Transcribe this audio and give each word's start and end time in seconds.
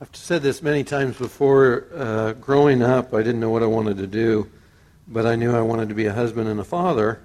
I've 0.00 0.14
said 0.14 0.42
this 0.42 0.62
many 0.62 0.84
times 0.84 1.18
before. 1.18 1.88
Uh, 1.92 2.32
growing 2.34 2.82
up, 2.82 3.12
I 3.12 3.18
didn't 3.18 3.40
know 3.40 3.50
what 3.50 3.64
I 3.64 3.66
wanted 3.66 3.96
to 3.96 4.06
do, 4.06 4.48
but 5.08 5.26
I 5.26 5.34
knew 5.34 5.52
I 5.52 5.60
wanted 5.60 5.88
to 5.88 5.94
be 5.96 6.06
a 6.06 6.12
husband 6.12 6.48
and 6.48 6.60
a 6.60 6.64
father. 6.64 7.20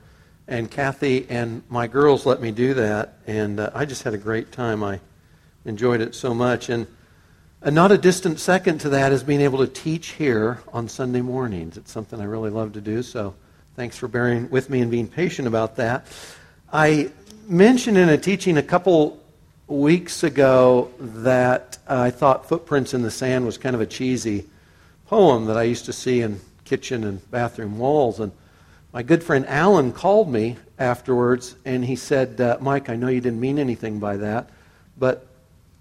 And 0.47 0.71
Kathy 0.71 1.28
and 1.29 1.62
my 1.70 1.86
girls 1.86 2.25
let 2.25 2.41
me 2.41 2.51
do 2.51 2.73
that, 2.73 3.20
and 3.28 3.59
uh, 3.59 3.70
I 3.75 3.86
just 3.86 4.01
had 4.01 4.15
a 4.15 4.17
great 4.17 4.51
time. 4.51 4.83
I 4.83 5.01
enjoyed 5.65 6.01
it 6.01 6.15
so 6.15 6.33
much. 6.33 6.70
And 6.70 6.88
uh, 7.62 7.70
not 7.70 7.91
a 7.91 7.97
distant 7.97 8.39
second 8.39 8.79
to 8.79 8.89
that 8.89 9.11
is 9.11 9.21
being 9.21 9.41
able 9.41 9.59
to 9.59 9.67
teach 9.67 10.13
here 10.13 10.59
on 10.73 10.89
Sunday 10.89 11.21
mornings. 11.21 11.77
It's 11.77 11.91
something 11.91 12.19
I 12.19 12.25
really 12.25 12.49
love 12.49 12.73
to 12.73 12.81
do, 12.81 13.03
so 13.03 13.35
thanks 13.75 13.99
for 13.99 14.07
bearing 14.07 14.49
with 14.49 14.71
me 14.71 14.81
and 14.81 14.89
being 14.89 15.07
patient 15.07 15.47
about 15.47 15.75
that. 15.75 16.07
I 16.71 17.11
mentioned 17.47 17.99
in 17.99 18.09
a 18.09 18.17
teaching 18.17 18.57
a 18.57 18.63
couple 18.63 19.22
weeks 19.68 20.23
ago 20.23 20.91
that 21.00 21.77
I 21.88 22.11
thought 22.11 22.48
Footprints 22.48 22.93
in 22.93 23.02
the 23.02 23.11
Sand 23.11 23.46
was 23.46 23.57
kind 23.57 23.75
of 23.75 23.82
a 23.82 23.86
cheesy 23.86 24.46
poem 25.07 25.46
that 25.46 25.57
I 25.57 25.64
used 25.64 25.86
to 25.86 25.93
see 25.93 26.21
in 26.21 26.42
kitchen 26.65 27.04
and 27.04 27.29
bathroom 27.32 27.78
walls. 27.78 28.20
And 28.20 28.32
my 28.92 29.04
good 29.04 29.23
friend 29.23 29.46
Alan 29.47 29.92
called 29.92 30.29
me 30.29 30.57
afterwards 30.78 31.56
and 31.65 31.84
he 31.86 31.96
said, 31.96 32.39
uh, 32.42 32.58
Mike, 32.59 32.89
I 32.89 32.95
know 32.95 33.08
you 33.08 33.22
didn't 33.22 33.39
mean 33.39 33.59
anything 33.59 34.00
by 34.00 34.17
that, 34.17 34.50
but 34.97 35.28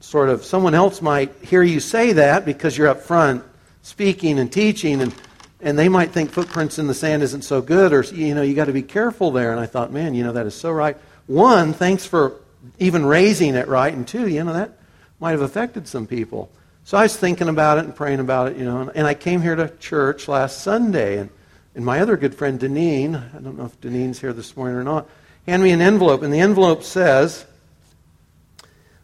sort 0.01 0.29
of 0.29 0.45
someone 0.45 0.75
else 0.75 1.01
might 1.01 1.33
hear 1.43 1.63
you 1.63 1.81
say 1.81 2.13
that 2.13 2.45
because 2.45 2.77
you're 2.77 2.89
up 2.89 3.01
front 3.01 3.45
speaking 3.83 4.39
and 4.39 4.53
teaching 4.53 5.01
and 5.01 5.15
and 5.61 5.79
they 5.79 5.89
might 5.89 6.11
think 6.11 6.29
footprints 6.33 6.81
in 6.81 6.89
the 6.89 6.95
sand 6.95 7.23
isn't 7.23 7.43
so 7.43 7.63
good 7.63 7.93
or 7.93 8.03
you 8.03 8.35
know 8.35 8.43
you 8.43 8.53
got 8.53 8.65
to 8.65 8.73
be 8.73 8.83
careful 8.83 9.31
there 9.31 9.53
and 9.53 9.61
i 9.61 9.67
thought 9.67 9.93
man 9.93 10.13
you 10.13 10.25
know 10.25 10.33
that 10.33 10.45
is 10.45 10.57
so 10.57 10.73
right 10.73 10.97
one 11.29 11.73
thanks 11.73 12.05
for 12.05 12.42
even 12.79 13.05
raising 13.05 13.55
it 13.55 13.69
right, 13.69 13.93
and 13.93 14.07
two, 14.07 14.29
you 14.29 14.43
know, 14.45 14.53
that 14.53 14.79
might 15.21 15.33
have 15.33 15.41
affected 15.41 15.87
some 15.87 16.07
people. 16.07 16.51
So 16.85 16.99
I 16.99 17.03
was 17.03 17.17
thinking 17.17 17.49
about 17.49 17.79
it 17.79 17.85
and 17.85 17.95
praying 17.95 18.21
about 18.21 18.49
it, 18.49 18.57
you 18.57 18.65
know, 18.65 18.81
and, 18.81 18.91
and 18.95 19.07
I 19.07 19.15
came 19.15 19.41
here 19.41 19.55
to 19.55 19.69
church 19.79 20.29
last 20.29 20.63
Sunday, 20.63 21.19
and, 21.19 21.31
and 21.75 21.85
my 21.85 22.01
other 22.01 22.17
good 22.17 22.35
friend, 22.35 22.59
Deneen, 22.59 23.15
I 23.15 23.39
don't 23.39 23.57
know 23.57 23.67
if 23.67 23.81
Deneen's 23.81 24.21
here 24.21 24.33
this 24.33 24.57
morning 24.57 24.77
or 24.77 24.85
not, 24.85 25.09
handed 25.47 25.65
me 25.65 25.71
an 25.71 25.81
envelope, 25.81 26.23
and 26.23 26.33
the 26.33 26.41
envelope 26.41 26.83
says, 26.83 27.45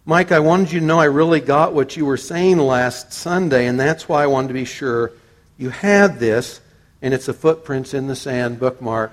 Mike, 0.05 0.33
I 0.33 0.39
wanted 0.39 0.73
you 0.73 0.81
to 0.81 0.87
know 0.87 0.99
I 0.99 1.05
really 1.05 1.41
got 1.41 1.75
what 1.75 1.97
you 1.97 2.07
were 2.07 2.17
saying 2.17 2.59
last 2.59 3.13
Sunday, 3.13 3.67
and 3.67 3.79
that's 3.79 4.09
why 4.09 4.23
I 4.23 4.27
wanted 4.27 4.49
to 4.49 4.55
be 4.55 4.65
sure 4.65 5.13
you 5.59 5.71
had 5.71 6.19
this, 6.19 6.61
and 7.03 7.13
it's 7.13 7.29
a 7.29 7.35
footprints 7.35 7.93
in 7.93 8.07
the 8.07 8.17
sand 8.17 8.59
bookmark 8.59 9.13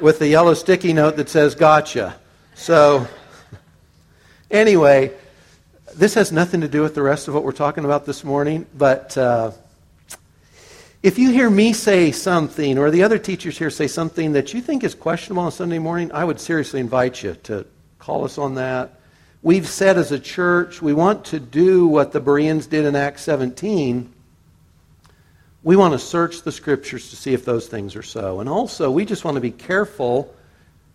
with 0.00 0.18
the 0.18 0.28
yellow 0.28 0.54
sticky 0.54 0.92
note 0.92 1.16
that 1.16 1.28
says 1.28 1.54
gotcha. 1.54 2.16
So 2.54 3.06
Anyway, 4.50 5.12
this 5.94 6.14
has 6.14 6.32
nothing 6.32 6.62
to 6.62 6.66
do 6.66 6.82
with 6.82 6.96
the 6.96 7.02
rest 7.02 7.28
of 7.28 7.34
what 7.34 7.44
we're 7.44 7.52
talking 7.52 7.84
about 7.84 8.04
this 8.04 8.24
morning, 8.24 8.66
but 8.76 9.16
uh, 9.16 9.52
if 11.04 11.20
you 11.20 11.30
hear 11.30 11.48
me 11.48 11.72
say 11.72 12.10
something, 12.10 12.76
or 12.76 12.90
the 12.90 13.04
other 13.04 13.16
teachers 13.16 13.56
here 13.56 13.70
say 13.70 13.86
something 13.86 14.32
that 14.32 14.52
you 14.52 14.60
think 14.60 14.82
is 14.82 14.92
questionable 14.92 15.44
on 15.44 15.52
Sunday 15.52 15.78
morning, 15.78 16.10
I 16.10 16.24
would 16.24 16.40
seriously 16.40 16.80
invite 16.80 17.22
you 17.22 17.34
to 17.44 17.64
call 18.00 18.24
us 18.24 18.38
on 18.38 18.56
that. 18.56 18.98
We've 19.40 19.68
said 19.68 19.96
as 19.96 20.10
a 20.10 20.18
church 20.18 20.82
we 20.82 20.94
want 20.94 21.26
to 21.26 21.38
do 21.38 21.86
what 21.86 22.10
the 22.10 22.20
Bereans 22.20 22.66
did 22.66 22.84
in 22.86 22.96
Acts 22.96 23.22
17. 23.22 24.12
We 25.62 25.76
want 25.76 25.92
to 25.92 25.98
search 26.00 26.42
the 26.42 26.50
scriptures 26.50 27.10
to 27.10 27.16
see 27.16 27.34
if 27.34 27.44
those 27.44 27.68
things 27.68 27.94
are 27.94 28.02
so. 28.02 28.40
And 28.40 28.48
also, 28.48 28.90
we 28.90 29.04
just 29.04 29.24
want 29.24 29.36
to 29.36 29.40
be 29.40 29.52
careful 29.52 30.34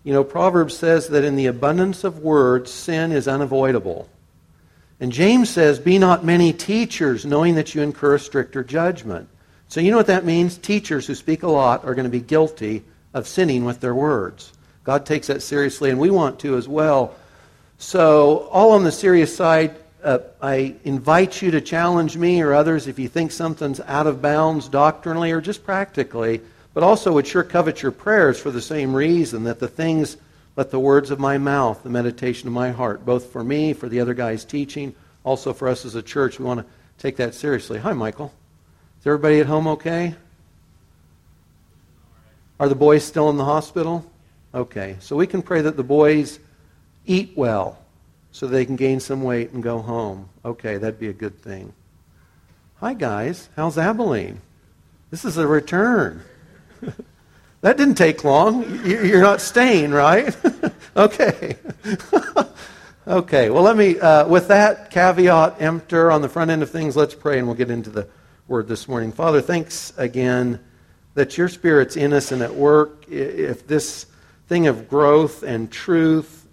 you 0.06 0.14
know, 0.14 0.24
Proverbs 0.24 0.78
says 0.78 1.08
that 1.08 1.24
in 1.24 1.36
the 1.36 1.48
abundance 1.48 2.04
of 2.04 2.20
words, 2.20 2.72
sin 2.72 3.12
is 3.12 3.28
unavoidable. 3.28 4.08
And 5.00 5.12
James 5.12 5.50
says, 5.50 5.80
Be 5.80 5.98
not 5.98 6.24
many 6.24 6.54
teachers, 6.54 7.26
knowing 7.26 7.56
that 7.56 7.74
you 7.74 7.82
incur 7.82 8.14
a 8.14 8.20
stricter 8.20 8.64
judgment. 8.64 9.28
So, 9.68 9.82
you 9.82 9.90
know 9.90 9.98
what 9.98 10.06
that 10.06 10.24
means? 10.24 10.60
Teachers 10.60 11.08
who 11.08 11.16
speak 11.16 11.42
a 11.42 11.50
lot 11.50 11.86
are 11.86 11.96
going 11.96 12.06
to 12.06 12.12
be 12.12 12.22
guilty 12.22 12.84
of 13.16 13.28
sinning 13.28 13.66
with 13.66 13.82
their 13.82 13.96
words. 13.96 14.54
God 14.84 15.08
takes 15.08 15.26
that 15.26 15.42
seriously, 15.42 15.90
and 15.90 16.00
we 16.00 16.12
want 16.12 16.40
to 16.42 16.56
as 16.56 16.68
well. 16.68 17.16
So, 17.80 18.48
all 18.52 18.74
on 18.74 18.84
the 18.84 18.92
serious 18.92 19.36
side, 19.36 19.76
uh, 20.04 20.20
I 20.40 20.76
invite 20.84 21.42
you 21.42 21.50
to 21.50 21.62
challenge 21.62 22.16
me 22.16 22.44
or 22.44 22.54
others 22.54 22.88
if 22.88 23.00
you 23.00 23.08
think 23.08 23.32
something's 23.32 23.80
out 23.80 24.06
of 24.06 24.22
bounds 24.22 24.70
doctrinally 24.70 25.32
or 25.32 25.42
just 25.42 25.66
practically 25.66 26.42
but 26.76 26.84
also 26.84 27.14
would 27.14 27.26
sure 27.26 27.42
covet 27.42 27.82
your 27.82 27.92
prayers 27.92 28.38
for 28.38 28.52
the 28.52 28.62
same 28.62 28.94
reason 28.94 29.46
that 29.46 29.60
the 29.60 29.68
things, 29.68 30.18
let 30.58 30.72
the 30.72 30.80
words 30.80 31.10
of 31.10 31.18
my 31.18 31.38
mouth, 31.38 31.82
the 31.82 31.90
meditation 31.90 32.48
of 32.48 32.54
my 32.54 32.70
heart, 32.70 33.06
both 33.06 33.32
for 33.32 33.46
me, 33.46 33.72
for 33.72 33.88
the 33.88 34.02
other 34.02 34.14
guys 34.14 34.44
teaching, 34.44 34.94
also 35.24 35.54
for 35.54 35.70
us 35.70 35.86
as 35.86 35.96
a 35.96 36.02
church, 36.02 36.38
we 36.38 36.44
want 36.44 36.60
to 36.60 36.66
take 37.00 37.16
that 37.16 37.34
seriously. 37.34 37.80
Hi, 37.80 37.94
Michael. 37.94 38.34
Is 39.00 39.08
everybody 39.08 39.40
at 39.40 39.46
home 39.46 39.68
okay? 39.68 40.16
Are 42.60 42.68
the 42.68 42.76
boys 42.76 43.06
still 43.06 43.30
in 43.30 43.38
the 43.38 43.46
hospital? 43.46 44.06
Okay. 44.54 44.98
So 45.00 45.16
we 45.16 45.28
can 45.28 45.42
pray 45.42 45.62
that 45.62 45.78
the 45.78 45.84
boys 45.84 46.40
eat 47.06 47.32
well 47.38 47.80
so 48.34 48.48
they 48.48 48.66
can 48.66 48.76
gain 48.76 49.00
some 49.00 49.24
weight 49.24 49.52
and 49.52 49.64
go 49.64 49.80
home. 49.80 50.28
Okay, 50.44 50.78
that'd 50.78 51.00
be 51.00 51.08
a 51.08 51.14
good 51.14 51.42
thing. 51.42 51.72
Hi, 52.82 52.94
guys. 52.94 53.48
How's 53.56 53.78
Abilene? 53.78 54.42
This 55.10 55.24
is 55.24 55.38
a 55.38 55.48
return. 55.48 56.22
that 57.62 57.78
didn't 57.78 57.96
take 57.96 58.24
long. 58.24 58.86
You're 58.86 59.22
not 59.22 59.42
staying, 59.42 59.92
right? 59.92 60.36
okay. 60.98 61.58
okay. 63.08 63.50
Well, 63.50 63.64
let 63.64 63.78
me, 63.78 64.00
uh, 64.00 64.28
with 64.28 64.48
that 64.50 64.92
caveat 64.92 65.62
emptor 65.62 66.12
on 66.12 66.22
the 66.22 66.30
front 66.30 66.52
end 66.52 66.64
of 66.64 66.70
things, 66.70 66.96
let's 66.96 67.16
pray 67.16 67.38
and 67.38 67.48
we'll 67.48 67.56
get 67.56 67.70
into 67.70 67.90
the 67.90 68.08
word 68.48 68.68
this 68.68 68.88
morning. 68.88 69.12
Father, 69.12 69.42
thanks 69.42 69.94
again 69.98 70.60
that 71.16 71.38
your 71.38 71.48
Spirit's 71.48 71.96
in 71.96 72.14
us 72.14 72.32
and 72.32 72.42
at 72.42 72.54
work. 72.54 73.08
If 73.10 73.68
this 73.68 74.06
thing 74.48 74.68
of 74.68 74.88
growth 74.88 75.44
and 75.44 75.72
truth, 75.72 76.48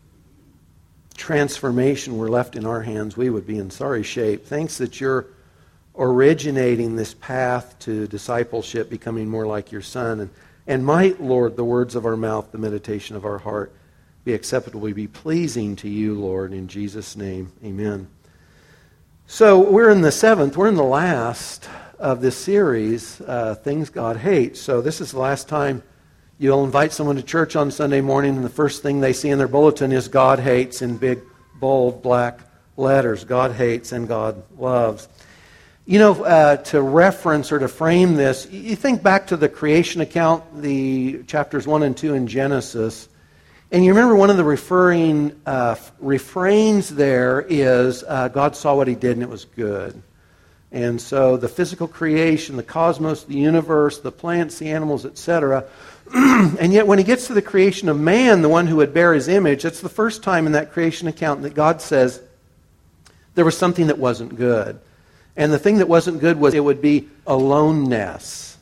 transformation 1.14 2.16
were 2.16 2.30
left 2.30 2.56
in 2.56 2.64
our 2.64 2.80
hands, 2.80 3.16
we 3.16 3.28
would 3.28 3.46
be 3.46 3.58
in 3.58 3.70
sorry 3.70 4.02
shape. 4.02 4.46
Thanks 4.46 4.78
that 4.78 5.00
you're 5.00 5.26
originating 5.96 6.96
this 6.96 7.14
path 7.14 7.78
to 7.80 8.06
discipleship, 8.06 8.88
becoming 8.88 9.28
more 9.28 9.46
like 9.46 9.72
your 9.72 9.82
Son. 9.82 10.20
And, 10.20 10.30
and 10.66 10.84
might, 10.84 11.20
Lord, 11.20 11.56
the 11.56 11.64
words 11.64 11.94
of 11.94 12.06
our 12.06 12.16
mouth, 12.16 12.50
the 12.52 12.58
meditation 12.58 13.16
of 13.16 13.24
our 13.24 13.38
heart, 13.38 13.72
be 14.24 14.34
acceptable, 14.34 14.80
be 14.92 15.06
pleasing 15.06 15.76
to 15.76 15.88
you, 15.88 16.14
Lord, 16.14 16.52
in 16.52 16.68
Jesus' 16.68 17.16
name. 17.16 17.52
Amen. 17.64 18.08
So 19.26 19.58
we're 19.60 19.90
in 19.90 20.02
the 20.02 20.12
seventh, 20.12 20.56
we're 20.56 20.68
in 20.68 20.76
the 20.76 20.82
last 20.82 21.68
of 21.98 22.20
this 22.20 22.36
series, 22.36 23.20
uh, 23.22 23.54
Things 23.56 23.90
God 23.90 24.16
Hates. 24.16 24.60
So 24.60 24.80
this 24.80 25.00
is 25.00 25.12
the 25.12 25.18
last 25.18 25.48
time 25.48 25.82
you'll 26.38 26.64
invite 26.64 26.92
someone 26.92 27.16
to 27.16 27.22
church 27.22 27.56
on 27.56 27.70
Sunday 27.70 28.00
morning, 28.00 28.36
and 28.36 28.44
the 28.44 28.50
first 28.50 28.82
thing 28.82 29.00
they 29.00 29.12
see 29.12 29.30
in 29.30 29.38
their 29.38 29.48
bulletin 29.48 29.92
is 29.92 30.08
God 30.08 30.38
hates 30.38 30.82
in 30.82 30.96
big, 30.96 31.20
bold, 31.54 32.02
black 32.02 32.40
letters. 32.76 33.24
God 33.24 33.52
hates 33.52 33.92
and 33.92 34.08
God 34.08 34.42
loves. 34.58 35.08
You 35.84 35.98
know, 35.98 36.22
uh, 36.22 36.56
to 36.58 36.80
reference 36.80 37.50
or 37.50 37.58
to 37.58 37.66
frame 37.66 38.14
this, 38.14 38.48
you 38.48 38.76
think 38.76 39.02
back 39.02 39.26
to 39.28 39.36
the 39.36 39.48
creation 39.48 40.00
account, 40.00 40.62
the 40.62 41.24
chapters 41.24 41.66
1 41.66 41.82
and 41.82 41.96
2 41.96 42.14
in 42.14 42.28
Genesis, 42.28 43.08
and 43.72 43.84
you 43.84 43.90
remember 43.90 44.14
one 44.14 44.30
of 44.30 44.36
the 44.36 44.44
referring 44.44 45.40
uh, 45.44 45.74
refrains 45.98 46.88
there 46.88 47.40
is 47.48 48.04
uh, 48.06 48.28
God 48.28 48.54
saw 48.54 48.76
what 48.76 48.86
he 48.86 48.94
did 48.94 49.12
and 49.12 49.22
it 49.22 49.28
was 49.28 49.46
good. 49.46 50.00
And 50.70 51.00
so 51.00 51.36
the 51.36 51.48
physical 51.48 51.88
creation, 51.88 52.56
the 52.56 52.62
cosmos, 52.62 53.24
the 53.24 53.34
universe, 53.34 53.98
the 53.98 54.12
plants, 54.12 54.58
the 54.58 54.70
animals, 54.70 55.04
etc. 55.04 55.64
and 56.14 56.72
yet 56.72 56.86
when 56.86 56.98
he 56.98 57.04
gets 57.04 57.26
to 57.26 57.34
the 57.34 57.42
creation 57.42 57.88
of 57.88 57.98
man, 57.98 58.42
the 58.42 58.48
one 58.48 58.68
who 58.68 58.76
would 58.76 58.94
bear 58.94 59.14
his 59.14 59.26
image, 59.26 59.64
that's 59.64 59.80
the 59.80 59.88
first 59.88 60.22
time 60.22 60.46
in 60.46 60.52
that 60.52 60.70
creation 60.70 61.08
account 61.08 61.42
that 61.42 61.54
God 61.54 61.82
says 61.82 62.22
there 63.34 63.44
was 63.44 63.58
something 63.58 63.88
that 63.88 63.98
wasn't 63.98 64.36
good. 64.36 64.78
And 65.36 65.52
the 65.52 65.58
thing 65.58 65.78
that 65.78 65.88
wasn't 65.88 66.20
good 66.20 66.38
was 66.38 66.54
it 66.54 66.64
would 66.64 66.82
be 66.82 67.08
aloneness. 67.26 68.58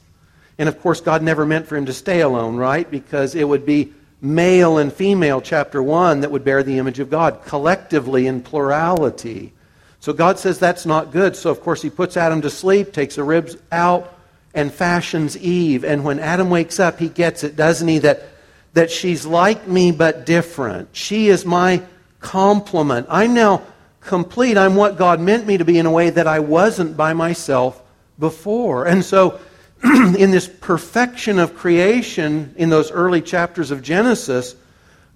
And 0.59 0.69
of 0.69 0.81
course, 0.81 1.01
God 1.01 1.23
never 1.23 1.47
meant 1.47 1.67
for 1.67 1.77
him 1.77 1.87
to 1.87 1.93
stay 1.93 2.21
alone, 2.21 2.57
right? 2.57 2.89
Because 2.89 3.35
it 3.35 3.49
would 3.49 3.67
be 3.67 3.93
male 4.21 4.79
and 4.79 4.93
female, 4.93 5.41
chapter 5.41 5.83
1, 5.83 6.21
that 6.21 6.31
would 6.31 6.45
bear 6.45 6.63
the 6.63 6.79
image 6.79 6.99
of 6.99 7.11
God, 7.11 7.43
collectively 7.45 8.27
in 8.27 8.43
plurality. 8.43 9.53
So 10.01 10.13
God 10.13 10.39
says 10.39 10.59
that's 10.59 10.87
not 10.87 11.13
good. 11.13 11.37
So, 11.37 11.51
of 11.51 11.61
course, 11.61 11.83
he 11.83 11.91
puts 11.91 12.17
Adam 12.17 12.43
to 12.43 12.51
sleep, 12.51 12.93
takes 12.93 13.17
the 13.17 13.25
ribs 13.25 13.57
out, 13.73 14.19
and 14.55 14.73
fashions 14.73 15.37
Eve. 15.39 15.85
And 15.85 16.05
when 16.05 16.19
Adam 16.19 16.51
wakes 16.51 16.81
up, 16.81 16.99
he 16.99 17.09
gets 17.09 17.45
it, 17.45 17.57
doesn't 17.57 17.87
he? 17.87 17.99
That, 17.99 18.25
that 18.73 18.91
she's 18.91 19.27
like 19.27 19.67
me 19.67 19.93
but 19.93 20.27
different. 20.27 20.89
She 20.93 21.29
is 21.29 21.45
my 21.45 21.83
complement. 22.21 23.07
I'm 23.09 23.35
now 23.35 23.63
complete. 24.01 24.57
I'm 24.57 24.77
what 24.77 24.97
God 24.97 25.21
meant 25.21 25.47
me 25.47 25.59
to 25.59 25.65
be 25.65 25.79
in 25.79 25.87
a 25.87 25.91
way 25.91 26.11
that 26.11 26.27
I 26.27 26.41
wasn't 26.41 26.97
by 26.97 27.13
myself 27.13 27.81
before. 28.19 28.87
And 28.87 29.05
so, 29.05 29.41
in 29.85 30.31
this 30.31 30.49
perfection 30.49 31.39
of 31.39 31.55
creation 31.55 32.55
in 32.57 32.69
those 32.69 32.91
early 32.91 33.23
chapters 33.23 33.71
of 33.71 33.83
Genesis, 33.83 34.55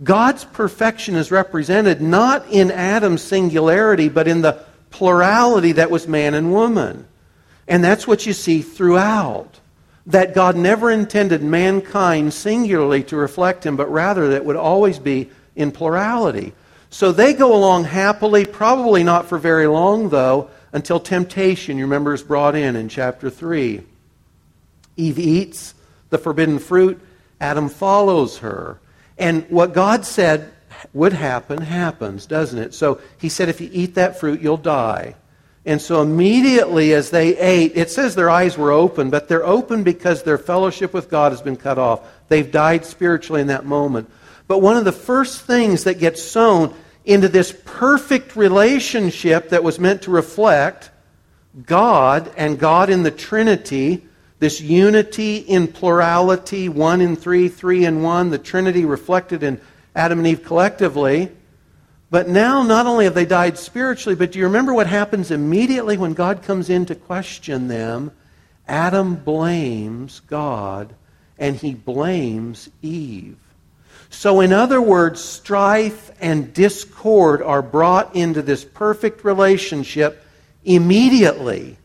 God's 0.02 0.44
perfection 0.44 1.14
is 1.14 1.30
represented 1.30 2.00
not 2.00 2.48
in 2.50 2.70
Adam's 2.70 3.22
singularity, 3.22 4.08
but 4.08 4.26
in 4.26 4.40
the 4.40 4.64
plurality 4.90 5.72
that 5.72 5.90
was 5.90 6.08
man 6.08 6.34
and 6.34 6.52
woman. 6.52 7.06
And 7.68 7.82
that's 7.82 8.06
what 8.06 8.26
you 8.26 8.32
see 8.32 8.62
throughout. 8.62 9.60
That 10.06 10.34
God 10.34 10.56
never 10.56 10.90
intended 10.90 11.42
mankind 11.42 12.34
singularly 12.34 13.04
to 13.04 13.16
reflect 13.16 13.64
Him, 13.64 13.76
but 13.76 13.90
rather 13.90 14.30
that 14.30 14.44
would 14.44 14.56
always 14.56 14.98
be 14.98 15.30
in 15.56 15.72
plurality. 15.72 16.52
So 16.94 17.10
they 17.10 17.32
go 17.32 17.56
along 17.56 17.86
happily, 17.86 18.44
probably 18.44 19.02
not 19.02 19.26
for 19.26 19.36
very 19.36 19.66
long, 19.66 20.10
though, 20.10 20.48
until 20.72 21.00
temptation, 21.00 21.76
you 21.76 21.86
remember, 21.86 22.14
is 22.14 22.22
brought 22.22 22.54
in 22.54 22.76
in 22.76 22.88
chapter 22.88 23.30
3. 23.30 23.82
Eve 24.96 25.18
eats 25.18 25.74
the 26.10 26.18
forbidden 26.18 26.60
fruit, 26.60 27.00
Adam 27.40 27.68
follows 27.68 28.38
her. 28.38 28.78
And 29.18 29.44
what 29.50 29.74
God 29.74 30.06
said 30.06 30.52
would 30.92 31.12
happen 31.12 31.62
happens, 31.62 32.26
doesn't 32.26 32.60
it? 32.60 32.74
So 32.74 33.00
he 33.18 33.28
said, 33.28 33.48
if 33.48 33.60
you 33.60 33.70
eat 33.72 33.96
that 33.96 34.20
fruit, 34.20 34.40
you'll 34.40 34.56
die. 34.56 35.16
And 35.66 35.82
so 35.82 36.00
immediately 36.00 36.92
as 36.92 37.10
they 37.10 37.36
ate, 37.36 37.72
it 37.74 37.90
says 37.90 38.14
their 38.14 38.30
eyes 38.30 38.56
were 38.56 38.70
open, 38.70 39.10
but 39.10 39.26
they're 39.26 39.44
open 39.44 39.82
because 39.82 40.22
their 40.22 40.38
fellowship 40.38 40.94
with 40.94 41.10
God 41.10 41.32
has 41.32 41.42
been 41.42 41.56
cut 41.56 41.76
off. 41.76 42.08
They've 42.28 42.52
died 42.52 42.84
spiritually 42.84 43.40
in 43.40 43.48
that 43.48 43.66
moment. 43.66 44.08
But 44.46 44.58
one 44.58 44.76
of 44.76 44.84
the 44.84 44.92
first 44.92 45.40
things 45.40 45.84
that 45.84 45.98
gets 45.98 46.22
sown 46.22 46.72
into 47.04 47.28
this 47.28 47.54
perfect 47.64 48.34
relationship 48.36 49.50
that 49.50 49.62
was 49.62 49.78
meant 49.78 50.02
to 50.02 50.10
reflect 50.10 50.90
God 51.66 52.32
and 52.36 52.58
God 52.58 52.90
in 52.90 53.02
the 53.02 53.10
Trinity, 53.10 54.06
this 54.38 54.60
unity 54.60 55.36
in 55.36 55.68
plurality, 55.68 56.68
one 56.68 57.00
in 57.00 57.14
three, 57.16 57.48
three 57.48 57.84
in 57.84 58.02
one, 58.02 58.30
the 58.30 58.38
Trinity 58.38 58.84
reflected 58.84 59.42
in 59.42 59.60
Adam 59.94 60.18
and 60.18 60.26
Eve 60.26 60.44
collectively. 60.44 61.30
But 62.10 62.28
now, 62.28 62.62
not 62.62 62.86
only 62.86 63.04
have 63.04 63.14
they 63.14 63.24
died 63.24 63.58
spiritually, 63.58 64.14
but 64.14 64.32
do 64.32 64.38
you 64.38 64.44
remember 64.46 64.72
what 64.72 64.86
happens 64.86 65.30
immediately 65.30 65.96
when 65.96 66.14
God 66.14 66.42
comes 66.42 66.70
in 66.70 66.86
to 66.86 66.94
question 66.94 67.68
them? 67.68 68.12
Adam 68.66 69.16
blames 69.16 70.20
God 70.20 70.94
and 71.38 71.56
he 71.56 71.74
blames 71.74 72.70
Eve. 72.82 73.36
So, 74.14 74.40
in 74.40 74.52
other 74.52 74.80
words, 74.80 75.22
strife 75.22 76.10
and 76.20 76.54
discord 76.54 77.42
are 77.42 77.60
brought 77.60 78.16
into 78.16 78.40
this 78.40 78.64
perfect 78.64 79.24
relationship 79.24 80.24
immediately. 80.64 81.76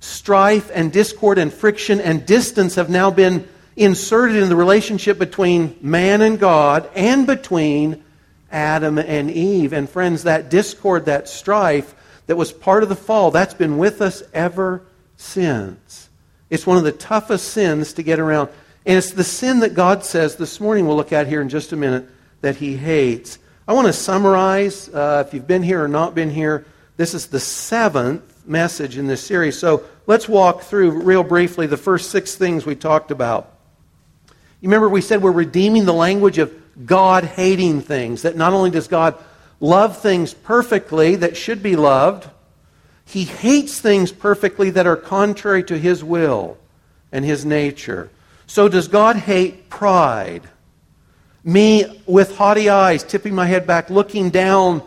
Strife 0.00 0.70
and 0.74 0.92
discord 0.92 1.38
and 1.38 1.52
friction 1.52 2.00
and 2.00 2.26
distance 2.26 2.74
have 2.74 2.90
now 2.90 3.10
been 3.10 3.48
inserted 3.76 4.36
in 4.36 4.50
the 4.50 4.56
relationship 4.56 5.18
between 5.18 5.76
man 5.80 6.20
and 6.20 6.38
God 6.38 6.90
and 6.94 7.26
between 7.26 8.04
Adam 8.52 8.98
and 8.98 9.30
Eve. 9.30 9.72
And 9.72 9.88
friends, 9.88 10.24
that 10.24 10.50
discord, 10.50 11.06
that 11.06 11.28
strife 11.28 11.94
that 12.26 12.36
was 12.36 12.52
part 12.52 12.82
of 12.82 12.90
the 12.90 12.96
fall, 12.96 13.30
that's 13.30 13.54
been 13.54 13.78
with 13.78 14.02
us 14.02 14.22
ever 14.34 14.82
since. 15.16 16.10
It's 16.50 16.66
one 16.66 16.76
of 16.76 16.84
the 16.84 16.92
toughest 16.92 17.48
sins 17.48 17.94
to 17.94 18.02
get 18.02 18.18
around. 18.18 18.50
And 18.88 18.96
it's 18.96 19.10
the 19.10 19.22
sin 19.22 19.60
that 19.60 19.74
God 19.74 20.02
says 20.02 20.36
this 20.36 20.60
morning, 20.60 20.86
we'll 20.86 20.96
look 20.96 21.12
at 21.12 21.26
here 21.26 21.42
in 21.42 21.50
just 21.50 21.72
a 21.72 21.76
minute, 21.76 22.08
that 22.40 22.56
He 22.56 22.74
hates. 22.74 23.38
I 23.68 23.74
want 23.74 23.86
to 23.86 23.92
summarize, 23.92 24.88
uh, 24.88 25.22
if 25.26 25.34
you've 25.34 25.46
been 25.46 25.62
here 25.62 25.84
or 25.84 25.88
not 25.88 26.14
been 26.14 26.30
here, 26.30 26.64
this 26.96 27.12
is 27.12 27.26
the 27.26 27.38
seventh 27.38 28.46
message 28.46 28.96
in 28.96 29.06
this 29.06 29.22
series. 29.22 29.58
So 29.58 29.84
let's 30.06 30.26
walk 30.26 30.62
through 30.62 31.02
real 31.02 31.22
briefly 31.22 31.66
the 31.66 31.76
first 31.76 32.10
six 32.10 32.34
things 32.34 32.64
we 32.64 32.74
talked 32.74 33.10
about. 33.10 33.52
You 34.62 34.70
remember 34.70 34.88
we 34.88 35.02
said 35.02 35.20
we're 35.20 35.32
redeeming 35.32 35.84
the 35.84 35.92
language 35.92 36.38
of 36.38 36.50
God 36.86 37.24
hating 37.24 37.82
things, 37.82 38.22
that 38.22 38.36
not 38.38 38.54
only 38.54 38.70
does 38.70 38.88
God 38.88 39.22
love 39.60 39.98
things 39.98 40.32
perfectly 40.32 41.14
that 41.16 41.36
should 41.36 41.62
be 41.62 41.76
loved, 41.76 42.26
He 43.04 43.24
hates 43.24 43.82
things 43.82 44.12
perfectly 44.12 44.70
that 44.70 44.86
are 44.86 44.96
contrary 44.96 45.62
to 45.64 45.78
His 45.78 46.02
will 46.02 46.56
and 47.12 47.22
His 47.22 47.44
nature. 47.44 48.08
So, 48.48 48.68
does 48.68 48.88
God 48.88 49.14
hate 49.14 49.70
pride? 49.70 50.42
Me 51.44 52.02
with 52.04 52.36
haughty 52.36 52.68
eyes, 52.68 53.04
tipping 53.04 53.36
my 53.36 53.46
head 53.46 53.64
back, 53.66 53.88
looking 53.88 54.30
down 54.30 54.82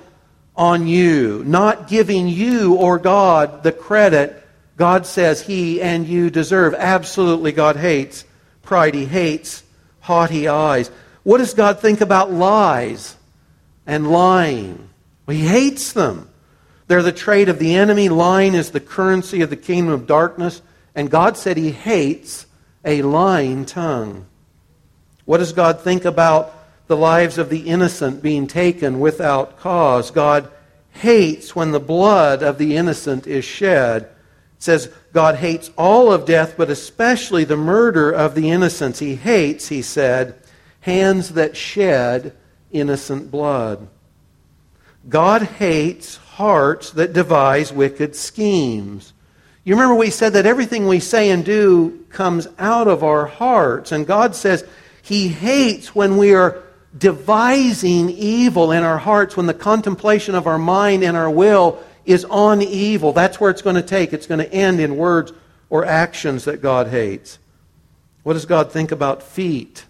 on 0.55 0.85
you, 0.85 1.43
not 1.45 1.87
giving 1.87 2.27
you 2.27 2.75
or 2.75 2.99
God 2.99 3.63
the 3.63 3.71
credit 3.71 4.41
God 4.81 5.05
says 5.05 5.43
he 5.43 5.79
and 5.79 6.07
you 6.07 6.31
deserve. 6.31 6.73
Absolutely, 6.73 7.51
God 7.51 7.75
hates 7.75 8.25
pride. 8.63 8.95
He 8.95 9.05
hates 9.05 9.61
haughty 9.99 10.47
eyes. 10.47 10.89
What 11.21 11.37
does 11.37 11.53
God 11.53 11.79
think 11.79 12.01
about 12.01 12.31
lies 12.31 13.15
and 13.85 14.09
lying? 14.09 14.89
Well, 15.27 15.37
he 15.37 15.45
hates 15.45 15.93
them. 15.93 16.29
They're 16.87 17.03
the 17.03 17.11
trait 17.11 17.47
of 17.47 17.59
the 17.59 17.75
enemy. 17.75 18.09
Lying 18.09 18.55
is 18.55 18.71
the 18.71 18.79
currency 18.79 19.41
of 19.41 19.51
the 19.51 19.55
kingdom 19.55 19.93
of 19.93 20.07
darkness. 20.07 20.63
And 20.95 21.11
God 21.11 21.37
said 21.37 21.57
he 21.57 21.69
hates 21.69 22.47
a 22.83 23.01
lying 23.01 23.65
tongue. 23.65 24.25
What 25.25 25.37
does 25.37 25.53
God 25.53 25.81
think 25.81 26.05
about 26.05 26.53
the 26.87 26.97
lives 26.97 27.37
of 27.37 27.49
the 27.49 27.67
innocent 27.69 28.21
being 28.21 28.47
taken 28.47 28.99
without 28.99 29.59
cause? 29.59 30.11
God 30.11 30.49
hates 30.91 31.55
when 31.55 31.71
the 31.71 31.79
blood 31.79 32.43
of 32.43 32.57
the 32.57 32.75
innocent 32.75 33.27
is 33.27 33.45
shed. 33.45 34.03
It 34.03 34.09
says 34.59 34.93
God 35.13 35.35
hates 35.35 35.71
all 35.77 36.11
of 36.11 36.25
death, 36.25 36.55
but 36.57 36.69
especially 36.69 37.43
the 37.43 37.57
murder 37.57 38.11
of 38.11 38.35
the 38.35 38.49
innocents. 38.49 38.99
He 38.99 39.15
hates, 39.15 39.69
he 39.69 39.81
said, 39.81 40.35
hands 40.81 41.29
that 41.29 41.55
shed 41.55 42.35
innocent 42.71 43.31
blood. 43.31 43.87
God 45.07 45.43
hates 45.43 46.17
hearts 46.17 46.91
that 46.91 47.13
devise 47.13 47.73
wicked 47.73 48.15
schemes. 48.15 49.13
You 49.63 49.75
remember 49.75 49.95
we 49.95 50.09
said 50.09 50.33
that 50.33 50.45
everything 50.45 50.87
we 50.87 50.99
say 50.99 51.29
and 51.29 51.45
do 51.45 52.05
comes 52.09 52.47
out 52.57 52.87
of 52.87 53.03
our 53.03 53.25
hearts. 53.25 53.91
And 53.91 54.07
God 54.07 54.35
says 54.35 54.65
He 55.01 55.27
hates 55.27 55.93
when 55.93 56.17
we 56.17 56.33
are 56.33 56.63
devising 56.97 58.09
evil 58.09 58.71
in 58.71 58.83
our 58.83 58.97
hearts, 58.97 59.37
when 59.37 59.45
the 59.45 59.53
contemplation 59.53 60.35
of 60.35 60.47
our 60.47 60.57
mind 60.57 61.03
and 61.03 61.15
our 61.15 61.29
will 61.29 61.81
is 62.05 62.25
on 62.25 62.61
evil. 62.61 63.13
That's 63.13 63.39
where 63.39 63.51
it's 63.51 63.61
going 63.61 63.75
to 63.75 63.81
take. 63.81 64.13
It's 64.13 64.27
going 64.27 64.39
to 64.39 64.51
end 64.51 64.79
in 64.79 64.97
words 64.97 65.31
or 65.69 65.85
actions 65.85 66.45
that 66.45 66.61
God 66.61 66.87
hates. 66.87 67.37
What 68.23 68.33
does 68.33 68.45
God 68.45 68.71
think 68.71 68.91
about 68.91 69.23
feet? 69.23 69.85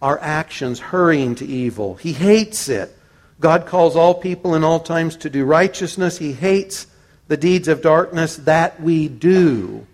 Our 0.00 0.18
actions 0.20 0.78
hurrying 0.78 1.34
to 1.36 1.46
evil. 1.46 1.96
He 1.96 2.12
hates 2.12 2.68
it. 2.68 2.96
God 3.40 3.66
calls 3.66 3.96
all 3.96 4.14
people 4.14 4.54
in 4.54 4.62
all 4.62 4.80
times 4.80 5.16
to 5.16 5.30
do 5.30 5.44
righteousness. 5.44 6.18
He 6.18 6.32
hates 6.32 6.86
the 7.32 7.36
deeds 7.38 7.66
of 7.66 7.80
darkness 7.80 8.36
that 8.36 8.78
we 8.82 9.08
do. 9.08 9.86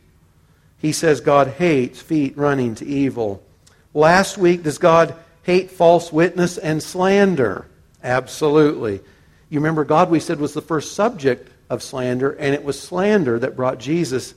He 0.78 0.90
says 0.90 1.20
God 1.20 1.46
hates 1.46 2.00
feet 2.00 2.36
running 2.36 2.74
to 2.74 2.84
evil. 2.84 3.40
Last 3.94 4.36
week, 4.36 4.64
does 4.64 4.78
God 4.78 5.14
hate 5.44 5.70
false 5.70 6.12
witness 6.12 6.58
and 6.58 6.82
slander? 6.82 7.68
Absolutely. 8.02 8.94
You 9.50 9.60
remember, 9.60 9.84
God, 9.84 10.10
we 10.10 10.18
said, 10.18 10.40
was 10.40 10.52
the 10.52 10.60
first 10.60 10.96
subject 10.96 11.48
of 11.70 11.80
slander, 11.80 12.32
and 12.32 12.56
it 12.56 12.64
was 12.64 12.82
slander 12.82 13.38
that 13.38 13.54
brought 13.54 13.78
Jesus 13.78 14.34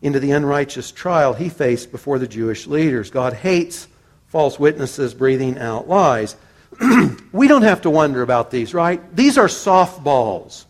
into 0.00 0.18
the 0.18 0.30
unrighteous 0.30 0.90
trial 0.90 1.34
he 1.34 1.50
faced 1.50 1.92
before 1.92 2.18
the 2.18 2.26
Jewish 2.26 2.66
leaders. 2.66 3.10
God 3.10 3.34
hates 3.34 3.88
false 4.28 4.58
witnesses 4.58 5.12
breathing 5.12 5.58
out 5.58 5.86
lies. 5.86 6.34
we 7.30 7.46
don't 7.46 7.60
have 7.60 7.82
to 7.82 7.90
wonder 7.90 8.22
about 8.22 8.50
these, 8.50 8.72
right? 8.72 9.14
These 9.14 9.36
are 9.36 9.48
softballs. 9.48 10.64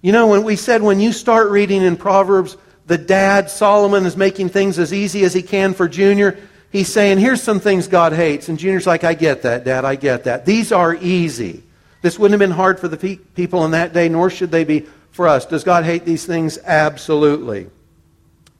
You 0.00 0.12
know, 0.12 0.28
when 0.28 0.44
we 0.44 0.56
said 0.56 0.82
when 0.82 1.00
you 1.00 1.12
start 1.12 1.50
reading 1.50 1.82
in 1.82 1.96
Proverbs, 1.96 2.56
the 2.86 2.98
dad, 2.98 3.50
Solomon, 3.50 4.06
is 4.06 4.16
making 4.16 4.50
things 4.50 4.78
as 4.78 4.92
easy 4.92 5.24
as 5.24 5.34
he 5.34 5.42
can 5.42 5.74
for 5.74 5.88
Junior. 5.88 6.38
He's 6.70 6.92
saying, 6.92 7.18
here's 7.18 7.42
some 7.42 7.60
things 7.60 7.88
God 7.88 8.12
hates. 8.12 8.48
And 8.48 8.58
Junior's 8.58 8.86
like, 8.86 9.04
I 9.04 9.14
get 9.14 9.42
that, 9.42 9.64
Dad, 9.64 9.84
I 9.84 9.96
get 9.96 10.24
that. 10.24 10.46
These 10.46 10.70
are 10.70 10.94
easy. 10.94 11.62
This 12.00 12.18
wouldn't 12.18 12.40
have 12.40 12.48
been 12.48 12.56
hard 12.56 12.78
for 12.78 12.88
the 12.88 12.96
pe- 12.96 13.16
people 13.16 13.64
in 13.64 13.72
that 13.72 13.92
day, 13.92 14.08
nor 14.08 14.30
should 14.30 14.50
they 14.50 14.64
be 14.64 14.86
for 15.10 15.26
us. 15.26 15.46
Does 15.46 15.64
God 15.64 15.84
hate 15.84 16.04
these 16.04 16.24
things? 16.24 16.58
Absolutely. 16.64 17.68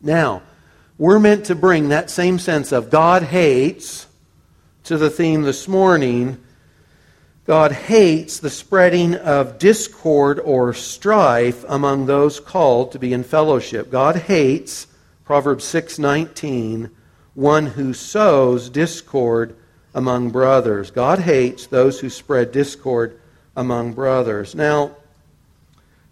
Now, 0.03 0.43
we're 0.97 1.21
meant 1.21 1.47
to 1.47 1.55
bring 1.55 1.91
that 1.91 2.11
same 2.11 2.39
sense 2.39 2.73
of 2.73 2.91
God 2.91 3.23
hates 3.23 4.07
to 4.85 4.99
the 4.99 5.11
theme 5.11 5.43
this 5.43 5.69
morning 5.69 6.43
God 7.49 7.73
hates 7.73 8.41
the 8.41 8.51
spreading 8.51 9.15
of 9.15 9.59
discord 9.59 10.39
or 10.39 10.75
strife 10.75 11.65
among 11.67 12.05
those 12.05 12.41
called 12.41 12.93
to 12.93 12.99
be 12.99 13.15
in 13.15 13.25
fellowship. 13.25 13.91
God 13.91 14.17
hates, 14.17 14.87
Proverbs 15.25 15.65
6:19, 15.65 16.91
one 17.35 17.69
who 17.69 17.95
sows 17.95 18.69
discord 18.69 19.55
among 19.95 20.29
brothers. 20.29 20.91
God 20.91 21.21
hates 21.21 21.67
those 21.67 22.01
who 22.01 22.11
spread 22.11 22.53
discord 22.53 23.19
among 23.57 23.95
brothers. 23.95 24.55
Now, 24.55 24.91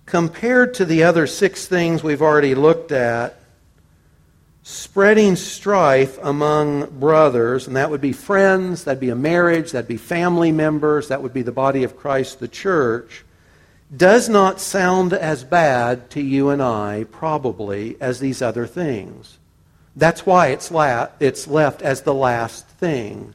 compared 0.07 0.73
to 0.73 0.87
the 0.87 1.05
other 1.05 1.27
six 1.27 1.67
things 1.67 2.03
we've 2.03 2.23
already 2.23 2.55
looked 2.55 2.93
at, 2.93 3.39
spreading 4.69 5.37
strife 5.37 6.19
among 6.25 6.85
brothers, 6.99 7.69
and 7.69 7.77
that 7.77 7.89
would 7.89 8.01
be 8.01 8.13
friends, 8.13 8.83
that'd 8.83 8.99
be 8.99 9.11
a 9.11 9.15
marriage, 9.15 9.71
that'd 9.71 9.87
be 9.87 9.97
family 9.97 10.51
members, 10.51 11.07
that 11.07 11.23
would 11.23 11.33
be 11.33 11.43
the 11.43 11.53
body 11.53 11.85
of 11.85 11.97
Christ, 11.97 12.41
the 12.41 12.49
church, 12.49 13.25
does 13.97 14.29
not 14.29 14.61
sound 14.61 15.13
as 15.13 15.45
bad 15.45 16.11
to 16.11 16.21
you 16.21 16.49
and 16.49 16.61
I, 16.61 17.07
probably, 17.13 17.97
as 18.01 18.19
these 18.19 18.43
other 18.43 18.67
things. 18.67 19.39
That's 19.95 20.27
why 20.27 20.49
it's, 20.49 20.73
la- 20.73 21.11
it's 21.21 21.47
left 21.47 21.81
as 21.81 22.03
the 22.03 22.13
last 22.13 22.67
thing. 22.67 23.35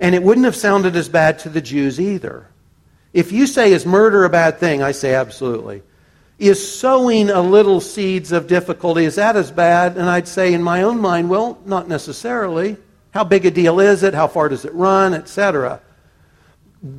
And 0.00 0.12
it 0.12 0.24
wouldn't 0.24 0.46
have 0.46 0.56
sounded 0.56 0.96
as 0.96 1.08
bad 1.08 1.38
to 1.40 1.48
the 1.48 1.60
Jews 1.60 2.00
either. 2.00 2.48
If 3.12 3.30
you 3.30 3.46
say, 3.46 3.72
is 3.72 3.86
murder 3.86 4.24
a 4.24 4.28
bad 4.28 4.58
thing? 4.58 4.82
I 4.82 4.90
say, 4.90 5.14
absolutely. 5.14 5.82
Is 6.38 6.78
sowing 6.78 7.30
a 7.30 7.40
little 7.40 7.80
seeds 7.80 8.30
of 8.30 8.46
difficulty, 8.46 9.04
is 9.04 9.16
that 9.16 9.34
as 9.34 9.50
bad? 9.50 9.96
And 9.96 10.08
I'd 10.08 10.28
say, 10.28 10.54
in 10.54 10.62
my 10.62 10.82
own 10.82 11.00
mind, 11.00 11.28
well, 11.28 11.58
not 11.64 11.88
necessarily. 11.88 12.76
How 13.12 13.24
big 13.24 13.44
a 13.44 13.50
deal 13.50 13.80
is 13.80 14.04
it? 14.04 14.14
How 14.14 14.28
far 14.28 14.48
does 14.48 14.64
it 14.64 14.72
run? 14.72 15.14
Etc. 15.14 15.80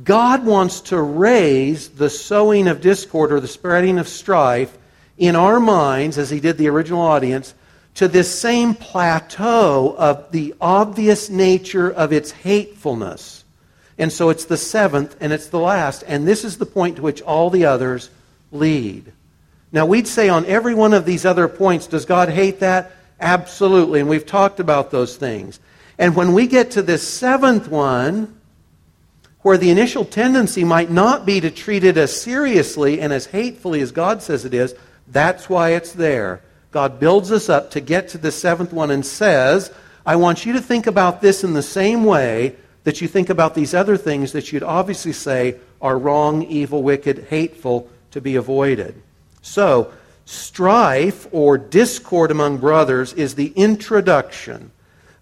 God 0.04 0.44
wants 0.44 0.80
to 0.82 1.00
raise 1.00 1.88
the 1.88 2.10
sowing 2.10 2.68
of 2.68 2.82
discord 2.82 3.32
or 3.32 3.40
the 3.40 3.48
spreading 3.48 3.98
of 3.98 4.08
strife 4.08 4.76
in 5.16 5.36
our 5.36 5.58
minds, 5.58 6.18
as 6.18 6.28
He 6.28 6.40
did 6.40 6.58
the 6.58 6.68
original 6.68 7.00
audience, 7.00 7.54
to 7.94 8.08
this 8.08 8.38
same 8.38 8.74
plateau 8.74 9.94
of 9.96 10.30
the 10.32 10.54
obvious 10.60 11.30
nature 11.30 11.90
of 11.90 12.12
its 12.12 12.30
hatefulness. 12.30 13.44
And 13.98 14.12
so 14.12 14.30
it's 14.30 14.44
the 14.44 14.56
seventh 14.56 15.16
and 15.20 15.32
it's 15.32 15.48
the 15.48 15.58
last. 15.58 16.04
And 16.06 16.26
this 16.26 16.44
is 16.44 16.58
the 16.58 16.66
point 16.66 16.96
to 16.96 17.02
which 17.02 17.22
all 17.22 17.50
the 17.50 17.66
others 17.66 18.10
lead. 18.52 19.12
Now, 19.72 19.86
we'd 19.86 20.08
say 20.08 20.28
on 20.28 20.46
every 20.46 20.74
one 20.74 20.92
of 20.92 21.04
these 21.04 21.24
other 21.24 21.48
points, 21.48 21.86
does 21.86 22.04
God 22.04 22.28
hate 22.28 22.60
that? 22.60 22.92
Absolutely. 23.20 24.00
And 24.00 24.08
we've 24.08 24.26
talked 24.26 24.60
about 24.60 24.90
those 24.90 25.16
things. 25.16 25.60
And 25.98 26.16
when 26.16 26.32
we 26.32 26.46
get 26.46 26.72
to 26.72 26.82
this 26.82 27.06
seventh 27.06 27.68
one, 27.68 28.40
where 29.42 29.58
the 29.58 29.70
initial 29.70 30.04
tendency 30.04 30.64
might 30.64 30.90
not 30.90 31.24
be 31.24 31.40
to 31.40 31.50
treat 31.50 31.84
it 31.84 31.96
as 31.96 32.20
seriously 32.20 33.00
and 33.00 33.12
as 33.12 33.26
hatefully 33.26 33.80
as 33.80 33.92
God 33.92 34.22
says 34.22 34.44
it 34.44 34.54
is, 34.54 34.74
that's 35.08 35.48
why 35.48 35.70
it's 35.70 35.92
there. 35.92 36.42
God 36.72 37.00
builds 37.00 37.32
us 37.32 37.48
up 37.48 37.70
to 37.72 37.80
get 37.80 38.08
to 38.08 38.18
the 38.18 38.32
seventh 38.32 38.72
one 38.72 38.90
and 38.90 39.04
says, 39.04 39.72
I 40.04 40.16
want 40.16 40.46
you 40.46 40.52
to 40.54 40.60
think 40.60 40.86
about 40.86 41.20
this 41.20 41.42
in 41.42 41.52
the 41.52 41.62
same 41.62 42.04
way 42.04 42.56
that 42.84 43.00
you 43.00 43.08
think 43.08 43.28
about 43.28 43.54
these 43.54 43.74
other 43.74 43.96
things 43.96 44.32
that 44.32 44.52
you'd 44.52 44.62
obviously 44.62 45.12
say 45.12 45.56
are 45.82 45.98
wrong, 45.98 46.42
evil, 46.44 46.82
wicked, 46.82 47.26
hateful 47.30 47.88
to 48.10 48.20
be 48.20 48.36
avoided. 48.36 49.02
So, 49.42 49.92
strife 50.24 51.26
or 51.32 51.58
discord 51.58 52.30
among 52.30 52.58
brothers 52.58 53.12
is 53.12 53.34
the 53.34 53.52
introduction 53.56 54.70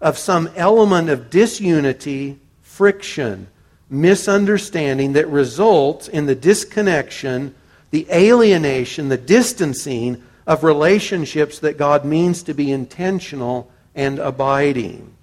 of 0.01 0.17
some 0.17 0.49
element 0.55 1.09
of 1.09 1.29
disunity, 1.29 2.39
friction, 2.61 3.47
misunderstanding 3.89 5.13
that 5.13 5.27
results 5.27 6.07
in 6.07 6.25
the 6.25 6.35
disconnection, 6.35 7.55
the 7.91 8.07
alienation, 8.11 9.09
the 9.09 9.17
distancing 9.17 10.23
of 10.45 10.63
relationships 10.63 11.59
that 11.59 11.77
God 11.77 12.05
means 12.05 12.43
to 12.43 12.53
be 12.53 12.71
intentional 12.71 13.71
and 13.95 14.19
abiding. 14.19 15.13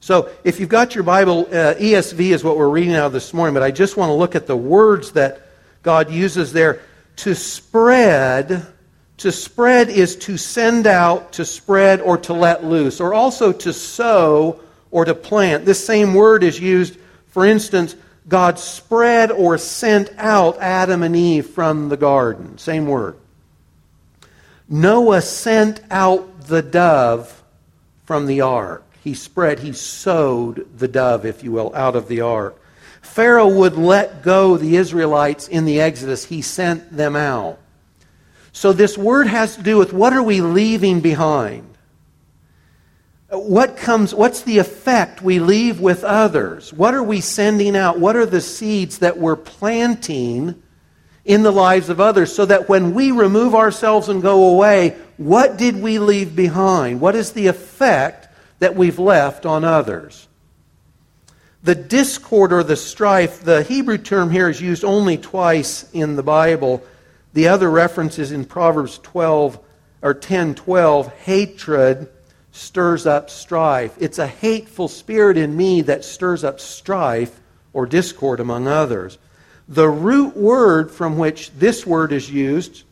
So, 0.00 0.30
if 0.44 0.58
you've 0.58 0.70
got 0.70 0.94
your 0.94 1.04
Bible, 1.04 1.40
uh, 1.50 1.74
ESV 1.74 2.30
is 2.30 2.42
what 2.42 2.56
we're 2.56 2.70
reading 2.70 2.94
out 2.94 3.12
this 3.12 3.34
morning, 3.34 3.52
but 3.52 3.62
I 3.62 3.70
just 3.70 3.96
want 3.98 4.08
to 4.08 4.14
look 4.14 4.34
at 4.34 4.46
the 4.46 4.56
words 4.56 5.12
that 5.12 5.42
God 5.82 6.10
uses 6.10 6.52
there. 6.52 6.80
To 7.22 7.34
spread, 7.34 8.66
to 9.18 9.32
spread 9.32 9.88
is 9.88 10.16
to 10.16 10.36
send 10.36 10.86
out, 10.86 11.32
to 11.34 11.44
spread, 11.44 12.00
or 12.00 12.18
to 12.18 12.32
let 12.32 12.64
loose, 12.64 13.00
or 13.00 13.14
also 13.14 13.52
to 13.52 13.72
sow 13.72 14.60
or 14.90 15.04
to 15.04 15.14
plant. 15.14 15.64
This 15.64 15.84
same 15.84 16.14
word 16.14 16.42
is 16.42 16.58
used 16.58 16.96
for 17.30 17.46
instance, 17.46 17.96
God 18.28 18.58
spread 18.58 19.30
or 19.30 19.56
sent 19.56 20.10
out 20.18 20.58
Adam 20.58 21.02
and 21.02 21.16
Eve 21.16 21.46
from 21.46 21.88
the 21.88 21.96
garden. 21.96 22.58
Same 22.58 22.86
word. 22.86 23.16
Noah 24.68 25.22
sent 25.22 25.80
out 25.90 26.42
the 26.42 26.62
dove 26.62 27.42
from 28.04 28.26
the 28.26 28.40
ark. 28.40 28.84
He 29.02 29.14
spread, 29.14 29.60
he 29.60 29.72
sowed 29.72 30.78
the 30.78 30.88
dove, 30.88 31.24
if 31.24 31.42
you 31.42 31.52
will, 31.52 31.74
out 31.74 31.96
of 31.96 32.08
the 32.08 32.20
ark. 32.20 32.59
Pharaoh 33.10 33.48
would 33.48 33.76
let 33.76 34.22
go 34.22 34.56
the 34.56 34.76
Israelites 34.76 35.48
in 35.48 35.64
the 35.64 35.80
Exodus. 35.80 36.24
He 36.24 36.42
sent 36.42 36.96
them 36.96 37.16
out. 37.16 37.58
So 38.52 38.72
this 38.72 38.96
word 38.96 39.26
has 39.26 39.56
to 39.56 39.62
do 39.62 39.76
with 39.76 39.92
what 39.92 40.12
are 40.12 40.22
we 40.22 40.40
leaving 40.40 41.00
behind? 41.00 41.70
what 43.30 43.76
comes 43.76 44.12
what's 44.12 44.42
the 44.42 44.58
effect 44.58 45.22
we 45.22 45.38
leave 45.38 45.78
with 45.78 46.02
others 46.02 46.72
what 46.72 46.94
are 46.94 47.02
we 47.02 47.20
sending 47.20 47.76
out 47.76 47.98
what 47.98 48.16
are 48.16 48.26
the 48.26 48.40
seeds 48.40 48.98
that 48.98 49.16
we're 49.16 49.36
planting 49.36 50.60
in 51.24 51.44
the 51.44 51.52
lives 51.52 51.88
of 51.88 52.00
others 52.00 52.34
so 52.34 52.44
that 52.44 52.68
when 52.68 52.92
we 52.92 53.12
remove 53.12 53.54
ourselves 53.54 54.08
and 54.08 54.20
go 54.20 54.52
away 54.52 54.96
what 55.16 55.56
did 55.56 55.80
we 55.80 56.00
leave 56.00 56.34
behind 56.34 57.00
what 57.00 57.14
is 57.14 57.32
the 57.32 57.46
effect 57.46 58.26
that 58.58 58.74
we've 58.74 58.98
left 58.98 59.46
on 59.46 59.62
others 59.62 60.26
the 61.62 61.74
discord 61.74 62.52
or 62.52 62.62
the 62.62 62.76
strife 62.76 63.42
the 63.42 63.62
hebrew 63.62 63.98
term 63.98 64.30
here 64.30 64.48
is 64.48 64.60
used 64.60 64.84
only 64.84 65.16
twice 65.16 65.90
in 65.92 66.16
the 66.16 66.22
bible 66.22 66.82
the 67.32 67.48
other 67.48 67.70
reference 67.70 68.18
is 68.18 68.32
in 68.32 68.44
proverbs 68.44 68.98
12 68.98 69.58
or 70.02 70.14
10 70.14 70.54
12 70.54 71.12
hatred 71.18 72.08
stirs 72.52 73.06
up 73.06 73.30
strife. 73.30 73.94
It's 73.98 74.18
a 74.18 74.26
hateful 74.26 74.88
spirit 74.88 75.36
in 75.36 75.56
me 75.56 75.82
that 75.82 76.04
stirs 76.04 76.44
up 76.44 76.60
strife 76.60 77.40
or 77.72 77.86
discord 77.86 78.40
among 78.40 78.66
others. 78.66 79.18
The 79.68 79.88
root 79.88 80.36
word 80.36 80.90
from 80.90 81.16
which 81.16 81.52
this 81.52 81.86
word 81.86 82.12
is 82.12 82.30
used 82.30 82.84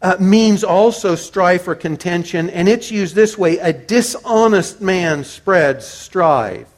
uh, 0.00 0.16
means 0.20 0.62
also 0.62 1.16
strife 1.16 1.66
or 1.66 1.74
contention, 1.74 2.50
and 2.50 2.68
it's 2.68 2.90
used 2.90 3.16
this 3.16 3.36
way 3.36 3.58
a 3.58 3.72
dishonest 3.72 4.80
man 4.80 5.24
spreads 5.24 5.84
strife. 5.86 6.68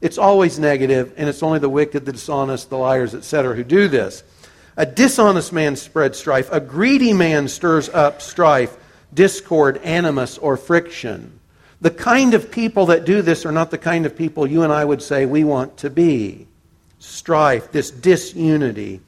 It's 0.00 0.18
always 0.18 0.58
negative, 0.58 1.12
and 1.16 1.28
it's 1.28 1.42
only 1.42 1.58
the 1.58 1.68
wicked, 1.68 2.06
the 2.06 2.12
dishonest, 2.12 2.70
the 2.70 2.78
liars, 2.78 3.14
etc., 3.14 3.54
who 3.54 3.64
do 3.64 3.88
this. 3.88 4.22
A 4.76 4.86
dishonest 4.86 5.52
man 5.52 5.76
spreads 5.76 6.18
strife. 6.18 6.50
A 6.50 6.60
greedy 6.60 7.12
man 7.12 7.48
stirs 7.48 7.88
up 7.90 8.22
strife, 8.22 8.76
discord, 9.12 9.76
animus, 9.78 10.38
or 10.38 10.56
friction. 10.56 11.38
The 11.82 11.90
kind 11.90 12.34
of 12.34 12.50
people 12.50 12.86
that 12.86 13.04
do 13.04 13.20
this 13.20 13.44
are 13.44 13.52
not 13.52 13.70
the 13.70 13.78
kind 13.78 14.06
of 14.06 14.16
people 14.16 14.46
you 14.46 14.62
and 14.62 14.72
I 14.72 14.84
would 14.84 15.02
say 15.02 15.26
we 15.26 15.44
want 15.44 15.78
to 15.78 15.90
be. 15.90 16.46
Strife, 16.98 17.72
this 17.72 17.90
disunity. 17.90 19.00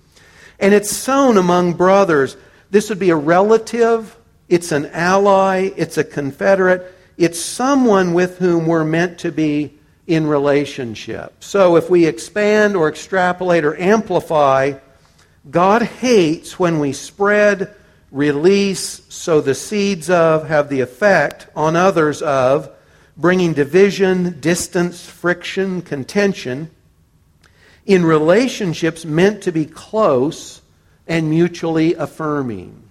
And 0.58 0.74
it's 0.74 0.90
sown 0.90 1.38
among 1.38 1.74
brothers. 1.74 2.36
This 2.70 2.88
would 2.88 2.98
be 2.98 3.10
a 3.10 3.16
relative, 3.16 4.16
it's 4.48 4.72
an 4.72 4.86
ally, 4.86 5.70
it's 5.76 5.98
a 5.98 6.04
confederate, 6.04 6.94
it's 7.18 7.40
someone 7.40 8.14
with 8.14 8.38
whom 8.38 8.66
we're 8.66 8.84
meant 8.84 9.18
to 9.20 9.32
be 9.32 9.78
in 10.06 10.26
relationship. 10.26 11.32
So 11.42 11.76
if 11.76 11.88
we 11.88 12.06
expand 12.06 12.76
or 12.76 12.88
extrapolate 12.88 13.64
or 13.64 13.78
amplify, 13.78 14.74
God 15.50 15.82
hates 15.82 16.58
when 16.58 16.78
we 16.78 16.92
spread 16.92 17.74
release, 18.10 19.02
sow 19.08 19.40
the 19.40 19.54
seeds 19.54 20.10
of, 20.10 20.48
have 20.48 20.68
the 20.68 20.80
effect 20.80 21.46
on 21.56 21.76
others 21.76 22.20
of, 22.20 22.70
bringing 23.16 23.52
division, 23.52 24.40
distance, 24.40 25.06
friction, 25.06 25.82
contention 25.82 26.70
in 27.86 28.04
relationships 28.04 29.04
meant 29.04 29.42
to 29.42 29.52
be 29.52 29.66
close 29.66 30.60
and 31.06 31.28
mutually 31.28 31.94
affirming. 31.94 32.88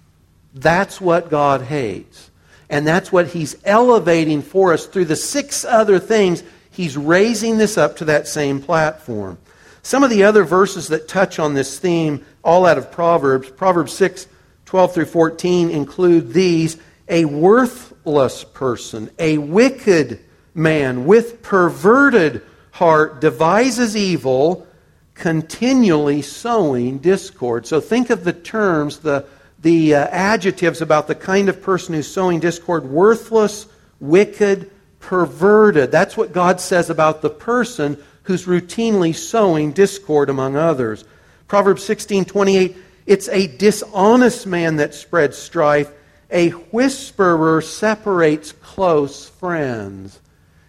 That's 0.54 1.00
what 1.00 1.30
God 1.30 1.62
hates. 1.62 2.30
And 2.68 2.86
that's 2.86 3.10
what 3.10 3.28
He's 3.28 3.56
elevating 3.64 4.42
for 4.42 4.72
us 4.72 4.86
through 4.86 5.06
the 5.06 5.16
six 5.16 5.64
other 5.64 5.98
things. 5.98 6.42
He's 6.72 6.96
raising 6.96 7.58
this 7.58 7.78
up 7.78 7.96
to 7.98 8.06
that 8.06 8.26
same 8.26 8.60
platform. 8.60 9.38
Some 9.82 10.02
of 10.02 10.10
the 10.10 10.24
other 10.24 10.42
verses 10.42 10.88
that 10.88 11.06
touch 11.06 11.38
on 11.38 11.54
this 11.54 11.78
theme, 11.78 12.24
all 12.42 12.66
out 12.66 12.78
of 12.78 12.90
Proverbs, 12.90 13.50
Proverbs 13.50 13.92
6 13.92 14.26
12 14.64 14.94
through 14.94 15.04
14 15.04 15.70
include 15.70 16.32
these 16.32 16.78
a 17.06 17.26
worthless 17.26 18.42
person, 18.42 19.10
a 19.18 19.36
wicked 19.36 20.18
man 20.54 21.04
with 21.04 21.42
perverted 21.42 22.40
heart 22.70 23.20
devises 23.20 23.94
evil, 23.94 24.66
continually 25.12 26.22
sowing 26.22 26.98
discord. 26.98 27.66
So 27.66 27.82
think 27.82 28.08
of 28.08 28.24
the 28.24 28.32
terms, 28.32 29.00
the, 29.00 29.26
the 29.60 29.94
uh, 29.94 30.06
adjectives 30.06 30.80
about 30.80 31.06
the 31.06 31.14
kind 31.14 31.50
of 31.50 31.60
person 31.60 31.94
who's 31.94 32.10
sowing 32.10 32.40
discord 32.40 32.86
worthless, 32.86 33.66
wicked, 34.00 34.70
perverted. 35.02 35.90
That's 35.90 36.16
what 36.16 36.32
God 36.32 36.60
says 36.60 36.88
about 36.88 37.20
the 37.20 37.28
person 37.28 38.02
who's 38.22 38.46
routinely 38.46 39.14
sowing 39.14 39.72
discord 39.72 40.30
among 40.30 40.56
others. 40.56 41.04
Proverbs 41.46 41.84
16 41.84 42.24
28 42.24 42.76
it's 43.04 43.28
a 43.28 43.48
dishonest 43.48 44.46
man 44.46 44.76
that 44.76 44.94
spreads 44.94 45.36
strife. 45.36 45.90
A 46.30 46.50
whisperer 46.50 47.60
separates 47.60 48.52
close 48.52 49.28
friends. 49.28 50.18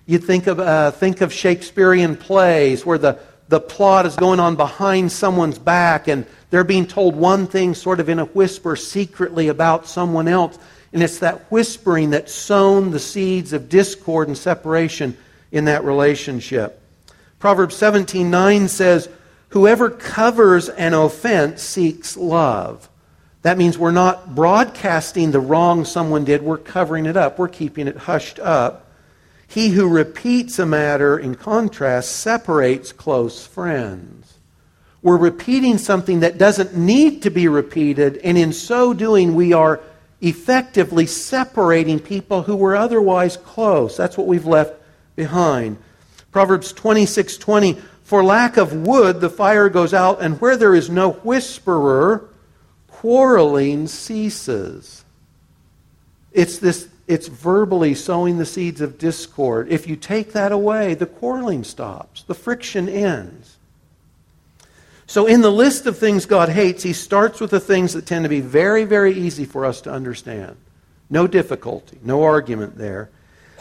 You 0.05 0.17
think 0.17 0.47
of, 0.47 0.59
uh, 0.59 0.91
think 0.91 1.21
of 1.21 1.31
Shakespearean 1.31 2.17
plays 2.17 2.85
where 2.85 2.97
the, 2.97 3.19
the 3.47 3.59
plot 3.59 4.05
is 4.05 4.15
going 4.15 4.39
on 4.39 4.55
behind 4.55 5.11
someone's 5.11 5.59
back 5.59 6.07
and 6.07 6.25
They're 6.53 6.63
being 6.63 6.85
told 6.85 7.15
one 7.15 7.47
thing 7.47 7.73
sort 7.73 7.99
of 7.99 8.09
in 8.09 8.19
a 8.19 8.25
whisper 8.25 8.75
secretly 8.75 9.47
about 9.47 9.87
someone 9.87 10.27
else. 10.27 10.59
And 10.93 11.01
it's 11.01 11.19
that 11.19 11.51
whispering 11.51 12.11
that 12.11 12.29
sown 12.29 12.91
the 12.91 12.99
seeds 12.99 13.51
of 13.51 13.67
discord 13.67 14.27
and 14.27 14.37
separation 14.37 15.17
in 15.51 15.65
that 15.65 15.83
relationship. 15.83 16.79
Proverbs 17.39 17.75
17:9 17.75 18.67
says, 18.67 19.09
"Whoever 19.49 19.89
covers 19.89 20.69
an 20.69 20.93
offense 20.93 21.61
seeks 21.61 22.15
love." 22.15 22.89
That 23.41 23.57
means 23.57 23.77
we're 23.77 23.91
not 23.91 24.35
broadcasting 24.35 25.31
the 25.31 25.39
wrong 25.39 25.83
someone 25.83 26.23
did, 26.23 26.43
we're 26.43 26.57
covering 26.57 27.05
it 27.05 27.17
up, 27.17 27.37
we're 27.37 27.49
keeping 27.49 27.87
it 27.87 27.97
hushed 27.97 28.39
up. 28.39 28.85
He 29.45 29.69
who 29.69 29.89
repeats 29.89 30.57
a 30.59 30.65
matter, 30.65 31.19
in 31.19 31.35
contrast, 31.35 32.15
separates 32.15 32.93
close 32.93 33.45
friends 33.45 34.23
we're 35.03 35.17
repeating 35.17 35.77
something 35.77 36.21
that 36.21 36.37
doesn't 36.37 36.75
need 36.77 37.21
to 37.23 37.29
be 37.29 37.49
repeated, 37.49 38.17
and 38.23 38.37
in 38.37 38.53
so 38.53 38.93
doing, 38.93 39.35
we 39.35 39.51
are 39.51 39.81
effectively 40.23 41.05
separating 41.05 41.99
people 41.99 42.43
who 42.43 42.55
were 42.55 42.75
otherwise 42.75 43.37
close. 43.37 43.97
That's 43.97 44.17
what 44.17 44.27
we've 44.27 44.45
left 44.45 44.73
behind. 45.15 45.77
Proverbs 46.31 46.71
26 46.71 47.37
20, 47.37 47.73
for 48.03 48.23
lack 48.23 48.57
of 48.57 48.73
wood, 48.73 49.21
the 49.21 49.29
fire 49.29 49.69
goes 49.69 49.93
out, 49.93 50.21
and 50.21 50.39
where 50.41 50.57
there 50.57 50.73
is 50.73 50.89
no 50.89 51.11
whisperer, 51.11 52.29
quarreling 52.87 53.87
ceases. 53.87 55.03
It's 56.31 56.57
this 56.57 56.87
it's 57.05 57.27
verbally 57.27 57.93
sowing 57.95 58.37
the 58.37 58.45
seeds 58.45 58.79
of 58.79 58.97
discord. 58.97 59.69
If 59.69 59.87
you 59.87 59.97
take 59.97 60.31
that 60.31 60.53
away, 60.53 60.93
the 60.93 61.05
quarreling 61.05 61.65
stops, 61.65 62.23
the 62.23 62.33
friction 62.33 62.87
ends. 62.87 63.52
So, 65.13 65.27
in 65.27 65.41
the 65.41 65.51
list 65.51 65.85
of 65.85 65.95
things 65.95 66.25
God 66.25 66.49
hates, 66.49 66.81
he 66.81 66.91
starts 66.91 67.39
with 67.39 67.51
the 67.51 67.59
things 67.59 67.93
that 67.93 68.07
tend 68.07 68.25
to 68.25 68.29
be 68.29 68.41
very, 68.41 68.83
very 68.83 69.13
easy 69.13 69.45
for 69.45 69.63
us 69.63 69.79
to 69.81 69.91
understand. 69.91 70.57
No 71.07 71.27
difficulty, 71.27 71.99
no 72.03 72.23
argument 72.23 72.79
there. 72.79 73.11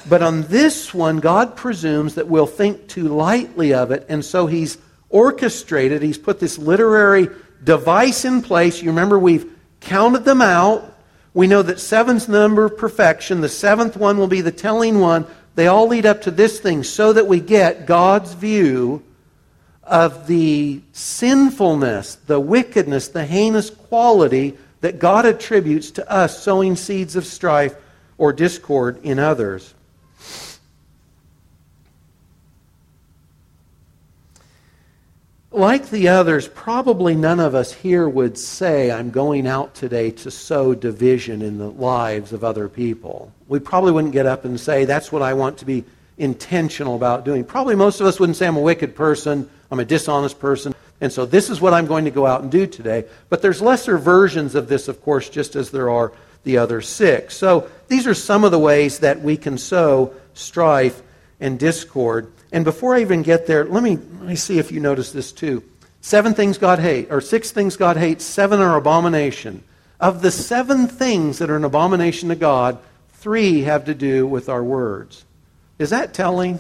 But 0.09 0.23
on 0.23 0.45
this 0.45 0.95
one, 0.95 1.19
God 1.19 1.55
presumes 1.55 2.15
that 2.15 2.27
we'll 2.27 2.47
think 2.47 2.89
too 2.89 3.07
lightly 3.07 3.75
of 3.75 3.91
it, 3.91 4.07
and 4.09 4.25
so 4.25 4.47
he's 4.47 4.79
orchestrated, 5.11 6.01
he's 6.01 6.17
put 6.17 6.41
this 6.41 6.57
literary 6.57 7.29
device 7.63 8.25
in 8.25 8.41
place. 8.41 8.81
You 8.81 8.89
remember 8.89 9.19
we've 9.19 9.55
counted 9.81 10.25
them 10.25 10.41
out. 10.41 10.97
We 11.35 11.49
know 11.49 11.61
that 11.61 11.81
seven's 11.81 12.25
the 12.25 12.33
number 12.33 12.65
of 12.65 12.79
perfection. 12.79 13.43
The 13.43 13.51
seventh 13.51 13.99
one 13.99 14.17
will 14.17 14.27
be 14.27 14.41
the 14.41 14.53
telling 14.53 15.01
one. 15.01 15.27
They 15.55 15.67
all 15.67 15.87
lead 15.87 16.07
up 16.07 16.23
to 16.23 16.31
this 16.31 16.61
thing 16.61 16.83
so 16.83 17.13
that 17.13 17.27
we 17.27 17.41
get 17.41 17.85
God's 17.85 18.33
view 18.33 19.03
of 19.93 20.27
the 20.27 20.81
sinfulness, 20.93 22.15
the 22.15 22.41
wickedness, 22.41 23.09
the 23.09 23.27
heinous 23.27 23.69
quality 23.69 24.57
that 24.81 24.99
God 24.99 25.27
attributes 25.27 25.91
to 25.93 26.11
us 26.11 26.43
sowing 26.43 26.77
seeds 26.77 27.15
of 27.15 27.27
strife 27.27 27.77
or 28.17 28.33
discord 28.33 29.05
in 29.05 29.19
others. 29.19 29.75
Like 35.51 35.91
the 35.91 36.09
others, 36.09 36.49
probably 36.49 37.15
none 37.15 37.39
of 37.39 37.55
us 37.55 37.75
here 37.75 38.09
would 38.09 38.39
say, 38.39 38.91
I'm 38.91 39.11
going 39.11 39.47
out 39.47 39.75
today 39.75 40.11
to 40.13 40.31
sow 40.31 40.75
division 40.75 41.43
in 41.43 41.59
the 41.59 41.71
lives 41.71 42.33
of 42.33 42.43
other 42.43 42.71
people. 42.71 43.31
We 43.47 43.59
probably 43.59 43.93
wouldn't 43.93 44.15
get 44.15 44.25
up 44.25 44.47
and 44.47 44.59
say, 44.59 44.87
That's 44.87 45.13
what 45.13 45.21
I 45.21 45.35
want 45.35 45.59
to 45.59 45.67
be 45.67 45.85
intentional 46.17 46.97
about 46.97 47.27
doing. 47.27 47.45
Probably 47.45 47.75
most 47.75 48.01
of 48.01 48.07
us 48.07 48.19
wouldn't 48.19 48.37
say, 48.37 48.47
I'm 48.47 48.57
a 48.57 48.61
wicked 48.61 48.95
person. 48.97 49.51
I'm 49.73 49.81
a 49.81 49.87
dishonest 49.87 50.39
person. 50.39 50.75
And 51.01 51.11
so 51.11 51.25
this 51.25 51.49
is 51.49 51.59
what 51.59 51.73
I'm 51.73 51.87
going 51.87 52.05
to 52.05 52.11
go 52.11 52.27
out 52.27 52.43
and 52.43 52.51
do 52.53 52.67
today. 52.67 53.07
But 53.31 53.41
there's 53.41 53.63
lesser 53.63 53.97
versions 53.97 54.55
of 54.55 54.69
this, 54.69 54.87
of 54.87 55.01
course, 55.01 55.31
just 55.31 55.57
as 55.57 55.71
there 55.71 55.89
are 55.89 56.13
the 56.45 56.59
other 56.59 56.83
six. 56.83 57.35
So 57.39 57.71
these 57.89 58.07
are 58.07 58.13
some 58.13 58.45
of 58.45 58.51
the 58.51 58.59
ways 58.59 58.99
that 58.99 59.23
we 59.23 59.39
can 59.39 59.57
sow 59.57 60.13
strife 60.35 61.01
and 61.41 61.59
discord. 61.59 62.31
And 62.53 62.67
before 62.67 62.95
I 62.95 63.01
even 63.01 63.23
get 63.23 63.47
there, 63.47 63.65
let 63.65 63.83
me, 63.83 63.97
let 63.97 64.29
me 64.29 64.37
see 64.37 64.59
if 64.59 64.71
you 64.71 64.79
notice 64.79 65.11
this 65.11 65.33
too. 65.33 65.65
Seven 66.03 66.35
things 66.35 66.59
God 66.59 66.79
hates, 66.79 67.11
or 67.11 67.23
six 67.23 67.51
things 67.51 67.79
God 67.79 67.97
hates, 67.97 68.25
seven 68.25 68.61
are 68.61 68.77
abomination. 68.77 69.65
Of 69.99 70.21
the 70.21 70.31
seven 70.31 70.87
things 70.87 71.39
that 71.39 71.49
are 71.49 71.57
an 71.57 71.65
abomination 71.65 72.29
to 72.29 72.37
God, 72.37 72.79
three 73.15 73.63
have 73.63 73.87
to 73.87 73.95
do 73.95 74.27
with 74.27 74.51
our 74.51 74.63
words. 74.63 75.25
Is 75.79 75.91
that 75.91 76.13
telling? 76.13 76.59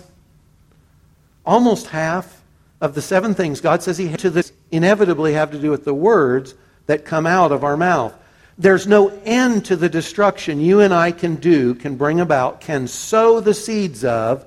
Almost 1.44 1.88
half 1.88 2.41
of 2.82 2.96
the 2.96 3.00
seven 3.00 3.32
things 3.32 3.60
God 3.60 3.80
says 3.80 3.96
He 3.96 4.08
to 4.16 4.28
this 4.28 4.52
inevitably 4.72 5.34
have 5.34 5.52
to 5.52 5.58
do 5.58 5.70
with 5.70 5.84
the 5.84 5.94
words 5.94 6.54
that 6.86 7.04
come 7.04 7.26
out 7.26 7.52
of 7.52 7.62
our 7.62 7.76
mouth. 7.76 8.12
There's 8.58 8.88
no 8.88 9.08
end 9.24 9.64
to 9.66 9.76
the 9.76 9.88
destruction 9.88 10.60
you 10.60 10.80
and 10.80 10.92
I 10.92 11.12
can 11.12 11.36
do, 11.36 11.76
can 11.76 11.96
bring 11.96 12.20
about, 12.20 12.60
can 12.60 12.88
sow 12.88 13.38
the 13.38 13.54
seeds 13.54 14.04
of 14.04 14.44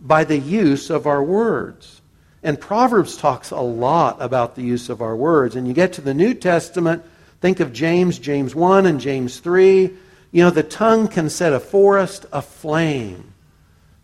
by 0.00 0.24
the 0.24 0.38
use 0.38 0.88
of 0.88 1.06
our 1.06 1.22
words. 1.22 2.00
And 2.42 2.58
Proverbs 2.58 3.18
talks 3.18 3.50
a 3.50 3.60
lot 3.60 4.16
about 4.20 4.54
the 4.54 4.62
use 4.62 4.88
of 4.88 5.02
our 5.02 5.14
words. 5.14 5.54
And 5.54 5.68
you 5.68 5.74
get 5.74 5.92
to 5.94 6.00
the 6.00 6.14
New 6.14 6.32
Testament, 6.32 7.04
think 7.42 7.60
of 7.60 7.74
James, 7.74 8.18
James 8.18 8.54
1 8.54 8.86
and 8.86 8.98
James 8.98 9.40
3. 9.40 9.90
You 10.30 10.42
know, 10.42 10.50
the 10.50 10.62
tongue 10.62 11.08
can 11.08 11.28
set 11.28 11.52
a 11.52 11.60
forest 11.60 12.24
aflame. 12.32 13.34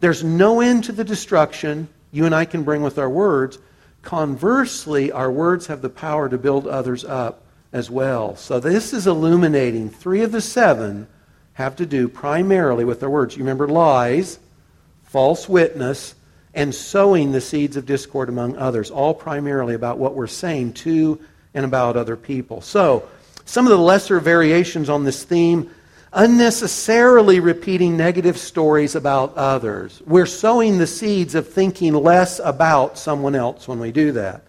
There's 0.00 0.22
no 0.22 0.60
end 0.60 0.84
to 0.84 0.92
the 0.92 1.04
destruction 1.04 1.88
you 2.14 2.26
and 2.26 2.34
I 2.34 2.44
can 2.44 2.62
bring 2.62 2.82
with 2.82 2.96
our 2.96 3.10
words. 3.10 3.58
Conversely, 4.02 5.10
our 5.10 5.32
words 5.32 5.66
have 5.66 5.82
the 5.82 5.88
power 5.88 6.28
to 6.28 6.38
build 6.38 6.68
others 6.68 7.04
up 7.04 7.42
as 7.72 7.90
well. 7.90 8.36
So 8.36 8.60
this 8.60 8.92
is 8.92 9.08
illuminating. 9.08 9.90
Three 9.90 10.22
of 10.22 10.30
the 10.30 10.40
seven 10.40 11.08
have 11.54 11.74
to 11.76 11.86
do 11.86 12.06
primarily 12.06 12.84
with 12.84 13.02
our 13.02 13.10
words. 13.10 13.36
You 13.36 13.42
remember 13.42 13.66
lies, 13.66 14.38
false 15.02 15.48
witness, 15.48 16.14
and 16.54 16.72
sowing 16.72 17.32
the 17.32 17.40
seeds 17.40 17.76
of 17.76 17.84
discord 17.84 18.28
among 18.28 18.56
others, 18.56 18.92
all 18.92 19.12
primarily 19.12 19.74
about 19.74 19.98
what 19.98 20.14
we're 20.14 20.28
saying 20.28 20.74
to 20.74 21.20
and 21.52 21.64
about 21.64 21.96
other 21.96 22.16
people. 22.16 22.60
So, 22.60 23.08
some 23.44 23.66
of 23.66 23.70
the 23.70 23.78
lesser 23.78 24.20
variations 24.20 24.88
on 24.88 25.02
this 25.02 25.24
theme 25.24 25.68
unnecessarily 26.14 27.40
repeating 27.40 27.96
negative 27.96 28.38
stories 28.38 28.94
about 28.94 29.36
others. 29.36 30.00
We're 30.06 30.26
sowing 30.26 30.78
the 30.78 30.86
seeds 30.86 31.34
of 31.34 31.52
thinking 31.52 31.92
less 31.92 32.38
about 32.38 32.96
someone 32.98 33.34
else 33.34 33.66
when 33.66 33.80
we 33.80 33.92
do 33.92 34.12
that. 34.12 34.42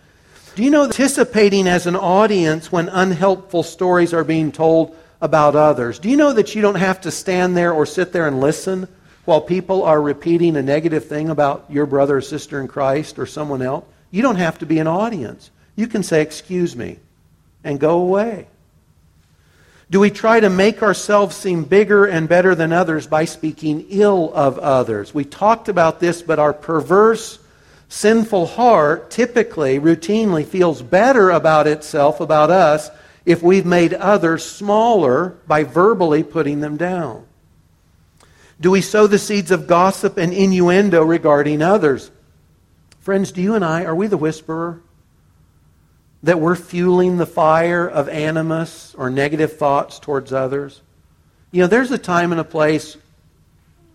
Do 0.56 0.63
you 0.63 0.69
know 0.69 0.86
anticipating 0.86 1.67
as 1.67 1.86
an 1.86 1.95
audience 1.95 2.71
when 2.71 2.88
unhelpful 2.88 3.63
stories 3.63 4.13
are 4.13 4.23
being 4.23 4.51
told 4.51 4.95
about 5.19 5.56
others? 5.56 5.99
Do 5.99 6.10
you 6.10 6.15
know 6.15 6.34
that 6.34 6.56
you 6.56 6.62
don't 6.62 6.75
have 6.75 7.01
to 7.01 7.12
stand 7.12 7.58
there 7.58 7.73
or 7.73 7.86
sit 7.86 8.13
there 8.13 8.28
and 8.28 8.39
listen 8.39 8.88
while 9.25 9.41
people 9.41 9.84
are 9.84 10.01
repeating 10.01 10.56
a 10.56 10.62
negative 10.62 11.08
thing 11.08 11.30
about 11.30 11.65
your 11.69 11.86
brother 11.86 12.17
or 12.17 12.21
sister 12.21 12.62
in 12.62 12.67
Christ 12.67 13.19
or 13.19 13.25
someone 13.25 13.62
else? 13.62 13.86
You 14.12 14.21
don't 14.21 14.38
have 14.38 14.60
to 14.60 14.65
be 14.65 14.80
an 14.80 14.88
audience. 14.88 15.51
You 15.75 15.88
can 15.88 16.04
say, 16.04 16.21
Excuse 16.21 16.75
me, 16.75 16.99
and 17.63 17.80
go 17.80 17.99
away. 17.99 18.47
Do 19.89 20.00
we 20.00 20.10
try 20.10 20.39
to 20.39 20.50
make 20.50 20.82
ourselves 20.82 21.36
seem 21.36 21.63
bigger 21.63 22.06
and 22.06 22.28
better 22.28 22.56
than 22.56 22.74
others 22.74 23.06
by 23.06 23.26
speaking 23.26 23.86
ill 23.89 24.34
of 24.34 24.58
others? 24.58 25.13
We 25.13 25.26
talked 25.26 25.69
about 25.69 26.00
this, 26.00 26.24
but 26.24 26.39
our 26.39 26.54
perverse, 26.54 27.38
sinful 27.88 28.48
heart 28.48 29.12
typically, 29.12 29.80
routinely 29.80 30.45
feels 30.45 30.82
better 30.82 31.30
about 31.30 31.67
itself, 31.67 32.19
about 32.19 32.50
us, 32.50 32.89
if 33.26 33.43
we've 33.43 33.65
made 33.65 33.93
others 33.93 34.43
smaller 34.43 35.38
by 35.48 35.63
verbally 35.63 36.24
putting 36.24 36.62
them 36.62 36.78
down. 36.78 37.26
Do 38.60 38.71
we 38.71 38.82
sow 38.82 39.06
the 39.06 39.19
seeds 39.19 39.52
of 39.52 39.67
gossip 39.67 40.17
and 40.17 40.34
innuendo 40.34 41.04
regarding 41.04 41.62
others? 41.62 42.10
Friends, 43.02 43.32
do 43.32 43.41
you 43.41 43.54
and 43.54 43.63
I, 43.63 43.86
are 43.86 43.95
we 43.95 44.08
the 44.08 44.17
whisperer? 44.17 44.82
That 46.26 46.40
we're 46.40 46.56
fueling 46.56 47.18
the 47.18 47.26
fire 47.28 47.88
of 47.88 48.10
animus 48.10 48.96
or 48.98 49.12
negative 49.12 49.58
thoughts 49.58 50.00
towards 50.00 50.34
others? 50.34 50.82
You 51.52 51.62
know, 51.62 51.68
there's 51.68 51.92
a 51.92 52.00
time 52.00 52.32
and 52.32 52.42
a 52.42 52.44
place 52.44 52.98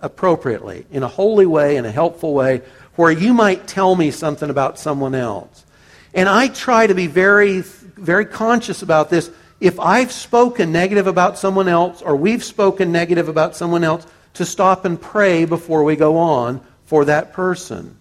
appropriately, 0.00 0.86
in 0.92 1.02
a 1.02 1.08
holy 1.08 1.44
way, 1.44 1.76
in 1.76 1.84
a 1.84 1.90
helpful 1.90 2.32
way, 2.32 2.62
where 2.94 3.10
you 3.10 3.34
might 3.34 3.66
tell 3.66 3.96
me 3.96 4.12
something 4.12 4.48
about 4.48 4.78
someone 4.78 5.16
else. 5.16 5.66
And 6.14 6.28
I 6.28 6.46
try 6.48 6.86
to 6.86 6.94
be 6.94 7.08
very, 7.08 7.60
very 7.60 8.26
conscious 8.26 8.82
about 8.82 9.10
this. 9.10 9.28
If 9.60 9.80
I've 9.80 10.12
spoken 10.12 10.70
negative 10.70 11.08
about 11.08 11.36
someone 11.36 11.66
else, 11.66 12.00
or 12.00 12.14
we've 12.14 12.44
spoken 12.44 12.92
negative 12.92 13.28
about 13.28 13.56
someone 13.56 13.82
else, 13.82 14.06
to 14.34 14.44
stop 14.44 14.84
and 14.84 15.00
pray 15.00 15.44
before 15.46 15.82
we 15.82 15.96
go 15.96 16.16
on 16.16 16.60
for 16.84 17.04
that 17.06 17.32
person. 17.32 17.96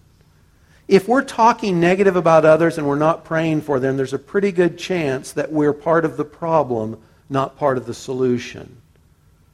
If 0.90 1.06
we're 1.06 1.22
talking 1.22 1.78
negative 1.78 2.16
about 2.16 2.44
others 2.44 2.76
and 2.76 2.84
we're 2.84 2.96
not 2.96 3.24
praying 3.24 3.60
for 3.60 3.78
them, 3.78 3.96
there's 3.96 4.12
a 4.12 4.18
pretty 4.18 4.50
good 4.50 4.76
chance 4.76 5.30
that 5.34 5.52
we're 5.52 5.72
part 5.72 6.04
of 6.04 6.16
the 6.16 6.24
problem, 6.24 7.00
not 7.28 7.56
part 7.56 7.76
of 7.78 7.86
the 7.86 7.94
solution. 7.94 8.76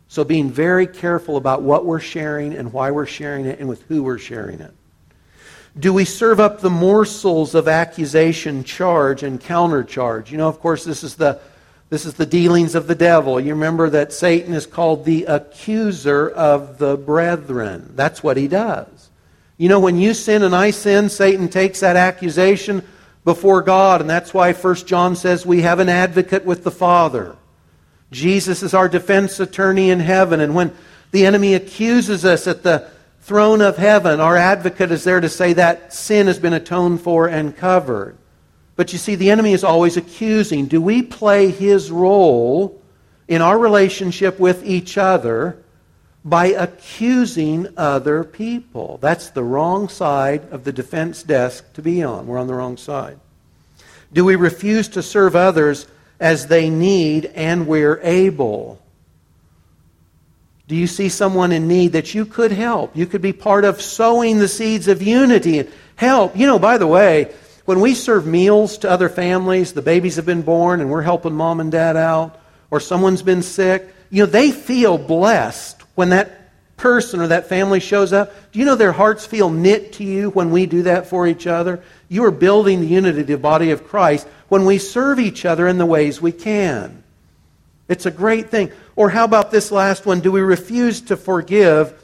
So 0.08 0.24
being 0.24 0.50
very 0.50 0.86
careful 0.86 1.36
about 1.36 1.60
what 1.60 1.84
we're 1.84 2.00
sharing 2.00 2.54
and 2.54 2.72
why 2.72 2.90
we're 2.90 3.04
sharing 3.04 3.44
it 3.44 3.58
and 3.58 3.68
with 3.68 3.82
who 3.82 4.02
we're 4.02 4.16
sharing 4.16 4.60
it. 4.60 4.72
Do 5.78 5.92
we 5.92 6.06
serve 6.06 6.40
up 6.40 6.62
the 6.62 6.70
morsels 6.70 7.54
of 7.54 7.68
accusation, 7.68 8.64
charge, 8.64 9.22
and 9.22 9.38
countercharge? 9.38 10.30
You 10.30 10.38
know, 10.38 10.48
of 10.48 10.58
course, 10.58 10.84
this 10.84 11.04
is 11.04 11.16
the 11.16 11.38
this 11.90 12.06
is 12.06 12.14
the 12.14 12.24
dealings 12.24 12.74
of 12.74 12.86
the 12.86 12.94
devil. 12.94 13.38
You 13.38 13.52
remember 13.52 13.90
that 13.90 14.14
Satan 14.14 14.54
is 14.54 14.64
called 14.64 15.04
the 15.04 15.24
accuser 15.24 16.30
of 16.30 16.78
the 16.78 16.96
brethren. 16.96 17.92
That's 17.94 18.22
what 18.22 18.38
he 18.38 18.48
does. 18.48 18.95
You 19.58 19.68
know, 19.68 19.80
when 19.80 19.98
you 19.98 20.12
sin 20.12 20.42
and 20.42 20.54
I 20.54 20.70
sin, 20.70 21.08
Satan 21.08 21.48
takes 21.48 21.80
that 21.80 21.96
accusation 21.96 22.82
before 23.24 23.62
God, 23.62 24.00
and 24.00 24.08
that's 24.08 24.34
why 24.34 24.52
1 24.52 24.74
John 24.86 25.16
says 25.16 25.46
we 25.46 25.62
have 25.62 25.78
an 25.78 25.88
advocate 25.88 26.44
with 26.44 26.62
the 26.62 26.70
Father. 26.70 27.36
Jesus 28.12 28.62
is 28.62 28.74
our 28.74 28.88
defense 28.88 29.40
attorney 29.40 29.90
in 29.90 30.00
heaven, 30.00 30.40
and 30.40 30.54
when 30.54 30.72
the 31.10 31.26
enemy 31.26 31.54
accuses 31.54 32.24
us 32.24 32.46
at 32.46 32.62
the 32.62 32.88
throne 33.22 33.60
of 33.60 33.76
heaven, 33.76 34.20
our 34.20 34.36
advocate 34.36 34.92
is 34.92 35.02
there 35.02 35.20
to 35.20 35.28
say 35.28 35.54
that 35.54 35.92
sin 35.92 36.26
has 36.26 36.38
been 36.38 36.52
atoned 36.52 37.00
for 37.00 37.26
and 37.26 37.56
covered. 37.56 38.16
But 38.76 38.92
you 38.92 38.98
see, 38.98 39.14
the 39.14 39.30
enemy 39.30 39.54
is 39.54 39.64
always 39.64 39.96
accusing. 39.96 40.66
Do 40.66 40.80
we 40.80 41.02
play 41.02 41.50
his 41.50 41.90
role 41.90 42.80
in 43.26 43.42
our 43.42 43.58
relationship 43.58 44.38
with 44.38 44.64
each 44.64 44.98
other 44.98 45.64
by 46.26 46.46
accusing 46.46 47.68
other 47.76 48.24
people? 48.24 48.98
That's 49.00 49.30
the 49.30 49.44
wrong 49.44 49.88
side 49.88 50.42
of 50.50 50.64
the 50.64 50.72
defense 50.72 51.22
desk 51.22 51.72
to 51.74 51.82
be 51.82 52.02
on. 52.02 52.26
We're 52.26 52.38
on 52.38 52.48
the 52.48 52.54
wrong 52.54 52.76
side. 52.76 53.20
Do 54.12 54.24
we 54.24 54.34
refuse 54.34 54.88
to 54.88 55.02
serve 55.02 55.36
others 55.36 55.86
as 56.18 56.48
they 56.48 56.68
need 56.68 57.26
and 57.26 57.68
we're 57.68 58.00
able? 58.02 58.82
Do 60.66 60.74
you 60.74 60.88
see 60.88 61.08
someone 61.08 61.52
in 61.52 61.68
need 61.68 61.92
that 61.92 62.12
you 62.12 62.26
could 62.26 62.50
help? 62.50 62.96
You 62.96 63.06
could 63.06 63.22
be 63.22 63.32
part 63.32 63.64
of 63.64 63.80
sowing 63.80 64.38
the 64.38 64.48
seeds 64.48 64.88
of 64.88 65.00
unity 65.00 65.60
and 65.60 65.72
help. 65.94 66.36
You 66.36 66.48
know, 66.48 66.58
by 66.58 66.76
the 66.76 66.88
way, 66.88 67.32
when 67.66 67.80
we 67.80 67.94
serve 67.94 68.26
meals 68.26 68.78
to 68.78 68.90
other 68.90 69.08
families, 69.08 69.74
the 69.74 69.82
babies 69.82 70.16
have 70.16 70.26
been 70.26 70.42
born 70.42 70.80
and 70.80 70.90
we're 70.90 71.02
helping 71.02 71.34
mom 71.34 71.60
and 71.60 71.70
dad 71.70 71.96
out, 71.96 72.40
or 72.72 72.80
someone's 72.80 73.22
been 73.22 73.42
sick, 73.42 73.94
you 74.10 74.24
know, 74.24 74.30
they 74.30 74.50
feel 74.50 74.98
blessed 74.98 75.75
when 75.96 76.10
that 76.10 76.46
person 76.76 77.20
or 77.20 77.26
that 77.28 77.48
family 77.48 77.80
shows 77.80 78.12
up. 78.12 78.32
Do 78.52 78.58
you 78.58 78.64
know 78.64 78.76
their 78.76 78.92
hearts 78.92 79.26
feel 79.26 79.50
knit 79.50 79.94
to 79.94 80.04
you 80.04 80.30
when 80.30 80.50
we 80.50 80.66
do 80.66 80.82
that 80.82 81.06
for 81.08 81.26
each 81.26 81.46
other? 81.46 81.82
You 82.08 82.24
are 82.24 82.30
building 82.30 82.80
the 82.80 82.86
unity 82.86 83.22
of 83.22 83.26
the 83.26 83.38
body 83.38 83.70
of 83.70 83.88
Christ 83.88 84.28
when 84.48 84.64
we 84.64 84.78
serve 84.78 85.18
each 85.18 85.44
other 85.44 85.66
in 85.66 85.78
the 85.78 85.86
ways 85.86 86.20
we 86.20 86.32
can. 86.32 87.02
It's 87.88 88.06
a 88.06 88.10
great 88.10 88.50
thing. 88.50 88.70
Or 88.94 89.10
how 89.10 89.24
about 89.24 89.50
this 89.50 89.72
last 89.72 90.06
one? 90.06 90.20
Do 90.20 90.30
we 90.30 90.40
refuse 90.40 91.00
to 91.02 91.16
forgive 91.16 91.94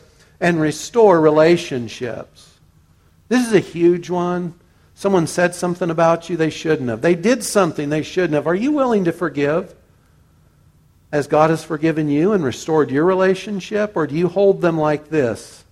and 0.40 0.61
restore 0.61 1.20
relationships? 1.20 2.48
This 3.28 3.46
is 3.46 3.52
a 3.52 3.61
huge 3.61 4.11
one. 4.11 4.55
Someone 4.94 5.26
said 5.26 5.55
something 5.55 5.90
about 5.90 6.31
you 6.31 6.37
they 6.37 6.50
shouldn't 6.50 6.88
have. 6.88 7.02
They 7.02 7.14
did 7.14 7.42
something 7.42 7.88
they 7.88 8.02
shouldn't 8.02 8.35
have. 8.35 8.46
Are 8.46 8.55
you 8.55 8.72
willing 8.72 9.05
to 9.05 9.12
forgive 9.12 9.74
as 11.12 11.27
God 11.27 11.51
has 11.51 11.62
forgiven 11.62 12.09
you 12.09 12.33
and 12.33 12.42
restored 12.42 12.90
your 12.90 13.05
relationship? 13.05 13.92
Or 13.94 14.07
do 14.07 14.16
you 14.16 14.29
hold 14.29 14.62
them 14.62 14.79
like 14.79 15.11
this 15.11 15.64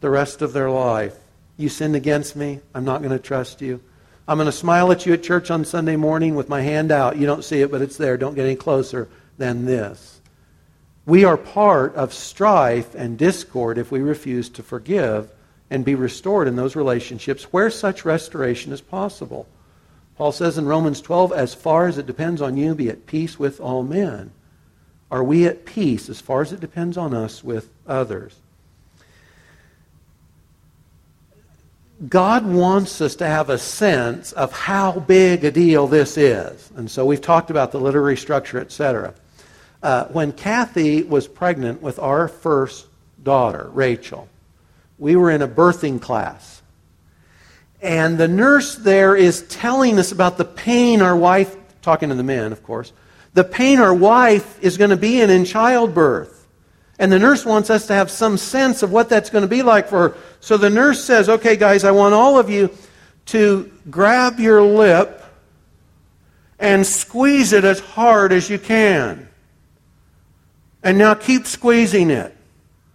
the 0.00 0.10
rest 0.10 0.42
of 0.42 0.52
their 0.52 0.70
life? 0.70 1.16
You 1.56 1.68
sinned 1.68 1.96
against 1.96 2.36
me. 2.36 2.60
I'm 2.74 2.84
not 2.84 3.02
going 3.02 3.16
to 3.16 3.18
trust 3.18 3.62
you. 3.62 3.80
I'm 4.28 4.36
going 4.36 4.46
to 4.46 4.52
smile 4.52 4.92
at 4.92 5.06
you 5.06 5.14
at 5.14 5.22
church 5.22 5.50
on 5.50 5.64
Sunday 5.64 5.96
morning 5.96 6.34
with 6.34 6.50
my 6.50 6.60
hand 6.60 6.92
out. 6.92 7.16
You 7.16 7.26
don't 7.26 7.42
see 7.42 7.62
it, 7.62 7.70
but 7.70 7.80
it's 7.80 7.96
there. 7.96 8.18
Don't 8.18 8.34
get 8.34 8.44
any 8.44 8.56
closer 8.56 9.08
than 9.38 9.64
this. 9.64 10.20
We 11.06 11.24
are 11.24 11.38
part 11.38 11.94
of 11.94 12.12
strife 12.12 12.94
and 12.94 13.16
discord 13.16 13.78
if 13.78 13.90
we 13.90 14.00
refuse 14.00 14.50
to 14.50 14.62
forgive 14.62 15.30
and 15.70 15.82
be 15.82 15.94
restored 15.94 16.46
in 16.46 16.56
those 16.56 16.76
relationships 16.76 17.44
where 17.44 17.70
such 17.70 18.04
restoration 18.04 18.72
is 18.72 18.82
possible. 18.82 19.48
Paul 20.16 20.32
says 20.32 20.58
in 20.58 20.66
Romans 20.66 21.00
12, 21.00 21.32
as 21.32 21.54
far 21.54 21.86
as 21.86 21.96
it 21.96 22.06
depends 22.06 22.42
on 22.42 22.58
you, 22.58 22.74
be 22.74 22.90
at 22.90 23.06
peace 23.06 23.38
with 23.38 23.60
all 23.60 23.82
men. 23.82 24.30
Are 25.10 25.24
we 25.24 25.46
at 25.46 25.64
peace 25.64 26.08
as 26.08 26.20
far 26.20 26.42
as 26.42 26.52
it 26.52 26.60
depends 26.60 26.96
on 26.96 27.14
us 27.14 27.42
with 27.42 27.70
others? 27.86 28.36
God 32.06 32.46
wants 32.46 33.00
us 33.00 33.16
to 33.16 33.26
have 33.26 33.50
a 33.50 33.58
sense 33.58 34.30
of 34.32 34.52
how 34.52 35.00
big 35.00 35.44
a 35.44 35.50
deal 35.50 35.88
this 35.88 36.16
is. 36.16 36.70
And 36.76 36.88
so 36.88 37.04
we've 37.04 37.20
talked 37.20 37.50
about 37.50 37.72
the 37.72 37.80
literary 37.80 38.16
structure, 38.16 38.60
etc. 38.60 39.14
Uh, 39.82 40.04
when 40.06 40.32
Kathy 40.32 41.02
was 41.02 41.26
pregnant 41.26 41.82
with 41.82 41.98
our 41.98 42.28
first 42.28 42.86
daughter, 43.22 43.68
Rachel, 43.72 44.28
we 44.98 45.16
were 45.16 45.30
in 45.30 45.42
a 45.42 45.48
birthing 45.48 46.00
class. 46.00 46.62
And 47.80 48.16
the 48.16 48.28
nurse 48.28 48.76
there 48.76 49.16
is 49.16 49.42
telling 49.48 49.98
us 49.98 50.12
about 50.12 50.36
the 50.36 50.44
pain 50.44 51.02
our 51.02 51.16
wife, 51.16 51.56
talking 51.82 52.10
to 52.10 52.14
the 52.14 52.22
men, 52.22 52.52
of 52.52 52.62
course, 52.62 52.92
the 53.38 53.44
pain 53.44 53.78
our 53.78 53.94
wife 53.94 54.58
is 54.64 54.76
going 54.76 54.90
to 54.90 54.96
be 54.96 55.20
in 55.20 55.30
in 55.30 55.44
childbirth. 55.44 56.48
And 56.98 57.12
the 57.12 57.20
nurse 57.20 57.46
wants 57.46 57.70
us 57.70 57.86
to 57.86 57.94
have 57.94 58.10
some 58.10 58.36
sense 58.36 58.82
of 58.82 58.90
what 58.90 59.08
that's 59.08 59.30
going 59.30 59.42
to 59.42 59.48
be 59.48 59.62
like 59.62 59.86
for 59.86 60.08
her. 60.08 60.16
So 60.40 60.56
the 60.56 60.68
nurse 60.68 61.04
says, 61.04 61.28
okay, 61.28 61.54
guys, 61.54 61.84
I 61.84 61.92
want 61.92 62.14
all 62.14 62.36
of 62.36 62.50
you 62.50 62.68
to 63.26 63.72
grab 63.88 64.40
your 64.40 64.60
lip 64.60 65.22
and 66.58 66.84
squeeze 66.84 67.52
it 67.52 67.62
as 67.62 67.78
hard 67.78 68.32
as 68.32 68.50
you 68.50 68.58
can. 68.58 69.28
And 70.82 70.98
now 70.98 71.14
keep 71.14 71.46
squeezing 71.46 72.10
it, 72.10 72.36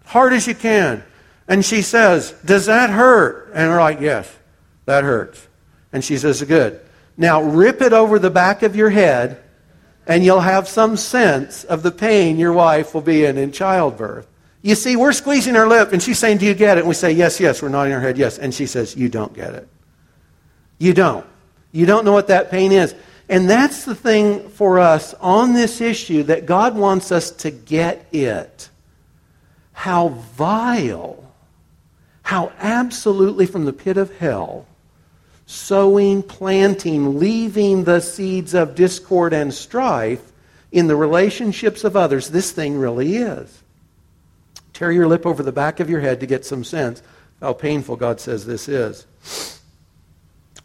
hard 0.03 0.33
as 0.33 0.45
you 0.45 0.55
can. 0.55 1.05
And 1.47 1.63
she 1.63 1.83
says, 1.83 2.35
Does 2.43 2.65
that 2.65 2.89
hurt? 2.89 3.51
And 3.53 3.69
we're 3.69 3.79
like, 3.79 4.01
Yes, 4.01 4.29
that 4.87 5.05
hurts. 5.05 5.47
And 5.93 6.03
she 6.03 6.17
says, 6.17 6.41
Good. 6.41 6.81
Now 7.15 7.41
rip 7.41 7.81
it 7.81 7.93
over 7.93 8.19
the 8.19 8.29
back 8.29 8.61
of 8.61 8.75
your 8.75 8.89
head, 8.89 9.42
and 10.07 10.23
you'll 10.23 10.41
have 10.41 10.67
some 10.67 10.97
sense 10.97 11.63
of 11.63 11.83
the 11.83 11.91
pain 11.91 12.37
your 12.37 12.53
wife 12.53 12.93
will 12.93 13.01
be 13.01 13.25
in 13.25 13.37
in 13.37 13.51
childbirth. 13.51 14.27
You 14.61 14.75
see, 14.75 14.95
we're 14.95 15.13
squeezing 15.13 15.55
her 15.55 15.67
lip, 15.67 15.91
and 15.91 16.01
she's 16.01 16.19
saying, 16.19 16.37
Do 16.37 16.45
you 16.45 16.53
get 16.53 16.77
it? 16.77 16.81
And 16.81 16.87
we 16.87 16.93
say, 16.93 17.11
Yes, 17.11 17.39
yes. 17.39 17.61
We're 17.61 17.69
nodding 17.69 17.93
our 17.93 17.99
head, 17.99 18.17
Yes. 18.17 18.37
And 18.37 18.53
she 18.53 18.65
says, 18.65 18.95
You 18.95 19.09
don't 19.09 19.33
get 19.33 19.53
it. 19.53 19.67
You 20.77 20.93
don't. 20.93 21.25
You 21.71 21.85
don't 21.85 22.05
know 22.05 22.13
what 22.13 22.27
that 22.27 22.51
pain 22.51 22.71
is. 22.71 22.95
And 23.29 23.49
that's 23.49 23.85
the 23.85 23.95
thing 23.95 24.49
for 24.49 24.79
us 24.79 25.13
on 25.15 25.53
this 25.53 25.81
issue 25.81 26.23
that 26.23 26.45
God 26.45 26.75
wants 26.75 27.11
us 27.11 27.31
to 27.31 27.51
get 27.51 28.05
it. 28.11 28.69
How 29.71 30.09
vile 30.09 31.23
how 32.23 32.51
absolutely 32.57 33.45
from 33.45 33.65
the 33.65 33.73
pit 33.73 33.97
of 33.97 34.17
hell, 34.17 34.65
sowing, 35.45 36.23
planting, 36.23 37.19
leaving 37.19 37.83
the 37.83 37.99
seeds 37.99 38.53
of 38.53 38.75
discord 38.75 39.33
and 39.33 39.53
strife 39.53 40.31
in 40.71 40.87
the 40.87 40.95
relationships 40.95 41.83
of 41.83 41.95
others, 41.95 42.29
this 42.29 42.51
thing 42.51 42.77
really 42.77 43.17
is. 43.17 43.61
Tear 44.73 44.91
your 44.91 45.07
lip 45.07 45.25
over 45.25 45.43
the 45.43 45.51
back 45.51 45.79
of 45.79 45.89
your 45.89 45.99
head 45.99 46.19
to 46.21 46.25
get 46.25 46.45
some 46.45 46.63
sense 46.63 47.03
how 47.39 47.53
painful 47.53 47.97
God 47.97 48.19
says 48.19 48.45
this 48.45 48.67
is. 48.67 49.05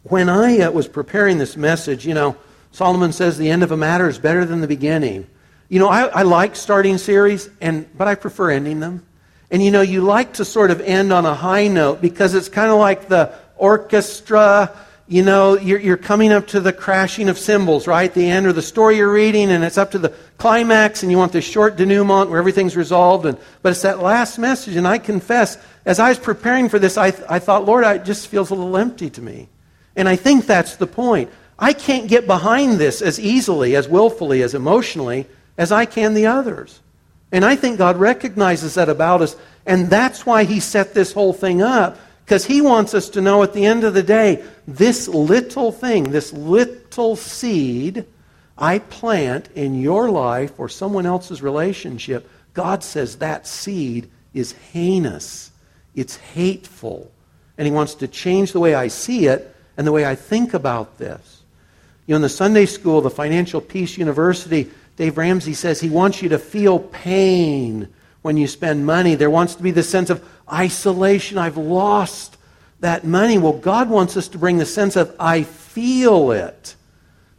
When 0.03 0.29
I 0.29 0.61
uh, 0.61 0.71
was 0.71 0.87
preparing 0.87 1.37
this 1.37 1.57
message, 1.57 2.07
you 2.07 2.13
know, 2.13 2.37
Solomon 2.71 3.11
says 3.11 3.37
the 3.37 3.49
end 3.49 3.63
of 3.63 3.71
a 3.71 3.77
matter 3.77 4.07
is 4.07 4.17
better 4.17 4.45
than 4.45 4.61
the 4.61 4.67
beginning. 4.67 5.27
You 5.67 5.79
know, 5.79 5.89
I, 5.89 6.05
I 6.07 6.21
like 6.23 6.55
starting 6.55 6.97
series, 6.97 7.49
and 7.61 7.85
but 7.97 8.07
I 8.07 8.15
prefer 8.15 8.51
ending 8.51 8.79
them. 8.79 9.05
And 9.51 9.63
you 9.63 9.71
know, 9.71 9.81
you 9.81 10.01
like 10.01 10.33
to 10.33 10.45
sort 10.45 10.71
of 10.71 10.79
end 10.81 11.11
on 11.11 11.25
a 11.25 11.33
high 11.33 11.67
note 11.67 12.01
because 12.01 12.33
it's 12.33 12.49
kind 12.49 12.71
of 12.71 12.79
like 12.79 13.09
the 13.09 13.33
orchestra. 13.59 14.75
You 15.07 15.23
know, 15.23 15.57
you're, 15.57 15.79
you're, 15.79 15.97
coming 15.97 16.31
up 16.31 16.47
to 16.47 16.59
the 16.59 16.71
crashing 16.71 17.29
of 17.29 17.39
cymbals, 17.39 17.87
right? 17.87 18.13
The 18.13 18.29
end 18.29 18.45
or 18.45 18.53
the 18.53 18.61
story 18.61 18.97
you're 18.97 19.11
reading, 19.11 19.49
and 19.49 19.63
it's 19.63 19.77
up 19.77 19.91
to 19.91 19.99
the 19.99 20.13
climax, 20.37 21.01
and 21.01 21.11
you 21.11 21.17
want 21.17 21.31
this 21.31 21.45
short 21.45 21.77
denouement 21.77 22.29
where 22.29 22.37
everything's 22.37 22.77
resolved. 22.77 23.25
And, 23.25 23.37
but 23.63 23.71
it's 23.71 23.81
that 23.81 24.03
last 24.03 24.37
message, 24.37 24.75
and 24.75 24.87
I 24.87 24.99
confess, 24.99 25.57
as 25.83 25.99
I 25.99 26.09
was 26.09 26.19
preparing 26.19 26.69
for 26.69 26.77
this, 26.77 26.95
I, 26.97 27.07
I 27.27 27.39
thought, 27.39 27.65
Lord, 27.65 27.83
it 27.85 28.05
just 28.05 28.27
feels 28.27 28.51
a 28.51 28.55
little 28.55 28.77
empty 28.77 29.09
to 29.09 29.21
me. 29.21 29.49
And 29.95 30.07
I 30.07 30.15
think 30.15 30.45
that's 30.45 30.75
the 30.75 30.87
point. 30.87 31.31
I 31.57 31.73
can't 31.73 32.07
get 32.07 32.27
behind 32.27 32.77
this 32.77 33.01
as 33.01 33.19
easily, 33.19 33.75
as 33.75 33.87
willfully, 33.87 34.43
as 34.43 34.53
emotionally 34.53 35.27
as 35.57 35.71
I 35.71 35.85
can 35.85 36.13
the 36.13 36.27
others. 36.27 36.79
And 37.31 37.43
I 37.43 37.55
think 37.55 37.77
God 37.77 37.97
recognizes 37.97 38.75
that 38.75 38.89
about 38.89 39.21
us. 39.21 39.35
And 39.65 39.89
that's 39.89 40.25
why 40.25 40.45
He 40.45 40.59
set 40.59 40.93
this 40.93 41.11
whole 41.11 41.33
thing 41.33 41.61
up. 41.61 41.97
Because 42.29 42.45
He 42.45 42.61
wants 42.61 42.93
us 42.93 43.09
to 43.09 43.21
know 43.21 43.41
at 43.41 43.53
the 43.53 43.65
end 43.65 43.83
of 43.83 43.95
the 43.95 44.03
day, 44.03 44.43
this 44.67 45.07
little 45.07 45.71
thing, 45.71 46.11
this 46.11 46.31
little 46.31 47.15
seed 47.15 48.05
I 48.55 48.77
plant 48.77 49.49
in 49.55 49.81
your 49.81 50.11
life 50.11 50.59
or 50.59 50.69
someone 50.69 51.07
else's 51.07 51.41
relationship, 51.41 52.29
God 52.53 52.83
says 52.83 53.15
that 53.15 53.47
seed 53.47 54.11
is 54.35 54.51
heinous. 54.51 55.49
It's 55.95 56.17
hateful. 56.17 57.09
And 57.57 57.65
He 57.65 57.73
wants 57.73 57.95
to 57.95 58.07
change 58.07 58.51
the 58.51 58.59
way 58.59 58.75
I 58.75 58.89
see 58.89 59.25
it 59.25 59.55
and 59.75 59.87
the 59.87 59.91
way 59.91 60.05
I 60.05 60.13
think 60.13 60.53
about 60.53 60.99
this. 60.99 61.41
You 62.05 62.11
know, 62.11 62.17
in 62.17 62.21
the 62.21 62.29
Sunday 62.29 62.67
school, 62.67 63.01
the 63.01 63.09
Financial 63.09 63.59
Peace 63.59 63.97
University, 63.97 64.69
Dave 64.97 65.17
Ramsey 65.17 65.55
says 65.55 65.81
he 65.81 65.89
wants 65.89 66.21
you 66.21 66.29
to 66.29 66.37
feel 66.37 66.77
pain 66.77 67.87
when 68.21 68.37
you 68.37 68.47
spend 68.47 68.85
money. 68.85 69.15
There 69.15 69.29
wants 69.29 69.55
to 69.55 69.63
be 69.63 69.71
this 69.71 69.89
sense 69.89 70.09
of 70.09 70.23
isolation. 70.51 71.37
I've 71.37 71.57
lost 71.57 72.37
that 72.79 73.03
money. 73.03 73.37
Well, 73.37 73.53
God 73.53 73.89
wants 73.89 74.17
us 74.17 74.27
to 74.29 74.37
bring 74.37 74.57
the 74.57 74.65
sense 74.65 74.95
of, 74.95 75.15
I 75.19 75.43
feel 75.43 76.31
it, 76.31 76.75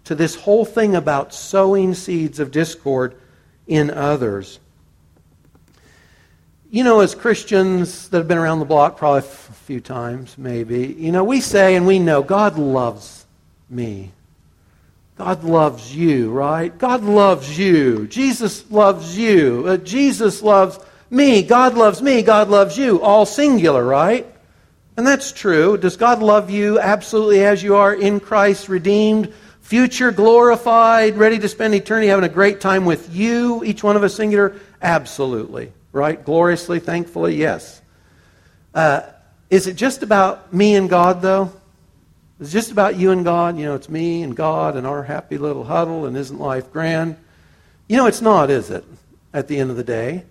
to 0.04 0.14
this 0.14 0.34
whole 0.34 0.64
thing 0.64 0.96
about 0.96 1.34
sowing 1.34 1.94
seeds 1.94 2.40
of 2.40 2.50
discord 2.50 3.14
in 3.66 3.90
others. 3.90 4.58
You 6.70 6.84
know, 6.84 7.00
as 7.00 7.14
Christians 7.14 8.08
that 8.10 8.18
have 8.18 8.28
been 8.28 8.38
around 8.38 8.60
the 8.60 8.64
block 8.64 8.96
probably 8.96 9.18
a 9.18 9.22
few 9.22 9.80
times, 9.80 10.38
maybe, 10.38 10.86
you 10.86 11.10
know, 11.10 11.24
we 11.24 11.40
say 11.40 11.74
and 11.74 11.86
we 11.86 11.98
know 11.98 12.22
God 12.22 12.58
loves 12.58 13.26
me. 13.68 14.12
God 15.20 15.44
loves 15.44 15.94
you, 15.94 16.30
right? 16.30 16.76
God 16.78 17.04
loves 17.04 17.58
you. 17.58 18.06
Jesus 18.06 18.70
loves 18.70 19.18
you. 19.18 19.64
Uh, 19.66 19.76
Jesus 19.76 20.40
loves 20.40 20.78
me. 21.10 21.42
God 21.42 21.74
loves 21.74 22.00
me. 22.00 22.22
God 22.22 22.48
loves 22.48 22.78
you. 22.78 23.02
All 23.02 23.26
singular, 23.26 23.84
right? 23.84 24.26
And 24.96 25.06
that's 25.06 25.30
true. 25.30 25.76
Does 25.76 25.98
God 25.98 26.22
love 26.22 26.48
you 26.48 26.80
absolutely 26.80 27.44
as 27.44 27.62
you 27.62 27.76
are 27.76 27.92
in 27.92 28.18
Christ, 28.18 28.70
redeemed, 28.70 29.34
future 29.60 30.10
glorified, 30.10 31.18
ready 31.18 31.38
to 31.38 31.50
spend 31.50 31.74
eternity 31.74 32.06
having 32.08 32.24
a 32.24 32.32
great 32.32 32.62
time 32.62 32.86
with 32.86 33.14
you, 33.14 33.62
each 33.62 33.84
one 33.84 33.96
of 33.96 34.02
us 34.02 34.14
singular? 34.14 34.58
Absolutely. 34.80 35.70
Right? 35.92 36.24
Gloriously, 36.24 36.80
thankfully, 36.80 37.36
yes. 37.36 37.82
Uh, 38.74 39.02
is 39.50 39.66
it 39.66 39.74
just 39.74 40.02
about 40.02 40.54
me 40.54 40.76
and 40.76 40.88
God, 40.88 41.20
though? 41.20 41.52
Is 42.40 42.54
it 42.54 42.58
just 42.58 42.72
about 42.72 42.96
you 42.96 43.10
and 43.10 43.22
God? 43.22 43.58
You 43.58 43.66
know, 43.66 43.74
it's 43.74 43.90
me 43.90 44.22
and 44.22 44.34
God 44.34 44.74
and 44.74 44.86
our 44.86 45.02
happy 45.02 45.36
little 45.36 45.64
huddle, 45.64 46.06
and 46.06 46.16
isn't 46.16 46.40
life 46.40 46.72
grand? 46.72 47.16
You 47.86 47.98
know, 47.98 48.06
it's 48.06 48.22
not, 48.22 48.50
is 48.50 48.70
it, 48.70 48.84
at 49.34 49.46
the 49.46 49.58
end 49.58 49.70
of 49.70 49.76
the 49.76 49.84
day? 49.84 50.24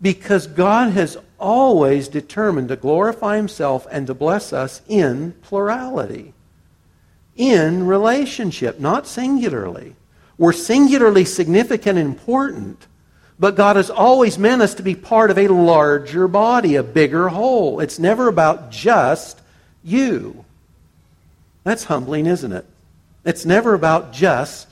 Because 0.00 0.46
God 0.46 0.92
has 0.92 1.16
always 1.40 2.06
determined 2.08 2.68
to 2.68 2.76
glorify 2.76 3.36
himself 3.36 3.86
and 3.90 4.06
to 4.06 4.14
bless 4.14 4.52
us 4.52 4.82
in 4.88 5.32
plurality, 5.42 6.34
in 7.34 7.86
relationship, 7.86 8.78
not 8.78 9.06
singularly. 9.06 9.96
We're 10.36 10.52
singularly 10.52 11.24
significant 11.24 11.98
and 11.98 12.10
important, 12.10 12.86
but 13.38 13.56
God 13.56 13.76
has 13.76 13.88
always 13.90 14.38
meant 14.38 14.60
us 14.60 14.74
to 14.74 14.82
be 14.82 14.94
part 14.94 15.30
of 15.30 15.38
a 15.38 15.48
larger 15.48 16.28
body, 16.28 16.74
a 16.76 16.82
bigger 16.82 17.28
whole. 17.28 17.80
It's 17.80 17.98
never 17.98 18.28
about 18.28 18.70
just 18.70 19.40
you. 19.82 20.44
That's 21.68 21.84
humbling, 21.84 22.24
isn't 22.24 22.50
it? 22.50 22.64
It's 23.26 23.44
never 23.44 23.74
about 23.74 24.10
just 24.10 24.68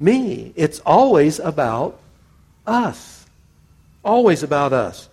me. 0.00 0.52
It's 0.56 0.80
always 0.80 1.38
about 1.38 2.00
us. 2.66 3.24
Always 4.04 4.42
about 4.42 4.72
us. 4.72 5.08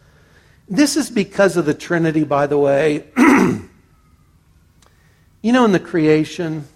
This 0.67 0.97
is 0.97 1.12
because 1.12 1.56
of 1.56 1.67
the 1.67 1.76
Trinity, 1.76 2.23
by 2.23 2.47
the 2.47 2.58
way. 2.58 3.04
you 3.17 3.62
know, 5.43 5.63
in 5.63 5.73
the 5.73 5.80
creation, 5.80 6.67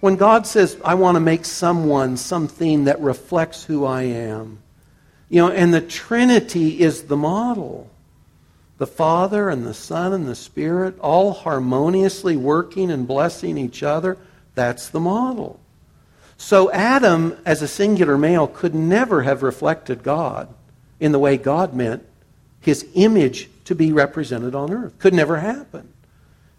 when 0.00 0.16
God 0.16 0.46
says, 0.46 0.78
I 0.84 0.92
want 0.92 1.16
to 1.16 1.20
make 1.20 1.46
someone, 1.46 2.18
something 2.18 2.84
that 2.84 3.00
reflects 3.00 3.64
who 3.64 3.86
I 3.86 4.02
am, 4.02 4.58
you 5.30 5.40
know, 5.40 5.50
and 5.50 5.72
the 5.72 5.80
Trinity 5.80 6.80
is 6.80 7.04
the 7.04 7.16
model. 7.16 7.88
The 8.78 8.86
Father 8.86 9.48
and 9.48 9.64
the 9.64 9.74
Son 9.74 10.12
and 10.12 10.28
the 10.28 10.34
Spirit 10.34 10.98
all 11.00 11.32
harmoniously 11.32 12.36
working 12.36 12.90
and 12.90 13.08
blessing 13.08 13.56
each 13.56 13.82
other. 13.82 14.18
That's 14.54 14.88
the 14.88 15.00
model. 15.00 15.60
So 16.36 16.70
Adam, 16.72 17.36
as 17.46 17.62
a 17.62 17.68
singular 17.68 18.18
male, 18.18 18.46
could 18.46 18.74
never 18.74 19.22
have 19.22 19.42
reflected 19.42 20.02
God 20.02 20.52
in 21.00 21.12
the 21.12 21.18
way 21.18 21.36
God 21.36 21.74
meant 21.74 22.04
his 22.60 22.86
image 22.94 23.48
to 23.64 23.74
be 23.74 23.92
represented 23.92 24.54
on 24.54 24.72
earth. 24.72 24.98
Could 24.98 25.14
never 25.14 25.38
happen. 25.38 25.92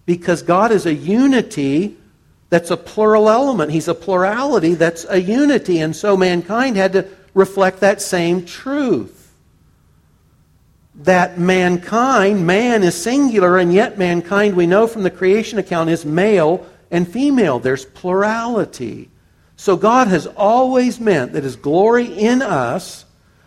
Because 0.05 0.41
God 0.41 0.71
is 0.71 0.85
a 0.85 0.93
unity 0.93 1.97
that's 2.49 2.71
a 2.71 2.77
plural 2.77 3.29
element. 3.29 3.71
He's 3.71 3.87
a 3.87 3.93
plurality 3.93 4.73
that's 4.73 5.05
a 5.09 5.21
unity. 5.21 5.79
And 5.79 5.95
so 5.95 6.15
mankind 6.15 6.77
had 6.77 6.93
to 6.93 7.07
reflect 7.33 7.81
that 7.81 8.01
same 8.01 8.45
truth. 8.45 9.16
That 10.97 11.37
mankind, 11.37 12.45
man 12.47 12.83
is 12.83 12.99
singular, 12.99 13.57
and 13.57 13.71
yet 13.71 13.97
mankind, 13.97 14.55
we 14.55 14.65
know 14.65 14.87
from 14.87 15.03
the 15.03 15.11
creation 15.11 15.59
account, 15.59 15.89
is 15.89 16.05
male 16.05 16.65
and 16.89 17.07
female. 17.07 17.59
There's 17.59 17.85
plurality. 17.85 19.09
So 19.55 19.75
God 19.77 20.07
has 20.07 20.27
always 20.27 20.99
meant 20.99 21.33
that 21.33 21.43
his 21.43 21.55
glory 21.55 22.05
in 22.05 22.41
us 22.41 23.05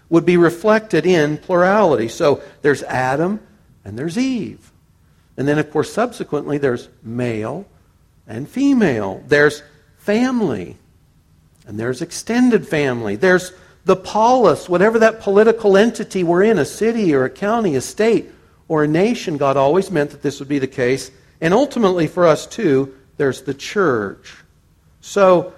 would 0.08 0.26
be 0.26 0.36
reflected 0.36 1.06
in 1.06 1.38
plurality. 1.38 2.08
So 2.08 2.42
there's 2.62 2.82
Adam 2.82 3.40
and 3.84 3.98
there's 3.98 4.18
Eve. 4.18 4.72
And 5.36 5.48
then, 5.48 5.58
of 5.58 5.70
course, 5.70 5.92
subsequently, 5.92 6.58
there's 6.58 6.88
male 7.02 7.66
and 8.26 8.48
female. 8.48 9.22
There's 9.26 9.62
family. 9.96 10.76
And 11.66 11.78
there's 11.78 12.02
extended 12.02 12.66
family. 12.66 13.16
There's 13.16 13.52
the 13.84 13.96
polis, 13.96 14.68
whatever 14.68 14.98
that 14.98 15.20
political 15.20 15.76
entity 15.76 16.22
we're 16.22 16.42
in, 16.42 16.58
a 16.58 16.64
city 16.64 17.14
or 17.14 17.24
a 17.24 17.30
county, 17.30 17.76
a 17.76 17.80
state, 17.80 18.30
or 18.68 18.84
a 18.84 18.88
nation. 18.88 19.36
God 19.36 19.56
always 19.56 19.90
meant 19.90 20.10
that 20.10 20.22
this 20.22 20.38
would 20.38 20.48
be 20.48 20.58
the 20.58 20.66
case. 20.66 21.10
And 21.40 21.54
ultimately, 21.54 22.06
for 22.06 22.26
us 22.26 22.46
too, 22.46 22.94
there's 23.16 23.42
the 23.42 23.54
church. 23.54 24.34
So, 25.00 25.54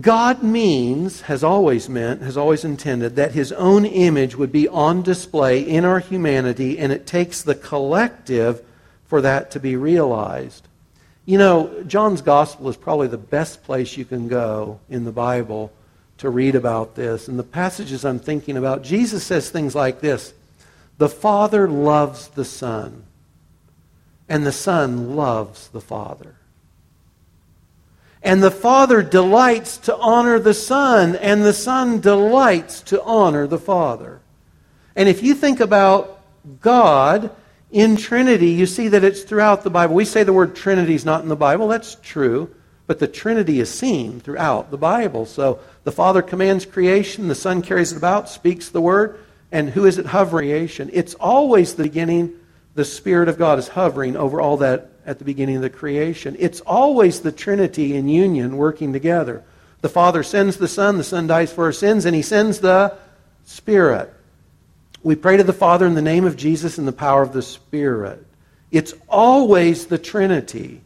God 0.00 0.42
means, 0.42 1.22
has 1.22 1.42
always 1.42 1.88
meant, 1.88 2.22
has 2.22 2.36
always 2.36 2.64
intended, 2.64 3.16
that 3.16 3.32
his 3.32 3.50
own 3.52 3.84
image 3.84 4.36
would 4.36 4.52
be 4.52 4.68
on 4.68 5.02
display 5.02 5.60
in 5.60 5.84
our 5.84 5.98
humanity, 5.98 6.78
and 6.78 6.92
it 6.92 7.06
takes 7.06 7.42
the 7.42 7.54
collective 7.54 8.62
for 9.06 9.20
that 9.22 9.50
to 9.52 9.60
be 9.60 9.74
realized. 9.74 10.68
You 11.24 11.38
know, 11.38 11.82
John's 11.86 12.22
Gospel 12.22 12.68
is 12.68 12.76
probably 12.76 13.08
the 13.08 13.18
best 13.18 13.64
place 13.64 13.96
you 13.96 14.04
can 14.04 14.28
go 14.28 14.78
in 14.88 15.04
the 15.04 15.12
Bible 15.12 15.72
to 16.18 16.30
read 16.30 16.54
about 16.54 16.94
this. 16.94 17.28
And 17.28 17.38
the 17.38 17.44
passages 17.44 18.04
I'm 18.04 18.18
thinking 18.18 18.56
about, 18.56 18.82
Jesus 18.82 19.24
says 19.24 19.50
things 19.50 19.74
like 19.74 20.00
this 20.00 20.34
The 20.98 21.08
Father 21.08 21.68
loves 21.68 22.28
the 22.28 22.44
Son, 22.44 23.04
and 24.28 24.44
the 24.44 24.52
Son 24.52 25.16
loves 25.16 25.68
the 25.68 25.80
Father. 25.80 26.34
And 28.22 28.42
the 28.42 28.50
Father 28.50 29.02
delights 29.02 29.78
to 29.78 29.96
honor 29.96 30.38
the 30.38 30.54
Son, 30.54 31.14
and 31.16 31.44
the 31.44 31.52
Son 31.52 32.00
delights 32.00 32.82
to 32.82 33.02
honor 33.02 33.46
the 33.46 33.58
Father. 33.58 34.20
And 34.96 35.08
if 35.08 35.22
you 35.22 35.34
think 35.34 35.60
about 35.60 36.20
God 36.60 37.30
in 37.70 37.96
Trinity, 37.96 38.50
you 38.50 38.66
see 38.66 38.88
that 38.88 39.04
it's 39.04 39.22
throughout 39.22 39.62
the 39.62 39.70
Bible. 39.70 39.94
We 39.94 40.04
say 40.04 40.24
the 40.24 40.32
word 40.32 40.56
Trinity 40.56 40.94
is 40.94 41.04
not 41.04 41.22
in 41.22 41.28
the 41.28 41.36
Bible. 41.36 41.68
That's 41.68 41.94
true. 42.02 42.52
But 42.88 42.98
the 42.98 43.06
Trinity 43.06 43.60
is 43.60 43.72
seen 43.72 44.18
throughout 44.18 44.72
the 44.72 44.78
Bible. 44.78 45.26
So 45.26 45.60
the 45.84 45.92
Father 45.92 46.22
commands 46.22 46.64
creation, 46.64 47.28
the 47.28 47.34
Son 47.34 47.62
carries 47.62 47.92
it 47.92 47.98
about, 47.98 48.30
speaks 48.30 48.70
the 48.70 48.80
word, 48.80 49.20
and 49.52 49.68
who 49.68 49.84
is 49.84 49.98
it 49.98 50.06
hovering? 50.06 50.48
Creation. 50.48 50.90
It's 50.92 51.14
always 51.14 51.74
the 51.74 51.84
beginning. 51.84 52.34
The 52.74 52.86
Spirit 52.86 53.28
of 53.28 53.38
God 53.38 53.58
is 53.58 53.68
hovering 53.68 54.16
over 54.16 54.40
all 54.40 54.56
that 54.58 54.90
at 55.04 55.18
the 55.18 55.24
beginning 55.24 55.56
of 55.56 55.62
the 55.62 55.70
creation. 55.70 56.34
It's 56.38 56.60
always 56.60 57.20
the 57.20 57.32
Trinity 57.32 57.94
in 57.94 58.08
union 58.08 58.56
working 58.56 58.92
together. 58.92 59.44
The 59.82 59.88
Father 59.90 60.22
sends 60.22 60.56
the 60.56 60.66
Son, 60.66 60.96
the 60.96 61.04
Son 61.04 61.26
dies 61.26 61.52
for 61.52 61.64
our 61.64 61.72
sins, 61.72 62.06
and 62.06 62.16
He 62.16 62.22
sends 62.22 62.60
the 62.60 62.96
Spirit. 63.44 64.12
We 65.02 65.14
pray 65.14 65.36
to 65.36 65.44
the 65.44 65.52
Father 65.52 65.86
in 65.86 65.94
the 65.94 66.02
name 66.02 66.24
of 66.24 66.36
Jesus 66.36 66.78
in 66.78 66.86
the 66.86 66.92
power 66.92 67.22
of 67.22 67.32
the 67.32 67.42
Spirit. 67.42 68.24
It's 68.70 68.94
always 69.08 69.86
the 69.86 69.98
Trinity. 69.98 70.80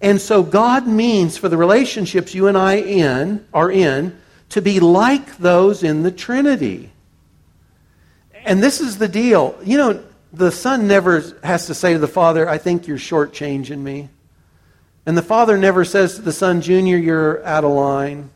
And 0.00 0.20
so 0.20 0.42
God 0.42 0.86
means 0.86 1.38
for 1.38 1.48
the 1.48 1.56
relationships 1.56 2.34
you 2.34 2.48
and 2.48 2.56
I 2.56 2.74
in 2.74 3.46
are 3.54 3.70
in 3.70 4.16
to 4.50 4.60
be 4.60 4.80
like 4.80 5.38
those 5.38 5.82
in 5.82 6.02
the 6.02 6.10
Trinity. 6.10 6.90
And 8.44 8.62
this 8.62 8.80
is 8.80 8.98
the 8.98 9.08
deal. 9.08 9.58
You 9.64 9.78
know, 9.78 10.04
the 10.32 10.52
son 10.52 10.86
never 10.86 11.38
has 11.42 11.66
to 11.66 11.74
say 11.74 11.94
to 11.94 11.98
the 11.98 12.06
father, 12.06 12.48
I 12.48 12.58
think 12.58 12.86
you're 12.86 12.98
shortchanging 12.98 13.78
me. 13.78 14.08
And 15.06 15.16
the 15.16 15.22
father 15.22 15.56
never 15.56 15.84
says 15.84 16.16
to 16.16 16.22
the 16.22 16.32
son, 16.32 16.60
Junior, 16.60 16.96
you're 16.96 17.44
out 17.44 17.64
of 17.64 17.70
line. 17.70 18.30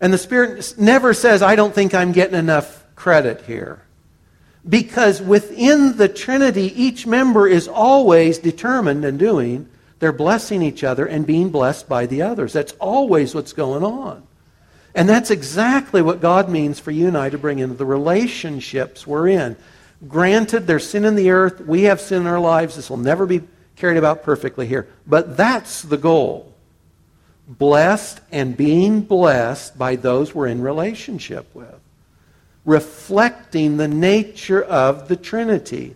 And 0.00 0.12
the 0.12 0.18
Spirit 0.18 0.74
never 0.76 1.14
says, 1.14 1.42
I 1.42 1.54
don't 1.54 1.74
think 1.74 1.94
I'm 1.94 2.12
getting 2.12 2.38
enough 2.38 2.84
credit 2.96 3.42
here. 3.42 3.82
Because 4.68 5.22
within 5.22 5.96
the 5.96 6.08
Trinity, 6.08 6.72
each 6.80 7.06
member 7.06 7.48
is 7.48 7.68
always 7.68 8.38
determined 8.38 9.04
and 9.04 9.18
doing, 9.18 9.68
they're 10.02 10.10
blessing 10.10 10.62
each 10.62 10.82
other 10.82 11.06
and 11.06 11.24
being 11.24 11.50
blessed 11.50 11.88
by 11.88 12.06
the 12.06 12.22
others. 12.22 12.52
That's 12.52 12.72
always 12.80 13.36
what's 13.36 13.52
going 13.52 13.84
on. 13.84 14.26
And 14.96 15.08
that's 15.08 15.30
exactly 15.30 16.02
what 16.02 16.20
God 16.20 16.48
means 16.48 16.80
for 16.80 16.90
you 16.90 17.06
and 17.06 17.16
I 17.16 17.30
to 17.30 17.38
bring 17.38 17.60
into 17.60 17.76
the 17.76 17.86
relationships 17.86 19.06
we're 19.06 19.28
in. 19.28 19.56
Granted, 20.08 20.66
there's 20.66 20.90
sin 20.90 21.04
in 21.04 21.14
the 21.14 21.30
earth. 21.30 21.60
We 21.60 21.82
have 21.82 22.00
sin 22.00 22.22
in 22.22 22.26
our 22.26 22.40
lives. 22.40 22.74
This 22.74 22.90
will 22.90 22.96
never 22.96 23.26
be 23.26 23.42
carried 23.76 23.96
about 23.96 24.24
perfectly 24.24 24.66
here. 24.66 24.88
But 25.06 25.36
that's 25.36 25.82
the 25.82 25.98
goal. 25.98 26.52
Blessed 27.46 28.20
and 28.32 28.56
being 28.56 29.02
blessed 29.02 29.78
by 29.78 29.94
those 29.94 30.34
we're 30.34 30.48
in 30.48 30.62
relationship 30.62 31.46
with. 31.54 31.78
Reflecting 32.64 33.76
the 33.76 33.86
nature 33.86 34.64
of 34.64 35.06
the 35.06 35.14
Trinity. 35.14 35.94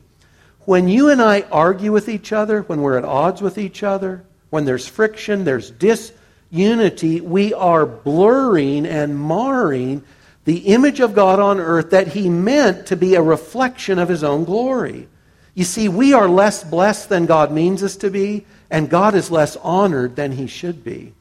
When 0.67 0.89
you 0.89 1.09
and 1.11 1.23
I 1.23 1.43
argue 1.53 1.93
with 1.93 2.09
each 2.09 2.33
other, 2.33 2.63
when 2.63 2.83
we're 2.83 2.99
at 2.99 3.05
odds 3.05 3.41
with 3.41 3.57
each 3.57 3.83
other, 3.83 4.25
when 4.51 4.65
there's 4.65 4.87
friction, 4.87 5.45
there's 5.45 5.71
disunity, 5.71 7.21
we 7.21 7.55
are 7.55 7.87
blurring 7.87 8.85
and 8.85 9.19
marring 9.19 10.03
the 10.45 10.59
image 10.59 10.99
of 11.01 11.15
God 11.15 11.39
on 11.39 11.61
earth 11.61 11.91
that 11.91 12.09
He 12.09 12.29
meant 12.29 12.87
to 12.87 12.97
be 12.97 13.15
a 13.15 13.23
reflection 13.23 13.99
of 13.99 14.09
His 14.09 14.25
own 14.25 14.45
glory. 14.45 15.09
You 15.55 15.65
see, 15.65 15.89
we 15.89 16.13
are 16.13 16.29
less 16.29 16.65
blessed 16.65 17.09
than 17.09 17.27
God 17.27 17.53
means 17.53 17.83
us 17.83 17.97
to 17.97 18.11
be, 18.11 18.45
and 18.69 18.91
God 18.91 19.15
is 19.15 19.31
less 19.31 19.57
honored 19.57 20.17
than 20.17 20.33
He 20.33 20.49
should 20.49 20.85
be 20.85 21.15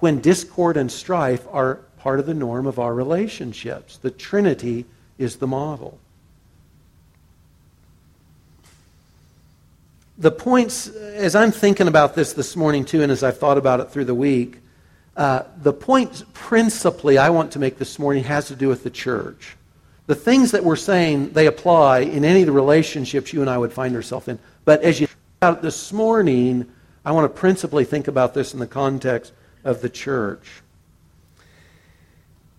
when 0.00 0.20
discord 0.20 0.78
and 0.78 0.90
strife 0.90 1.46
are 1.52 1.76
part 1.98 2.18
of 2.18 2.26
the 2.26 2.34
norm 2.34 2.66
of 2.66 2.78
our 2.78 2.94
relationships. 2.94 3.98
The 3.98 4.10
Trinity 4.10 4.86
is 5.18 5.36
the 5.36 5.46
model. 5.46 5.98
The 10.20 10.30
points, 10.30 10.86
as 10.86 11.34
I'm 11.34 11.50
thinking 11.50 11.88
about 11.88 12.14
this 12.14 12.34
this 12.34 12.54
morning 12.54 12.84
too, 12.84 13.02
and 13.02 13.10
as 13.10 13.22
I've 13.22 13.38
thought 13.38 13.56
about 13.56 13.80
it 13.80 13.90
through 13.90 14.04
the 14.04 14.14
week, 14.14 14.58
uh, 15.16 15.44
the 15.62 15.72
point 15.72 16.30
principally 16.34 17.16
I 17.16 17.30
want 17.30 17.52
to 17.52 17.58
make 17.58 17.78
this 17.78 17.98
morning 17.98 18.24
has 18.24 18.48
to 18.48 18.54
do 18.54 18.68
with 18.68 18.84
the 18.84 18.90
church. 18.90 19.56
The 20.08 20.14
things 20.14 20.50
that 20.50 20.62
we're 20.62 20.76
saying, 20.76 21.30
they 21.30 21.46
apply 21.46 22.00
in 22.00 22.26
any 22.26 22.42
of 22.42 22.46
the 22.46 22.52
relationships 22.52 23.32
you 23.32 23.40
and 23.40 23.48
I 23.48 23.56
would 23.56 23.72
find 23.72 23.96
ourselves 23.96 24.28
in. 24.28 24.38
But 24.66 24.82
as 24.82 25.00
you 25.00 25.08
out 25.40 25.62
this 25.62 25.90
morning, 25.90 26.70
I 27.02 27.12
want 27.12 27.24
to 27.24 27.40
principally 27.40 27.86
think 27.86 28.06
about 28.06 28.34
this 28.34 28.52
in 28.52 28.60
the 28.60 28.66
context 28.66 29.32
of 29.64 29.80
the 29.80 29.88
church. 29.88 30.46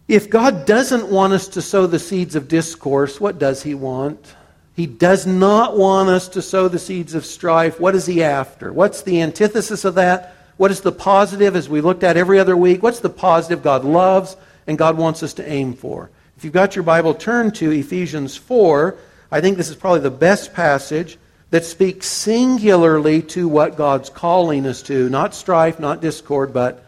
If 0.08 0.32
God 0.32 0.65
doesn't 0.65 1.10
want 1.10 1.34
us 1.34 1.47
to 1.50 1.62
sow 1.62 1.86
the 1.86 2.00
seeds 2.00 2.36
of 2.36 2.47
discourse, 2.47 3.21
what 3.21 3.38
does 3.38 3.62
He 3.62 3.76
want? 3.76 4.34
He 4.75 4.86
does 4.86 5.27
not 5.27 5.77
want 5.77 6.10
us 6.10 6.29
to 6.29 6.41
sow 6.41 6.67
the 6.67 6.79
seeds 6.79 7.13
of 7.13 7.25
strife. 7.25 7.79
What 7.79 7.95
is 7.95 8.05
He 8.05 8.23
after? 8.23 8.71
What's 8.71 9.01
the 9.01 9.21
antithesis 9.21 9.86
of 9.86 9.95
that? 9.95 10.36
What 10.57 10.71
is 10.71 10.81
the 10.81 10.91
positive, 10.91 11.55
as 11.55 11.67
we 11.67 11.81
looked 11.81 12.03
at 12.03 12.17
every 12.17 12.39
other 12.39 12.55
week? 12.55 12.84
What's 12.84 12.99
the 12.99 13.10
positive 13.10 13.63
God 13.63 13.84
loves 13.84 14.38
and 14.67 14.77
God 14.77 14.97
wants 14.97 15.23
us 15.23 15.34
to 15.34 15.49
aim 15.49 15.73
for? 15.73 16.10
If 16.38 16.45
you've 16.45 16.53
got 16.53 16.75
your 16.75 16.84
Bible, 16.84 17.13
turn 17.13 17.51
to 17.51 17.71
Ephesians 17.71 18.36
4. 18.36 18.97
I 19.31 19.41
think 19.41 19.57
this 19.57 19.69
is 19.69 19.75
probably 19.75 20.01
the 20.01 20.12
best 20.12 20.53
passage 20.53 21.17
that 21.51 21.65
speaks 21.65 22.07
singularly 22.07 23.21
to 23.21 23.47
what 23.47 23.77
God's 23.77 24.10
calling 24.10 24.65
us 24.65 24.81
to. 24.84 25.10
Not 25.10 25.36
strife, 25.36 25.79
not 25.79 26.01
discord, 26.01 26.53
but 26.53 26.84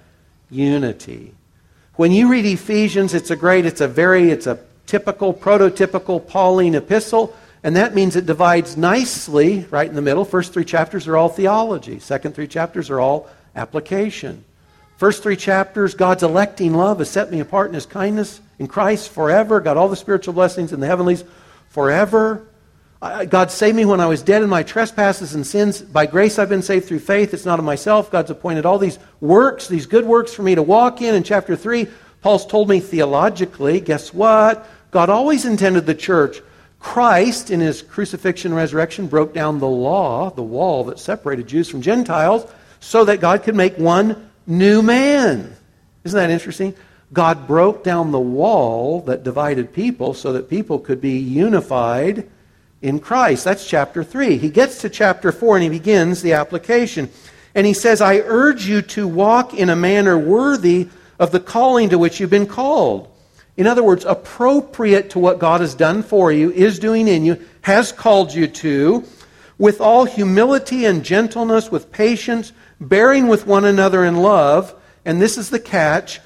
unity. 0.50 1.34
When 1.96 2.12
you 2.12 2.30
read 2.30 2.46
Ephesians, 2.46 3.14
it's 3.14 3.30
a 3.30 3.36
great, 3.36 3.66
it's 3.66 3.82
a 3.82 3.88
very, 3.88 4.32
it's 4.32 4.48
a 4.48 4.60
typical, 4.88 5.34
prototypical 5.34 6.26
Pauline 6.26 6.76
epistle, 6.76 7.36
and 7.64 7.76
that 7.76 7.96
means 7.96 8.16
it 8.16 8.26
divides 8.26 8.76
nicely 8.76 9.66
right 9.72 9.88
in 9.88 9.96
the 9.96 10.02
middle. 10.02 10.26
First 10.26 10.54
three 10.54 10.66
chapters 10.66 11.08
are 11.08 11.18
all 11.18 11.30
theology, 11.30 12.00
second 12.00 12.36
three 12.36 12.48
chapters 12.48 12.90
are 12.90 13.00
all 13.00 13.30
application. 13.56 14.44
First 14.98 15.24
three 15.24 15.36
chapters, 15.36 15.96
God's 15.96 16.24
electing 16.24 16.74
love 16.74 17.00
has 17.00 17.10
set 17.10 17.32
me 17.32 17.40
apart 17.40 17.70
in 17.70 17.74
his 17.74 17.86
kindness 17.86 18.40
in 18.60 18.68
Christ 18.68 19.10
forever, 19.10 19.60
got 19.60 19.78
all 19.78 19.90
the 19.90 19.96
spiritual 19.96 20.34
blessings 20.34 20.72
in 20.72 20.80
the 20.80 20.88
heavenlies 20.88 21.24
forever. 21.70 22.46
God 23.02 23.52
saved 23.52 23.76
me 23.76 23.84
when 23.84 24.00
I 24.00 24.06
was 24.06 24.22
dead 24.22 24.44
in 24.44 24.50
my 24.50 24.64
trespasses 24.64 25.36
and 25.36 25.46
sins. 25.46 25.82
By 25.82 26.06
grace 26.06 26.40
I've 26.40 26.48
been 26.48 26.62
saved 26.62 26.86
through 26.86 27.00
faith. 27.00 27.34
It's 27.34 27.46
not 27.46 27.60
of 27.60 27.66
myself. 27.66 28.10
God's 28.10 28.32
appointed 28.32 28.66
all 28.66 28.78
these 28.78 28.98
works, 29.20 29.68
these 29.68 29.88
good 29.88 30.06
works 30.06 30.34
for 30.34 30.42
me 30.42 30.56
to 30.56 30.64
walk 30.64 31.02
in. 31.02 31.14
In 31.14 31.24
chapter 31.24 31.58
3, 31.58 31.88
Paul's 32.22 32.46
told 32.46 32.70
me 32.70 32.80
theologically, 32.80 33.82
guess 33.82 34.14
what? 34.14 34.66
God 34.92 35.10
always 35.10 35.44
intended 35.44 35.86
the 35.86 35.96
church. 35.96 36.42
Christ, 36.84 37.50
in 37.50 37.62
his 37.62 37.82
crucifixion 37.82 38.52
and 38.52 38.58
resurrection, 38.58 39.08
broke 39.08 39.34
down 39.34 39.60
the 39.60 39.68
law, 39.68 40.30
the 40.30 40.44
wall 40.44 40.84
that 40.84 41.00
separated 41.00 41.48
Jews 41.48 41.70
from 41.70 41.82
Gentiles, 41.82 42.46
so 42.82 43.06
that 43.06 43.22
God 43.22 43.42
could 43.42 43.56
make 43.56 43.78
one 43.78 44.30
new 44.46 44.82
man. 44.82 45.56
Isn't 46.04 46.20
that 46.20 46.30
interesting? 46.30 46.76
God 47.14 47.48
broke 47.48 47.86
down 47.86 48.12
the 48.12 48.20
wall 48.20 49.00
that 49.02 49.24
divided 49.24 49.72
people 49.72 50.14
so 50.14 50.34
that 50.34 50.50
people 50.50 50.78
could 50.78 51.00
be 51.00 51.18
unified 51.18 52.30
in 52.82 53.00
Christ. 53.00 53.46
That's 53.46 53.66
chapter 53.66 54.04
3. 54.04 54.38
He 54.38 54.50
gets 54.50 54.82
to 54.82 54.90
chapter 54.90 55.32
4 55.32 55.58
and 55.58 55.64
he 55.64 55.70
begins 55.70 56.22
the 56.22 56.34
application. 56.34 57.10
And 57.56 57.66
he 57.66 57.74
says, 57.74 58.02
I 58.02 58.18
urge 58.18 58.66
you 58.66 58.82
to 58.82 59.08
walk 59.08 59.54
in 59.54 59.70
a 59.70 59.76
manner 59.76 60.18
worthy 60.18 60.90
of 61.18 61.32
the 61.32 61.40
calling 61.40 61.90
to 61.90 61.98
which 61.98 62.20
you've 62.20 62.30
been 62.30 62.46
called. 62.46 63.13
In 63.56 63.68
other 63.68 63.84
words, 63.84 64.06
appropriate 64.06 65.12
to 65.12 65.20
what 65.20 65.40
God 65.40 65.62
has 65.62 65.76
done 65.76 66.02
for 66.02 66.32
you, 66.32 66.52
is 66.52 66.80
doing 66.80 67.08
in 67.08 67.24
you, 67.24 67.40
has 67.62 67.92
called 67.92 68.34
you 68.34 68.48
to, 68.48 69.04
with 69.58 69.80
all 69.80 70.06
humility 70.06 70.86
and 70.86 71.04
gentleness, 71.04 71.72
with 71.72 71.92
patience, 71.92 72.52
bearing 72.80 73.28
with 73.28 73.46
one 73.46 73.66
another 73.66 74.04
in 74.04 74.18
love. 74.18 74.74
And 75.06 75.22
this 75.22 75.38
is 75.38 75.50
the 75.50 75.60
catch 75.60 76.20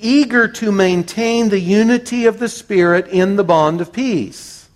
eager 0.00 0.46
to 0.46 0.70
maintain 0.70 1.48
the 1.48 1.58
unity 1.58 2.26
of 2.26 2.38
the 2.38 2.48
Spirit 2.48 3.08
in 3.08 3.36
the 3.36 3.44
bond 3.44 3.80
of 3.80 3.92
peace. 3.92 4.68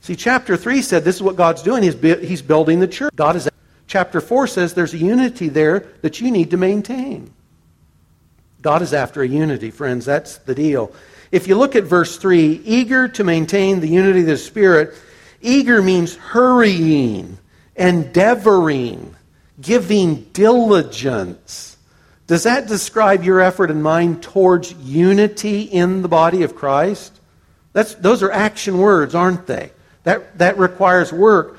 See, 0.00 0.14
chapter 0.14 0.56
3 0.56 0.82
said 0.82 1.02
this 1.04 1.16
is 1.16 1.22
what 1.22 1.36
God's 1.36 1.62
doing. 1.62 1.82
He's, 1.82 2.00
he's 2.00 2.42
building 2.42 2.78
the 2.78 2.88
church. 2.88 3.14
God 3.16 3.36
is. 3.36 3.48
Chapter 3.86 4.20
4 4.20 4.46
says 4.46 4.74
there's 4.74 4.94
a 4.94 4.98
unity 4.98 5.48
there 5.48 5.86
that 6.02 6.20
you 6.20 6.30
need 6.30 6.50
to 6.50 6.56
maintain. 6.56 7.32
God 8.62 8.80
is 8.80 8.94
after 8.94 9.22
a 9.22 9.28
unity, 9.28 9.70
friends. 9.70 10.04
That's 10.06 10.38
the 10.38 10.54
deal. 10.54 10.94
If 11.34 11.48
you 11.48 11.56
look 11.56 11.74
at 11.74 11.82
verse 11.82 12.16
3, 12.16 12.62
eager 12.64 13.08
to 13.08 13.24
maintain 13.24 13.80
the 13.80 13.88
unity 13.88 14.20
of 14.20 14.26
the 14.26 14.36
Spirit, 14.36 14.94
eager 15.42 15.82
means 15.82 16.14
hurrying, 16.14 17.38
endeavoring, 17.74 19.16
giving 19.60 20.26
diligence. 20.32 21.76
Does 22.28 22.44
that 22.44 22.68
describe 22.68 23.24
your 23.24 23.40
effort 23.40 23.72
and 23.72 23.82
mine 23.82 24.20
towards 24.20 24.74
unity 24.74 25.62
in 25.62 26.02
the 26.02 26.08
body 26.08 26.44
of 26.44 26.54
Christ? 26.54 27.18
That's, 27.72 27.96
those 27.96 28.22
are 28.22 28.30
action 28.30 28.78
words, 28.78 29.16
aren't 29.16 29.48
they? 29.48 29.72
That, 30.04 30.38
that 30.38 30.56
requires 30.56 31.12
work. 31.12 31.58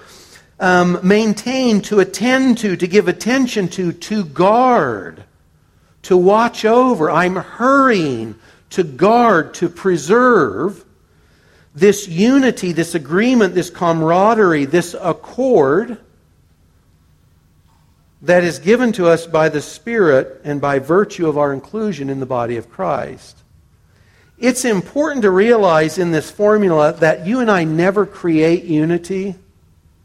Um, 0.58 1.00
maintain, 1.04 1.82
to 1.82 2.00
attend 2.00 2.60
to, 2.60 2.78
to 2.78 2.88
give 2.88 3.10
attention 3.10 3.68
to, 3.72 3.92
to 3.92 4.24
guard, 4.24 5.26
to 6.04 6.16
watch 6.16 6.64
over. 6.64 7.12
I'm 7.12 7.36
hurrying 7.36 8.36
to 8.72 8.84
guard, 8.84 9.54
to 9.56 9.70
preserve 9.70 10.84
this 11.74 12.08
unity, 12.08 12.72
this 12.72 12.96
agreement, 12.96 13.54
this 13.54 13.70
camaraderie, 13.70 14.66
this 14.66 14.96
accord 15.00 15.98
that 18.22 18.44
is 18.44 18.60
given 18.60 18.92
to 18.94 19.08
us 19.08 19.28
by 19.28 19.50
the 19.50 19.62
Spirit 19.62 20.42
and 20.44 20.60
by 20.60 20.80
virtue 20.80 21.28
of 21.28 21.38
our 21.38 21.54
inclusion 21.54 22.10
in 22.10 22.20
the 22.20 22.26
body 22.26 22.58
of 22.58 22.70
Christ. 22.70 23.38
It's 24.38 24.66
important 24.66 25.22
to 25.22 25.32
realize 25.32 25.98
in 25.98 26.12
this 26.12 26.32
formula 26.32 26.94
that 26.94 27.26
you 27.26 27.40
and 27.40 27.52
I 27.52 27.64
never 27.64 28.06
create 28.06 28.64
unity. 28.64 29.36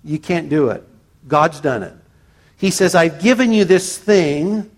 You 0.05 0.19
can't 0.19 0.49
do 0.49 0.69
it. 0.69 0.87
God's 1.27 1.61
done 1.61 1.83
it. 1.83 1.95
He 2.57 2.71
says, 2.71 2.95
I've 2.95 3.23
given 3.23 3.53
you 3.53 3.65
this 3.65 3.97
thing, 3.97 4.71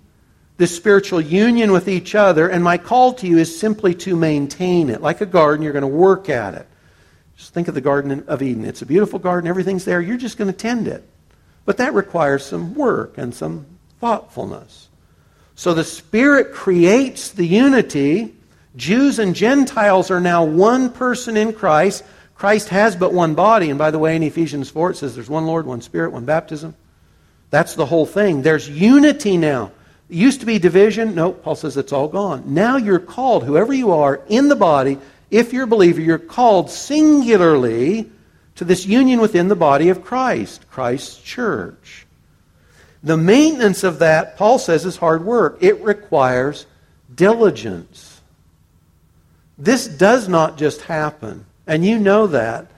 this 0.63 0.77
spiritual 0.77 1.21
union 1.21 1.73
with 1.73 1.89
each 1.89 2.15
other, 2.15 2.49
and 2.49 2.63
my 2.63 2.79
call 2.79 3.15
to 3.15 3.27
you 3.27 3.39
is 3.39 3.59
simply 3.59 3.97
to 3.97 4.15
maintain 4.15 4.91
it. 4.91 5.01
Like 5.01 5.21
a 5.21 5.27
garden, 5.27 5.65
you're 5.65 5.73
going 5.73 5.83
to 5.83 5.89
work 5.89 6.29
at 6.29 6.55
it. 6.55 6.69
Just 7.37 7.53
think 7.53 7.67
of 7.67 7.75
the 7.75 7.81
Garden 7.81 8.23
of 8.29 8.43
Eden. 8.43 8.65
It's 8.65 8.81
a 8.81 8.87
beautiful 8.87 9.19
garden, 9.19 9.51
everything's 9.51 9.85
there. 9.85 10.01
You're 10.01 10.17
just 10.17 10.39
going 10.39 10.53
to 10.53 10.57
tend 10.57 10.87
it. 10.87 11.03
But 11.65 11.79
that 11.79 11.95
requires 11.95 12.47
some 12.47 12.77
work 12.77 13.19
and 13.19 13.35
some 13.35 13.67
thoughtfulness. 13.99 14.89
So 15.57 15.75
the 15.75 15.83
Spirit 15.83 16.53
creates 16.53 17.33
the 17.33 17.45
unity 17.45 18.33
Jews 18.77 19.19
and 19.19 19.35
Gentiles 19.35 20.13
are 20.13 20.21
now 20.21 20.45
one 20.45 20.91
person 20.91 21.37
in 21.37 21.53
Christ. 21.55 22.05
Christ 22.37 22.69
has 22.69 22.95
but 22.95 23.13
one 23.13 23.35
body. 23.35 23.69
And 23.69 23.81
by 23.81 23.91
the 23.91 23.99
way, 23.99 24.15
in 24.15 24.23
Ephesians 24.23 24.71
4, 24.71 24.93
it 24.93 24.97
says 24.97 25.17
there's 25.17 25.29
one 25.29 25.45
Lord, 25.45 25.67
one 25.67 25.83
Spirit, 25.83 26.13
one 26.13 26.25
baptism. 26.25 26.77
That's 27.51 27.75
the 27.75 27.85
whole 27.85 28.07
thing. 28.07 28.43
There's 28.43 28.69
unity 28.69 29.37
now. 29.37 29.73
It 30.13 30.17
used 30.17 30.41
to 30.41 30.47
be 30.47 30.59
division. 30.59 31.15
No, 31.15 31.33
Paul 31.33 31.55
says 31.55 31.79
it's 31.79 31.91
all 31.91 32.07
gone. 32.07 32.43
Now 32.53 32.77
you're 32.77 32.99
called, 32.99 33.45
whoever 33.45 33.73
you 33.73 33.93
are, 33.93 34.21
in 34.29 34.49
the 34.49 34.57
body, 34.57 34.99
if 35.31 35.55
you're 35.55 35.65
a 35.65 35.67
believer, 35.67 36.03
you're 36.03 36.19
called 36.19 36.69
singularly 36.69 38.11
to 38.57 38.65
this 38.67 38.85
union 38.85 39.21
within 39.21 39.49
the 39.49 39.57
body 39.57 39.89
of 39.89 40.05
Christ, 40.05 40.69
Christ's 40.71 41.17
church. 41.17 42.07
The 43.03 43.17
maintenance 43.17 43.85
of 43.85 44.01
that, 44.01 44.37
Paul 44.37 44.59
says, 44.59 44.85
is 44.85 44.99
hard 44.99 45.25
work. 45.25 45.57
It 45.63 45.81
requires 45.81 46.67
diligence. 47.15 48.21
This 49.57 49.89
does 49.89 50.29
not 50.29 50.59
just 50.59 50.83
happen. 50.83 51.47
And 51.67 51.87
you 51.87 51.99
know 51.99 52.27
that 52.27 52.71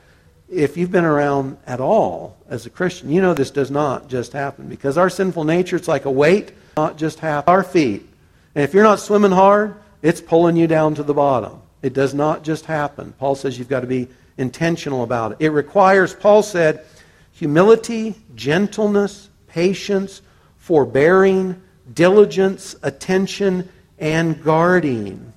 if 0.48 0.76
you've 0.76 0.92
been 0.92 1.04
around 1.04 1.56
at 1.66 1.80
all 1.80 2.36
as 2.48 2.64
a 2.64 2.70
Christian. 2.70 3.10
You 3.10 3.20
know 3.20 3.34
this 3.34 3.50
does 3.50 3.72
not 3.72 4.08
just 4.08 4.32
happen 4.32 4.68
because 4.68 4.96
our 4.96 5.10
sinful 5.10 5.42
nature, 5.42 5.74
it's 5.74 5.88
like 5.88 6.04
a 6.04 6.10
weight, 6.12 6.52
not 6.76 6.96
just 6.96 7.20
happen. 7.20 7.52
Our 7.52 7.62
feet. 7.62 8.06
And 8.54 8.64
if 8.64 8.74
you're 8.74 8.84
not 8.84 9.00
swimming 9.00 9.32
hard, 9.32 9.76
it's 10.02 10.20
pulling 10.20 10.56
you 10.56 10.66
down 10.66 10.94
to 10.96 11.02
the 11.02 11.14
bottom. 11.14 11.60
It 11.82 11.92
does 11.92 12.14
not 12.14 12.44
just 12.44 12.66
happen. 12.66 13.12
Paul 13.18 13.34
says 13.34 13.58
you've 13.58 13.68
got 13.68 13.80
to 13.80 13.86
be 13.86 14.08
intentional 14.38 15.02
about 15.02 15.32
it. 15.32 15.38
It 15.40 15.50
requires, 15.50 16.14
Paul 16.14 16.42
said, 16.42 16.84
humility, 17.32 18.14
gentleness, 18.34 19.28
patience, 19.48 20.22
forbearing, 20.56 21.60
diligence, 21.92 22.76
attention, 22.82 23.68
and 23.98 24.42
guarding. 24.42 25.32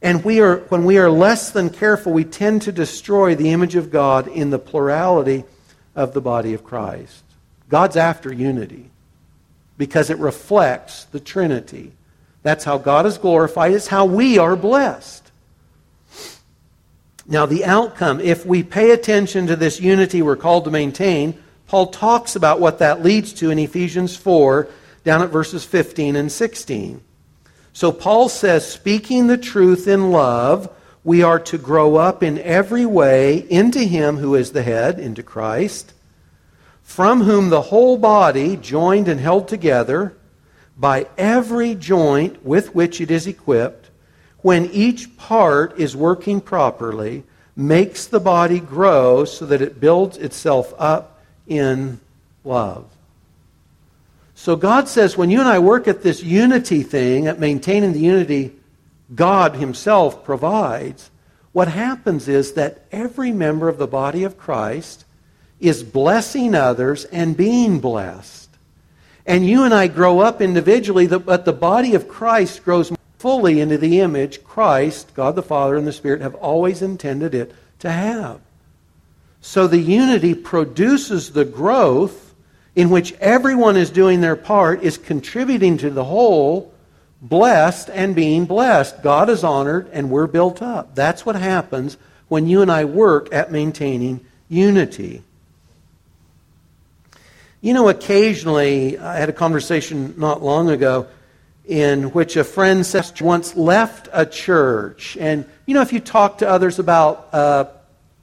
And 0.00 0.24
we 0.24 0.40
are, 0.40 0.58
when 0.68 0.84
we 0.84 0.98
are 0.98 1.10
less 1.10 1.50
than 1.50 1.70
careful, 1.70 2.12
we 2.12 2.24
tend 2.24 2.62
to 2.62 2.72
destroy 2.72 3.34
the 3.34 3.50
image 3.50 3.74
of 3.74 3.90
God 3.90 4.28
in 4.28 4.50
the 4.50 4.58
plurality 4.58 5.44
of 5.96 6.14
the 6.14 6.20
body 6.20 6.54
of 6.54 6.62
Christ. 6.62 7.24
God's 7.68 7.96
after 7.96 8.32
unity 8.32 8.90
because 9.78 10.10
it 10.10 10.18
reflects 10.18 11.04
the 11.04 11.20
Trinity. 11.20 11.92
That's 12.42 12.64
how 12.64 12.78
God 12.78 13.06
is 13.06 13.16
glorified, 13.16 13.72
it's 13.72 13.86
how 13.86 14.04
we 14.04 14.36
are 14.36 14.56
blessed. 14.56 15.24
Now, 17.26 17.46
the 17.46 17.64
outcome, 17.64 18.20
if 18.20 18.46
we 18.46 18.62
pay 18.62 18.90
attention 18.90 19.46
to 19.46 19.56
this 19.56 19.80
unity 19.80 20.22
we're 20.22 20.36
called 20.36 20.64
to 20.64 20.70
maintain, 20.70 21.38
Paul 21.66 21.88
talks 21.88 22.36
about 22.36 22.58
what 22.58 22.78
that 22.78 23.02
leads 23.02 23.34
to 23.34 23.50
in 23.50 23.58
Ephesians 23.58 24.16
4, 24.16 24.66
down 25.04 25.22
at 25.22 25.28
verses 25.28 25.64
15 25.64 26.16
and 26.16 26.32
16. 26.32 27.02
So 27.74 27.92
Paul 27.92 28.28
says, 28.28 28.70
speaking 28.70 29.26
the 29.26 29.36
truth 29.36 29.86
in 29.86 30.10
love, 30.10 30.74
we 31.04 31.22
are 31.22 31.38
to 31.40 31.58
grow 31.58 31.96
up 31.96 32.22
in 32.22 32.38
every 32.38 32.84
way 32.84 33.38
into 33.50 33.80
Him 33.80 34.16
who 34.16 34.34
is 34.34 34.52
the 34.52 34.62
head, 34.62 34.98
into 34.98 35.22
Christ, 35.22 35.92
from 36.88 37.20
whom 37.20 37.50
the 37.50 37.60
whole 37.60 37.98
body, 37.98 38.56
joined 38.56 39.08
and 39.08 39.20
held 39.20 39.46
together 39.46 40.16
by 40.74 41.06
every 41.18 41.74
joint 41.74 42.42
with 42.42 42.74
which 42.74 42.98
it 42.98 43.10
is 43.10 43.26
equipped, 43.26 43.90
when 44.38 44.64
each 44.70 45.14
part 45.18 45.78
is 45.78 45.94
working 45.94 46.40
properly, 46.40 47.22
makes 47.54 48.06
the 48.06 48.18
body 48.18 48.58
grow 48.58 49.26
so 49.26 49.44
that 49.44 49.60
it 49.60 49.78
builds 49.78 50.16
itself 50.16 50.72
up 50.78 51.22
in 51.46 52.00
love. 52.42 52.86
So 54.34 54.56
God 54.56 54.88
says 54.88 55.14
when 55.14 55.28
you 55.28 55.40
and 55.40 55.48
I 55.48 55.58
work 55.58 55.88
at 55.88 56.02
this 56.02 56.22
unity 56.22 56.82
thing, 56.82 57.26
at 57.26 57.38
maintaining 57.38 57.92
the 57.92 58.00
unity 58.00 58.56
God 59.14 59.56
Himself 59.56 60.24
provides, 60.24 61.10
what 61.52 61.68
happens 61.68 62.28
is 62.28 62.54
that 62.54 62.86
every 62.90 63.30
member 63.30 63.68
of 63.68 63.76
the 63.76 63.86
body 63.86 64.24
of 64.24 64.38
Christ 64.38 65.04
is 65.60 65.82
blessing 65.82 66.54
others 66.54 67.04
and 67.06 67.36
being 67.36 67.80
blessed. 67.80 68.48
And 69.26 69.46
you 69.46 69.64
and 69.64 69.74
I 69.74 69.88
grow 69.88 70.20
up 70.20 70.40
individually, 70.40 71.06
but 71.06 71.44
the 71.44 71.52
body 71.52 71.94
of 71.94 72.08
Christ 72.08 72.64
grows 72.64 72.92
fully 73.18 73.60
into 73.60 73.76
the 73.76 74.00
image 74.00 74.44
Christ, 74.44 75.12
God 75.14 75.34
the 75.34 75.42
Father, 75.42 75.76
and 75.76 75.86
the 75.86 75.92
Spirit 75.92 76.20
have 76.20 76.34
always 76.36 76.82
intended 76.82 77.34
it 77.34 77.54
to 77.80 77.90
have. 77.90 78.40
So 79.40 79.66
the 79.66 79.78
unity 79.78 80.34
produces 80.34 81.32
the 81.32 81.44
growth 81.44 82.34
in 82.74 82.90
which 82.90 83.12
everyone 83.14 83.76
is 83.76 83.90
doing 83.90 84.20
their 84.20 84.36
part, 84.36 84.82
is 84.82 84.96
contributing 84.96 85.78
to 85.78 85.90
the 85.90 86.04
whole, 86.04 86.72
blessed 87.20 87.90
and 87.90 88.14
being 88.14 88.44
blessed. 88.44 89.02
God 89.02 89.28
is 89.28 89.42
honored 89.42 89.90
and 89.92 90.10
we're 90.10 90.26
built 90.26 90.62
up. 90.62 90.94
That's 90.94 91.26
what 91.26 91.36
happens 91.36 91.96
when 92.28 92.46
you 92.46 92.62
and 92.62 92.70
I 92.70 92.84
work 92.84 93.32
at 93.32 93.50
maintaining 93.50 94.24
unity. 94.48 95.22
You 97.60 97.72
know, 97.72 97.88
occasionally, 97.88 98.98
I 98.98 99.16
had 99.16 99.28
a 99.28 99.32
conversation 99.32 100.14
not 100.16 100.44
long 100.44 100.70
ago 100.70 101.08
in 101.64 102.12
which 102.12 102.36
a 102.36 102.44
friend 102.44 102.86
says 102.86 103.12
once 103.20 103.56
left 103.56 104.08
a 104.12 104.24
church. 104.24 105.16
And, 105.18 105.44
you 105.66 105.74
know, 105.74 105.82
if 105.82 105.92
you 105.92 105.98
talk 105.98 106.38
to 106.38 106.48
others 106.48 106.78
about 106.78 107.28
uh, 107.34 107.64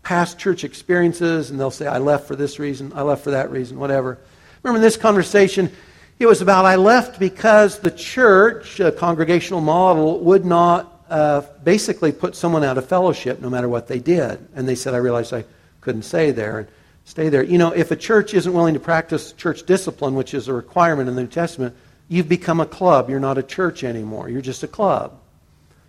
past 0.03 0.39
church 0.39 0.63
experiences, 0.63 1.51
and 1.51 1.59
they'll 1.59 1.69
say, 1.69 1.85
I 1.85 1.97
left 1.97 2.29
for 2.29 2.37
this 2.37 2.59
reason, 2.59 2.93
I 2.95 3.01
left 3.01 3.25
for 3.25 3.31
that 3.31 3.51
reason, 3.51 3.77
whatever. 3.77 4.17
Remember 4.63 4.77
in 4.77 4.81
this 4.81 4.95
conversation, 4.95 5.69
it 6.17 6.27
was 6.27 6.41
about 6.41 6.63
I 6.63 6.77
left 6.77 7.19
because 7.19 7.79
the 7.79 7.91
church, 7.91 8.79
a 8.79 8.89
congregational 8.89 9.59
model, 9.59 10.21
would 10.21 10.45
not 10.45 11.03
uh, 11.09 11.41
basically 11.61 12.13
put 12.13 12.37
someone 12.37 12.63
out 12.63 12.77
of 12.77 12.87
fellowship 12.87 13.41
no 13.41 13.49
matter 13.49 13.67
what 13.67 13.89
they 13.89 13.99
did. 13.99 14.47
And 14.55 14.65
they 14.65 14.75
said, 14.75 14.93
I 14.93 14.97
realized 14.97 15.33
I 15.33 15.43
couldn't 15.81 16.03
stay 16.03 16.31
there 16.31 16.59
and 16.59 16.67
stay 17.05 17.29
there. 17.29 17.43
You 17.43 17.57
know, 17.57 17.71
if 17.71 17.91
a 17.91 17.95
church 17.95 18.33
isn't 18.33 18.51
willing 18.53 18.73
to 18.73 18.79
practice 18.79 19.31
church 19.31 19.65
discipline, 19.65 20.15
which 20.15 20.33
is 20.33 20.47
a 20.47 20.53
requirement 20.53 21.07
in 21.07 21.15
the 21.15 21.21
New 21.21 21.27
Testament, 21.29 21.75
You've 22.07 22.29
become 22.29 22.59
a 22.59 22.65
club. 22.65 23.09
You're 23.09 23.19
not 23.19 23.37
a 23.37 23.43
church 23.43 23.83
anymore. 23.83 24.29
You're 24.29 24.41
just 24.41 24.63
a 24.63 24.67
club. 24.67 25.19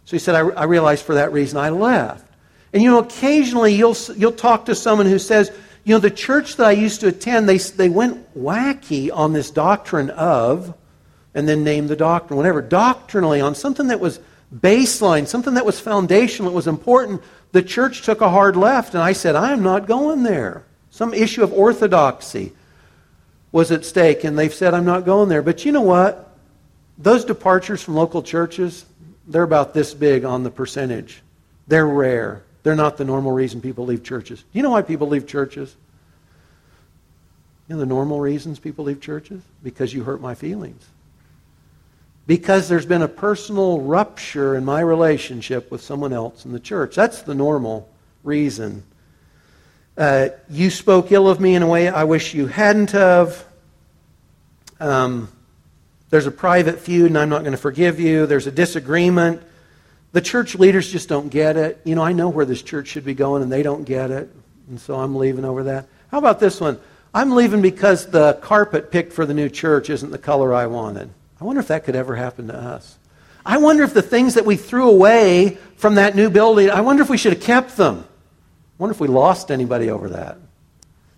So 0.04 0.12
he 0.12 0.18
said, 0.18 0.34
I, 0.34 0.40
I 0.48 0.64
realized 0.64 1.04
for 1.04 1.14
that 1.14 1.32
reason 1.32 1.58
I 1.58 1.70
left. 1.70 2.26
And 2.72 2.82
you 2.82 2.90
know, 2.90 2.98
occasionally 2.98 3.74
you'll, 3.74 3.96
you'll 4.16 4.32
talk 4.32 4.66
to 4.66 4.74
someone 4.74 5.06
who 5.06 5.18
says, 5.18 5.52
you 5.84 5.94
know, 5.94 5.98
the 5.98 6.10
church 6.10 6.56
that 6.56 6.66
I 6.66 6.72
used 6.72 7.00
to 7.00 7.08
attend, 7.08 7.48
they, 7.48 7.58
they 7.58 7.88
went 7.88 8.34
wacky 8.36 9.10
on 9.12 9.32
this 9.32 9.50
doctrine 9.50 10.10
of, 10.10 10.74
and 11.34 11.48
then 11.48 11.64
name 11.64 11.86
the 11.86 11.96
doctrine, 11.96 12.36
whatever. 12.36 12.62
Doctrinally, 12.62 13.40
on 13.40 13.54
something 13.54 13.88
that 13.88 14.00
was 14.00 14.18
baseline, 14.54 15.26
something 15.26 15.54
that 15.54 15.66
was 15.66 15.78
foundational, 15.78 16.50
that 16.50 16.56
was 16.56 16.66
important, 16.66 17.22
the 17.52 17.62
church 17.62 18.02
took 18.02 18.20
a 18.20 18.30
hard 18.30 18.56
left, 18.56 18.94
and 18.94 19.02
I 19.02 19.12
said, 19.12 19.36
I 19.36 19.52
am 19.52 19.62
not 19.62 19.86
going 19.86 20.22
there. 20.22 20.64
Some 20.96 21.12
issue 21.12 21.42
of 21.42 21.52
orthodoxy 21.52 22.52
was 23.52 23.70
at 23.70 23.84
stake, 23.84 24.24
and 24.24 24.38
they've 24.38 24.52
said, 24.52 24.72
I'm 24.72 24.86
not 24.86 25.04
going 25.04 25.28
there. 25.28 25.42
But 25.42 25.62
you 25.66 25.70
know 25.70 25.82
what? 25.82 26.34
Those 26.96 27.22
departures 27.22 27.82
from 27.82 27.96
local 27.96 28.22
churches, 28.22 28.86
they're 29.28 29.42
about 29.42 29.74
this 29.74 29.92
big 29.92 30.24
on 30.24 30.42
the 30.42 30.50
percentage. 30.50 31.20
They're 31.68 31.86
rare. 31.86 32.44
They're 32.62 32.74
not 32.74 32.96
the 32.96 33.04
normal 33.04 33.32
reason 33.32 33.60
people 33.60 33.84
leave 33.84 34.04
churches. 34.04 34.40
Do 34.40 34.46
you 34.54 34.62
know 34.62 34.70
why 34.70 34.80
people 34.80 35.06
leave 35.06 35.26
churches? 35.26 35.76
You 37.68 37.74
know 37.74 37.80
the 37.80 37.84
normal 37.84 38.18
reasons 38.18 38.58
people 38.58 38.86
leave 38.86 39.02
churches? 39.02 39.42
Because 39.62 39.92
you 39.92 40.02
hurt 40.02 40.22
my 40.22 40.34
feelings. 40.34 40.82
Because 42.26 42.70
there's 42.70 42.86
been 42.86 43.02
a 43.02 43.08
personal 43.08 43.82
rupture 43.82 44.56
in 44.56 44.64
my 44.64 44.80
relationship 44.80 45.70
with 45.70 45.82
someone 45.82 46.14
else 46.14 46.46
in 46.46 46.52
the 46.52 46.58
church. 46.58 46.94
That's 46.94 47.20
the 47.20 47.34
normal 47.34 47.86
reason. 48.24 48.82
Uh, 49.96 50.28
you 50.50 50.68
spoke 50.70 51.10
ill 51.10 51.28
of 51.28 51.40
me 51.40 51.54
in 51.54 51.62
a 51.62 51.66
way 51.66 51.88
I 51.88 52.04
wish 52.04 52.34
you 52.34 52.46
hadn't 52.46 52.94
of. 52.94 53.44
Um, 54.78 55.28
there's 56.10 56.26
a 56.26 56.30
private 56.30 56.80
feud, 56.80 57.06
and 57.06 57.18
I'm 57.18 57.28
not 57.30 57.40
going 57.40 57.52
to 57.52 57.58
forgive 57.58 57.98
you. 57.98 58.26
There's 58.26 58.46
a 58.46 58.52
disagreement. 58.52 59.42
The 60.12 60.20
church 60.20 60.54
leaders 60.54 60.90
just 60.90 61.08
don't 61.08 61.28
get 61.28 61.56
it. 61.56 61.80
You 61.84 61.94
know, 61.94 62.02
I 62.02 62.12
know 62.12 62.28
where 62.28 62.44
this 62.44 62.62
church 62.62 62.88
should 62.88 63.04
be 63.04 63.14
going, 63.14 63.42
and 63.42 63.50
they 63.50 63.62
don't 63.62 63.84
get 63.84 64.10
it. 64.10 64.30
And 64.68 64.80
so 64.80 64.96
I'm 64.96 65.16
leaving 65.16 65.44
over 65.44 65.64
that. 65.64 65.86
How 66.10 66.18
about 66.18 66.40
this 66.40 66.60
one? 66.60 66.78
I'm 67.14 67.30
leaving 67.30 67.62
because 67.62 68.06
the 68.06 68.34
carpet 68.42 68.90
picked 68.90 69.14
for 69.14 69.24
the 69.24 69.34
new 69.34 69.48
church 69.48 69.88
isn't 69.88 70.10
the 70.10 70.18
color 70.18 70.52
I 70.52 70.66
wanted. 70.66 71.10
I 71.40 71.44
wonder 71.44 71.60
if 71.60 71.68
that 71.68 71.84
could 71.84 71.96
ever 71.96 72.14
happen 72.16 72.48
to 72.48 72.56
us. 72.56 72.98
I 73.44 73.58
wonder 73.58 73.84
if 73.84 73.94
the 73.94 74.02
things 74.02 74.34
that 74.34 74.44
we 74.44 74.56
threw 74.56 74.90
away 74.90 75.56
from 75.76 75.94
that 75.94 76.14
new 76.14 76.28
building, 76.28 76.68
I 76.70 76.82
wonder 76.82 77.02
if 77.02 77.08
we 77.08 77.16
should 77.16 77.32
have 77.32 77.42
kept 77.42 77.76
them. 77.76 78.06
Wonder 78.78 78.92
if 78.92 79.00
we 79.00 79.08
lost 79.08 79.50
anybody 79.50 79.90
over 79.90 80.10
that. 80.10 80.38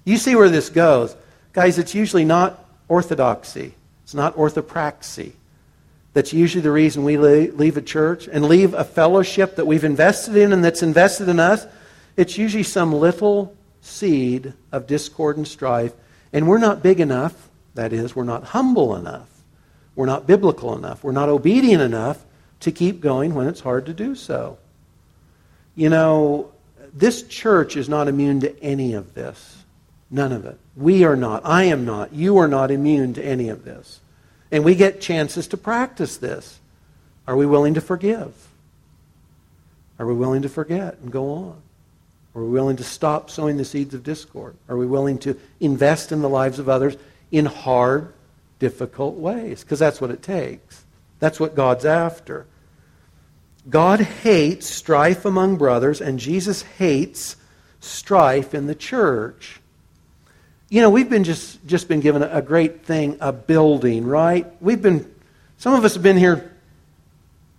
You 0.05 0.17
see 0.17 0.35
where 0.35 0.49
this 0.49 0.71
goes. 0.71 1.15
Guys, 1.53 1.79
it's 1.79 1.95
usually 1.95 2.25
not 2.25 2.65
orthodoxy, 2.89 3.75
it's 4.05 4.15
not 4.15 4.37
orthopraxy. 4.37 5.33
That's 6.15 6.33
usually 6.33 6.63
the 6.63 6.71
reason 6.73 7.05
we 7.05 7.17
leave 7.17 7.77
a 7.77 7.83
church 7.83 8.29
and 8.29 8.47
leave 8.47 8.75
a 8.75 8.83
fellowship 8.83 9.57
that 9.57 9.67
we've 9.67 9.85
invested 9.85 10.37
in 10.37 10.53
and 10.53 10.65
that's 10.65 10.83
invested 10.83 11.29
in 11.29 11.39
us. 11.39 11.67
It's 12.17 12.39
usually 12.39 12.65
some 12.65 12.93
little 12.93 13.55
seed 13.83 14.55
of 14.73 14.87
discord 14.87 15.37
and 15.37 15.47
strife. 15.47 15.93
And 16.33 16.49
we're 16.49 16.59
not 16.59 16.83
big 16.83 17.01
enough, 17.01 17.49
that 17.75 17.93
is, 17.93 18.17
we're 18.17 18.25
not 18.25 18.45
humble 18.45 18.97
enough, 18.97 19.29
we're 19.95 20.07
not 20.07 20.27
biblical 20.27 20.77
enough, 20.77 21.05
we're 21.05 21.13
not 21.13 21.29
obedient 21.29 21.83
enough 21.83 22.25
to 22.61 22.73
keep 22.73 23.01
going 23.01 23.35
when 23.35 23.47
it's 23.47 23.61
hard 23.61 23.87
to 23.87 23.95
do 23.95 24.15
so. 24.15 24.59
You 25.77 25.89
know, 25.89 26.51
this 26.99 27.23
church 27.23 27.77
is 27.77 27.89
not 27.89 28.09
immune 28.09 28.41
to 28.41 28.63
any 28.63 28.95
of 28.95 29.15
this. 29.15 29.63
None 30.11 30.33
of 30.33 30.45
it. 30.47 30.59
We 30.75 31.05
are 31.05 31.17
not. 31.17 31.43
I 31.45 31.65
am 31.65 31.85
not. 31.85 32.13
You 32.13 32.39
are 32.39 32.49
not 32.49 32.71
immune 32.71 33.15
to 33.15 33.25
any 33.25 33.51
of 33.51 33.65
this. 33.65 34.01
And 34.51 34.65
we 34.65 34.75
get 34.75 35.01
chances 35.01 35.47
to 35.49 35.57
practice 35.57 36.17
this. 36.17 36.59
Are 37.27 37.37
we 37.37 37.47
willing 37.47 37.75
to 37.75 37.81
forgive? 37.81 38.35
Are 39.99 40.07
we 40.07 40.15
willing 40.15 40.43
to 40.43 40.49
forget 40.49 40.99
and 40.99 41.13
go 41.13 41.31
on? 41.31 41.63
Are 42.35 42.43
we 42.43 42.49
willing 42.49 42.77
to 42.77 42.85
stop 42.85 43.31
sowing 43.31 43.57
the 43.57 43.65
seeds 43.65 43.95
of 43.95 44.03
discord? 44.03 44.57
Are 44.69 44.77
we 44.77 44.87
willing 44.87 45.19
to 45.19 45.39
invest 45.61 46.11
in 46.11 46.23
the 46.23 46.29
lives 46.29 46.59
of 46.59 46.69
others 46.69 46.97
in 47.31 47.47
hard, 47.47 48.13
difficult 48.59 49.17
ways? 49.17 49.63
Because 49.63 49.79
that's 49.79 50.01
what 50.01 50.11
it 50.11 50.23
takes. 50.23 50.85
That's 51.21 51.39
what 51.39 51.55
God's 51.55 51.85
after. 51.85 52.47
God 53.69 54.01
hates 54.01 54.67
strife 54.67 55.25
among 55.25 55.57
brothers, 55.57 56.01
and 56.01 56.19
Jesus 56.19 56.63
hates 56.63 57.37
strife 57.81 58.55
in 58.55 58.67
the 58.67 58.75
church. 58.75 59.61
You 60.71 60.81
know, 60.81 60.91
we've 60.91 61.09
been 61.09 61.25
just, 61.25 61.65
just 61.67 61.89
been 61.89 62.01
given 62.01 62.23
a, 62.23 62.43
great 62.43 62.85
thing, 62.85 63.19
a 63.21 63.33
building, 63.33 64.07
right? 64.07 64.47
We've 64.61 64.81
been, 64.81 65.13
some 65.59 65.75
of 65.75 65.85
us 65.85 65.95
have 65.95 66.03
been 66.03 66.17
here 66.17 66.53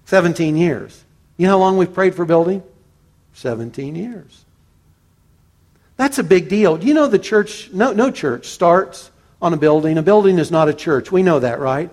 17 0.05 0.57
years. 0.57 1.03
You 1.37 1.47
know 1.47 1.53
how 1.53 1.59
long 1.59 1.77
we've 1.77 1.93
prayed 1.93 2.15
for 2.15 2.25
building? 2.25 2.63
17 3.33 3.95
years. 3.95 4.45
That's 5.95 6.17
a 6.17 6.23
big 6.23 6.49
deal. 6.49 6.77
Do 6.77 6.87
you 6.87 6.93
know 6.93 7.07
the 7.07 7.19
church, 7.19 7.71
no, 7.71 7.93
no 7.93 8.11
church 8.11 8.47
starts 8.47 9.11
on 9.41 9.53
a 9.53 9.57
building. 9.57 9.97
A 9.97 10.03
building 10.03 10.39
is 10.39 10.51
not 10.51 10.69
a 10.69 10.73
church. 10.73 11.11
We 11.11 11.23
know 11.23 11.39
that, 11.39 11.59
right? 11.59 11.91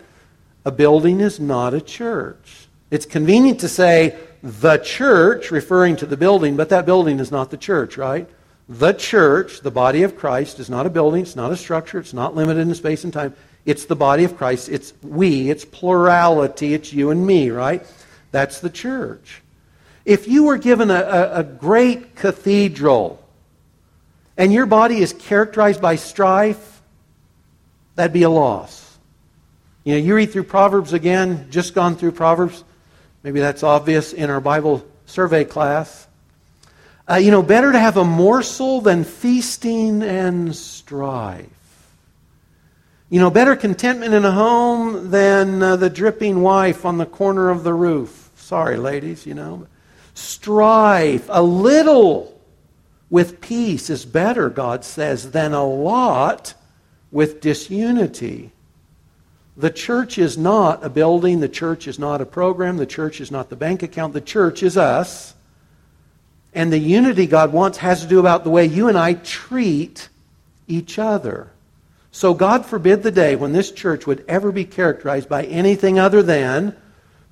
A 0.65 0.71
building 0.71 1.21
is 1.21 1.39
not 1.39 1.75
a 1.75 1.81
church. 1.81 2.66
It's 2.91 3.07
convenient 3.07 3.61
to 3.61 3.69
say 3.69 4.17
the 4.43 4.79
church, 4.79 5.51
referring 5.51 5.97
to 5.97 6.07
the 6.07 6.17
building, 6.17 6.57
but 6.57 6.69
that 6.69 6.87
building 6.87 7.19
is 7.19 7.33
not 7.33 7.51
the 7.51 7.57
church, 7.57 7.97
right? 7.97 8.29
The 8.69 8.93
church, 8.93 9.61
the 9.61 9.71
body 9.71 10.03
of 10.03 10.17
Christ, 10.17 10.59
is 10.61 10.71
not 10.71 10.87
a 10.87 10.91
building, 10.91 11.23
it's 11.23 11.37
not 11.37 11.53
a 11.53 11.57
structure, 11.57 11.99
it's 11.99 12.15
not 12.15 12.35
limited 12.35 12.61
in 12.61 12.75
space 12.75 13.05
and 13.05 13.13
time. 13.13 13.35
It's 13.65 13.87
the 13.87 13.97
body 13.97 14.25
of 14.25 14.37
Christ. 14.37 14.69
It's 14.69 14.93
we, 15.03 15.51
it's 15.51 15.65
plurality, 15.65 16.75
it's 16.75 16.93
you 16.93 17.11
and 17.11 17.27
me, 17.27 17.51
right? 17.51 17.85
That's 18.31 18.61
the 18.61 18.71
church. 18.71 19.43
If 20.05 20.29
you 20.29 20.45
were 20.45 20.57
given 20.57 20.91
a, 20.91 21.01
a, 21.01 21.41
a 21.41 21.45
great 21.45 22.15
cathedral 22.15 23.23
and 24.37 24.53
your 24.53 24.67
body 24.67 24.99
is 24.99 25.13
characterized 25.13 25.81
by 25.81 25.97
strife, 25.97 26.81
that'd 27.97 28.13
be 28.13 28.23
a 28.23 28.31
loss. 28.31 28.99
You 29.83 29.95
know, 29.95 29.99
you 29.99 30.15
read 30.15 30.33
through 30.33 30.45
Proverbs 30.45 30.93
again, 30.93 31.49
just 31.51 31.75
gone 31.75 31.97
through 31.97 32.13
Proverbs. 32.13 32.63
Maybe 33.27 33.41
that's 33.41 33.65
obvious 33.65 34.13
in 34.13 34.31
our 34.31 34.41
Bible 34.41 34.87
survey 35.07 35.43
class. 35.45 36.07
Uh, 37.11 37.17
you 37.17 37.33
know, 37.33 37.43
better 37.43 37.73
to 37.73 37.79
have 37.81 37.97
a 37.97 38.05
morsel 38.05 38.81
than 38.81 39.03
feasting 39.03 40.01
and 40.05 40.55
strife. 40.55 41.91
You 43.11 43.19
know, 43.19 43.29
better 43.31 43.57
contentment 43.57 44.15
in 44.15 44.25
a 44.25 44.31
home 44.31 45.11
than 45.11 45.61
uh, 45.61 45.75
the 45.75 45.91
dripping 45.91 46.41
wife 46.41 46.85
on 46.85 46.99
the 46.99 47.05
corner 47.05 47.51
of 47.51 47.65
the 47.65 47.75
roof. 47.75 48.31
Sorry, 48.37 48.77
ladies, 48.77 49.27
you 49.27 49.35
know. 49.35 49.67
Strife, 50.15 51.27
a 51.29 51.43
little 51.43 52.41
with 53.11 53.41
peace 53.41 53.91
is 53.91 54.05
better, 54.05 54.49
God 54.49 54.85
says, 54.85 55.33
than 55.33 55.53
a 55.53 55.67
lot 55.67 56.55
with 57.11 57.41
disunity. 57.41 58.53
The 59.57 59.71
church 59.71 60.19
is 60.19 60.37
not 60.37 60.85
a 60.85 60.91
building, 60.91 61.41
the 61.41 61.49
church 61.49 61.89
is 61.89 61.99
not 61.99 62.21
a 62.21 62.27
program, 62.27 62.77
the 62.77 62.87
church 62.87 63.21
is 63.21 63.31
not 63.31 63.49
the 63.49 63.57
bank 63.57 63.83
account, 63.83 64.13
the 64.13 64.21
church 64.21 64.63
is 64.63 64.77
us. 64.77 65.35
And 66.53 66.73
the 66.73 66.79
unity 66.79 67.27
God 67.27 67.53
wants 67.53 67.79
has 67.79 68.03
to 68.03 68.07
do 68.07 68.19
about 68.19 68.45
the 68.45 68.51
way 68.51 68.67
you 68.67 68.89
and 68.89 68.99
I 68.99 69.15
treat 69.15 70.09
each 70.67 70.99
other. 70.99 71.51
So 72.11 72.33
God 72.33 72.65
forbid 72.65 73.03
the 73.03 73.11
day 73.11 73.37
when 73.37 73.53
this 73.53 73.71
church 73.71 74.07
would 74.07 74.25
ever 74.27 74.51
be 74.53 74.65
characterized 74.65 75.29
by 75.29 75.45
anything 75.45 75.99
other 75.99 76.23
than 76.23 76.75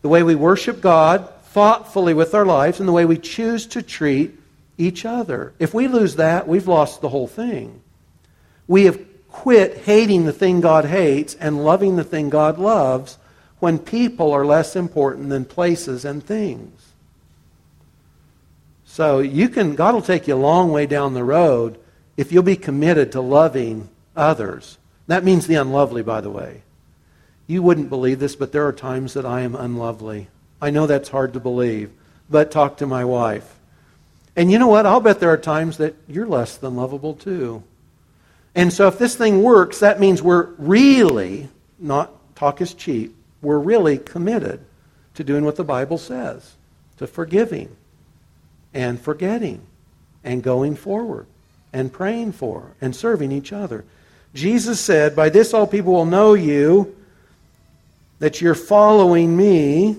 the 0.02 0.08
way 0.08 0.22
we 0.22 0.34
worship 0.34 0.80
God 0.82 1.28
thoughtfully 1.44 2.12
with 2.12 2.34
our 2.34 2.44
lives 2.44 2.80
and 2.80 2.88
the 2.88 2.92
way 2.92 3.06
we 3.06 3.16
choose 3.16 3.66
to 3.68 3.80
treat 3.80 4.38
each 4.76 5.06
other. 5.06 5.54
If 5.58 5.72
we 5.72 5.88
lose 5.88 6.16
that, 6.16 6.48
we've 6.48 6.68
lost 6.68 7.00
the 7.00 7.08
whole 7.08 7.26
thing. 7.26 7.80
We 8.66 8.84
have 8.84 9.00
quit 9.34 9.78
hating 9.78 10.26
the 10.26 10.32
thing 10.32 10.60
God 10.60 10.84
hates 10.84 11.34
and 11.34 11.64
loving 11.64 11.96
the 11.96 12.04
thing 12.04 12.30
God 12.30 12.56
loves 12.56 13.18
when 13.58 13.80
people 13.80 14.32
are 14.32 14.46
less 14.46 14.76
important 14.76 15.28
than 15.28 15.44
places 15.44 16.04
and 16.04 16.24
things. 16.24 16.92
So 18.86 19.18
you 19.18 19.48
can 19.48 19.74
God 19.74 19.92
will 19.92 20.02
take 20.02 20.28
you 20.28 20.34
a 20.34 20.36
long 20.36 20.70
way 20.70 20.86
down 20.86 21.14
the 21.14 21.24
road 21.24 21.80
if 22.16 22.30
you'll 22.30 22.44
be 22.44 22.54
committed 22.54 23.10
to 23.10 23.20
loving 23.20 23.88
others. 24.14 24.78
That 25.08 25.24
means 25.24 25.48
the 25.48 25.56
unlovely, 25.56 26.04
by 26.04 26.20
the 26.20 26.30
way. 26.30 26.62
You 27.48 27.60
wouldn't 27.60 27.90
believe 27.90 28.20
this, 28.20 28.36
but 28.36 28.52
there 28.52 28.68
are 28.68 28.72
times 28.72 29.14
that 29.14 29.26
I 29.26 29.40
am 29.40 29.56
unlovely. 29.56 30.28
I 30.62 30.70
know 30.70 30.86
that's 30.86 31.08
hard 31.08 31.32
to 31.32 31.40
believe, 31.40 31.90
but 32.30 32.52
talk 32.52 32.76
to 32.76 32.86
my 32.86 33.04
wife. 33.04 33.56
And 34.36 34.52
you 34.52 34.60
know 34.60 34.68
what? 34.68 34.86
I'll 34.86 35.00
bet 35.00 35.18
there 35.18 35.32
are 35.32 35.36
times 35.36 35.78
that 35.78 35.96
you're 36.06 36.24
less 36.24 36.56
than 36.56 36.76
lovable 36.76 37.14
too. 37.14 37.64
And 38.54 38.72
so 38.72 38.86
if 38.88 38.98
this 38.98 39.16
thing 39.16 39.42
works, 39.42 39.80
that 39.80 39.98
means 39.98 40.22
we're 40.22 40.50
really, 40.58 41.48
not 41.78 42.12
talk 42.36 42.60
is 42.60 42.74
cheap, 42.74 43.14
we're 43.42 43.58
really 43.58 43.98
committed 43.98 44.64
to 45.14 45.24
doing 45.24 45.44
what 45.44 45.56
the 45.56 45.64
Bible 45.64 45.98
says, 45.98 46.54
to 46.98 47.06
forgiving 47.06 47.74
and 48.72 49.00
forgetting 49.00 49.60
and 50.22 50.42
going 50.42 50.76
forward 50.76 51.26
and 51.72 51.92
praying 51.92 52.32
for 52.32 52.72
and 52.80 52.94
serving 52.94 53.32
each 53.32 53.52
other. 53.52 53.84
Jesus 54.34 54.80
said, 54.80 55.14
By 55.14 55.28
this 55.28 55.52
all 55.54 55.66
people 55.66 55.92
will 55.92 56.06
know 56.06 56.34
you, 56.34 56.96
that 58.18 58.40
you're 58.40 58.54
following 58.54 59.36
me. 59.36 59.96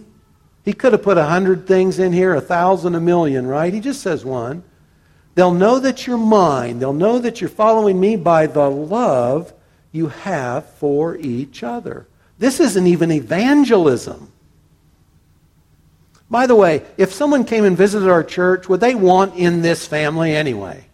He 0.64 0.74
could 0.74 0.94
have 0.94 1.04
put 1.04 1.18
a 1.18 1.26
hundred 1.26 1.68
things 1.68 2.00
in 2.00 2.12
here, 2.12 2.34
a 2.34 2.42
thousand, 2.42 2.96
a 2.96 3.00
million, 3.00 3.46
right? 3.46 3.74
He 3.74 3.80
just 3.80 4.02
says 4.02 4.26
one. 4.26 4.64
They'll 5.36 5.54
know 5.54 5.80
that 5.80 6.08
you're 6.08 6.18
mine. 6.18 6.80
They'll 6.80 6.94
know 6.94 7.20
that 7.20 7.42
you're 7.42 7.50
following 7.50 8.00
me 8.00 8.16
by 8.16 8.48
the 8.48 8.70
love 8.70 9.54
you 9.92 10.08
have 10.08 10.66
for 10.76 11.16
each 11.18 11.64
other. 11.64 12.08
This 12.40 12.60
isn't 12.60 12.88
even 12.88 13.12
evangelism. 13.12 14.32
By 16.30 16.48
the 16.48 16.56
way, 16.56 16.84
if 16.98 17.14
someone 17.14 17.46
came 17.46 17.66
and 17.66 17.78
visited 17.78 18.10
our 18.10 18.24
church, 18.24 18.68
would 18.68 18.80
they 18.80 18.96
want 18.96 19.36
in 19.36 19.62
this 19.62 19.86
family 19.86 20.36
anyway? 20.36 20.86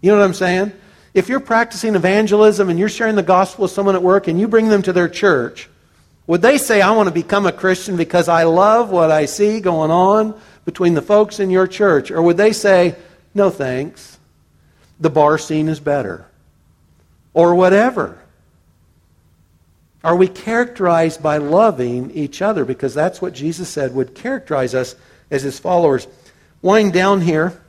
You 0.00 0.10
know 0.10 0.18
what 0.18 0.24
I'm 0.24 0.34
saying? 0.34 0.72
if 1.14 1.28
you're 1.28 1.40
practicing 1.40 1.94
evangelism 1.94 2.68
and 2.68 2.78
you're 2.78 2.88
sharing 2.88 3.16
the 3.16 3.22
gospel 3.22 3.62
with 3.62 3.72
someone 3.72 3.96
at 3.96 4.02
work 4.02 4.28
and 4.28 4.38
you 4.38 4.46
bring 4.46 4.68
them 4.68 4.82
to 4.82 4.92
their 4.92 5.08
church, 5.08 5.68
would 6.26 6.42
they 6.42 6.58
say, 6.58 6.80
I 6.80 6.92
want 6.92 7.08
to 7.08 7.14
become 7.14 7.46
a 7.46 7.52
Christian 7.52 7.96
because 7.96 8.28
I 8.28 8.44
love 8.44 8.90
what 8.90 9.10
I 9.10 9.24
see 9.24 9.60
going 9.60 9.90
on 9.90 10.38
between 10.64 10.94
the 10.94 11.02
folks 11.02 11.40
in 11.40 11.50
your 11.50 11.66
church? 11.66 12.10
Or 12.10 12.22
would 12.22 12.36
they 12.36 12.52
say, 12.52 12.94
no 13.38 13.48
thanks, 13.50 14.18
the 15.00 15.10
bar 15.10 15.38
scene 15.38 15.68
is 15.68 15.80
better? 15.80 16.26
Or 17.32 17.54
whatever. 17.54 18.18
Are 20.04 20.16
we 20.16 20.28
characterized 20.28 21.22
by 21.22 21.38
loving 21.38 22.10
each 22.10 22.42
other? 22.42 22.64
Because 22.64 22.94
that's 22.94 23.22
what 23.22 23.32
Jesus 23.32 23.68
said 23.68 23.94
would 23.94 24.14
characterize 24.14 24.74
us 24.74 24.94
as 25.30 25.42
his 25.42 25.58
followers. 25.58 26.06
Wind 26.60 26.92
down 26.92 27.22
here. 27.22 27.60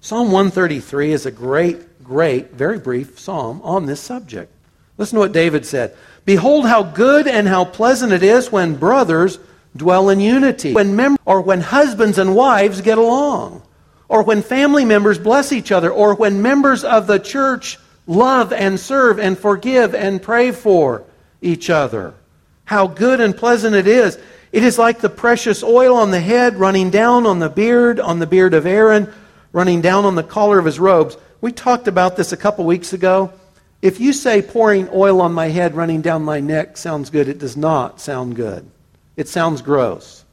Psalm 0.00 0.30
133 0.30 1.12
is 1.12 1.26
a 1.26 1.30
great 1.30 1.86
great, 2.06 2.52
very 2.52 2.78
brief 2.78 3.18
psalm 3.18 3.60
on 3.62 3.86
this 3.86 4.00
subject. 4.00 4.52
Listen 4.96 5.16
to 5.16 5.20
what 5.20 5.32
David 5.32 5.66
said 5.66 5.94
Behold, 6.24 6.66
how 6.66 6.82
good 6.82 7.26
and 7.26 7.46
how 7.46 7.64
pleasant 7.64 8.12
it 8.12 8.22
is 8.22 8.50
when 8.50 8.76
brothers 8.76 9.38
dwell 9.76 10.08
in 10.08 10.20
unity, 10.20 10.72
when 10.72 10.96
mem- 10.96 11.18
or 11.24 11.40
when 11.40 11.60
husbands 11.60 12.18
and 12.18 12.34
wives 12.34 12.80
get 12.80 12.98
along, 12.98 13.62
or 14.08 14.22
when 14.22 14.42
family 14.42 14.84
members 14.84 15.18
bless 15.18 15.52
each 15.52 15.72
other, 15.72 15.90
or 15.90 16.14
when 16.14 16.42
members 16.42 16.84
of 16.84 17.06
the 17.06 17.18
church 17.18 17.78
love 18.06 18.52
and 18.52 18.78
serve 18.78 19.18
and 19.18 19.38
forgive 19.38 19.94
and 19.94 20.22
pray 20.22 20.52
for 20.52 21.04
each 21.42 21.70
other. 21.70 22.14
How 22.64 22.86
good 22.86 23.20
and 23.20 23.36
pleasant 23.36 23.74
it 23.74 23.86
is. 23.86 24.18
It 24.52 24.62
is 24.62 24.78
like 24.78 25.00
the 25.00 25.08
precious 25.08 25.62
oil 25.62 25.96
on 25.96 26.10
the 26.10 26.20
head 26.20 26.56
running 26.56 26.90
down 26.90 27.26
on 27.26 27.40
the 27.40 27.48
beard, 27.48 28.00
on 28.00 28.18
the 28.18 28.26
beard 28.26 28.54
of 28.54 28.64
Aaron, 28.64 29.12
running 29.52 29.80
down 29.80 30.04
on 30.04 30.14
the 30.14 30.22
collar 30.22 30.58
of 30.58 30.64
his 30.64 30.78
robes 30.78 31.16
we 31.40 31.52
talked 31.52 31.86
about 31.88 32.16
this 32.16 32.32
a 32.32 32.36
couple 32.36 32.64
weeks 32.64 32.92
ago. 32.92 33.32
If 33.82 34.00
you 34.00 34.12
say 34.12 34.42
pouring 34.42 34.88
oil 34.92 35.20
on 35.20 35.32
my 35.32 35.48
head, 35.48 35.74
running 35.74 36.00
down 36.00 36.22
my 36.22 36.40
neck 36.40 36.76
sounds 36.76 37.10
good, 37.10 37.28
it 37.28 37.38
does 37.38 37.56
not 37.56 38.00
sound 38.00 38.36
good. 38.36 38.68
It 39.16 39.28
sounds 39.28 39.62
gross. 39.62 40.24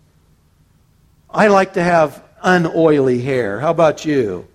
I 1.29 1.47
like 1.47 1.73
to 1.73 1.83
have 1.83 2.23
unoily 2.43 3.21
hair. 3.21 3.59
How 3.59 3.71
about 3.71 4.05
you? 4.05 4.47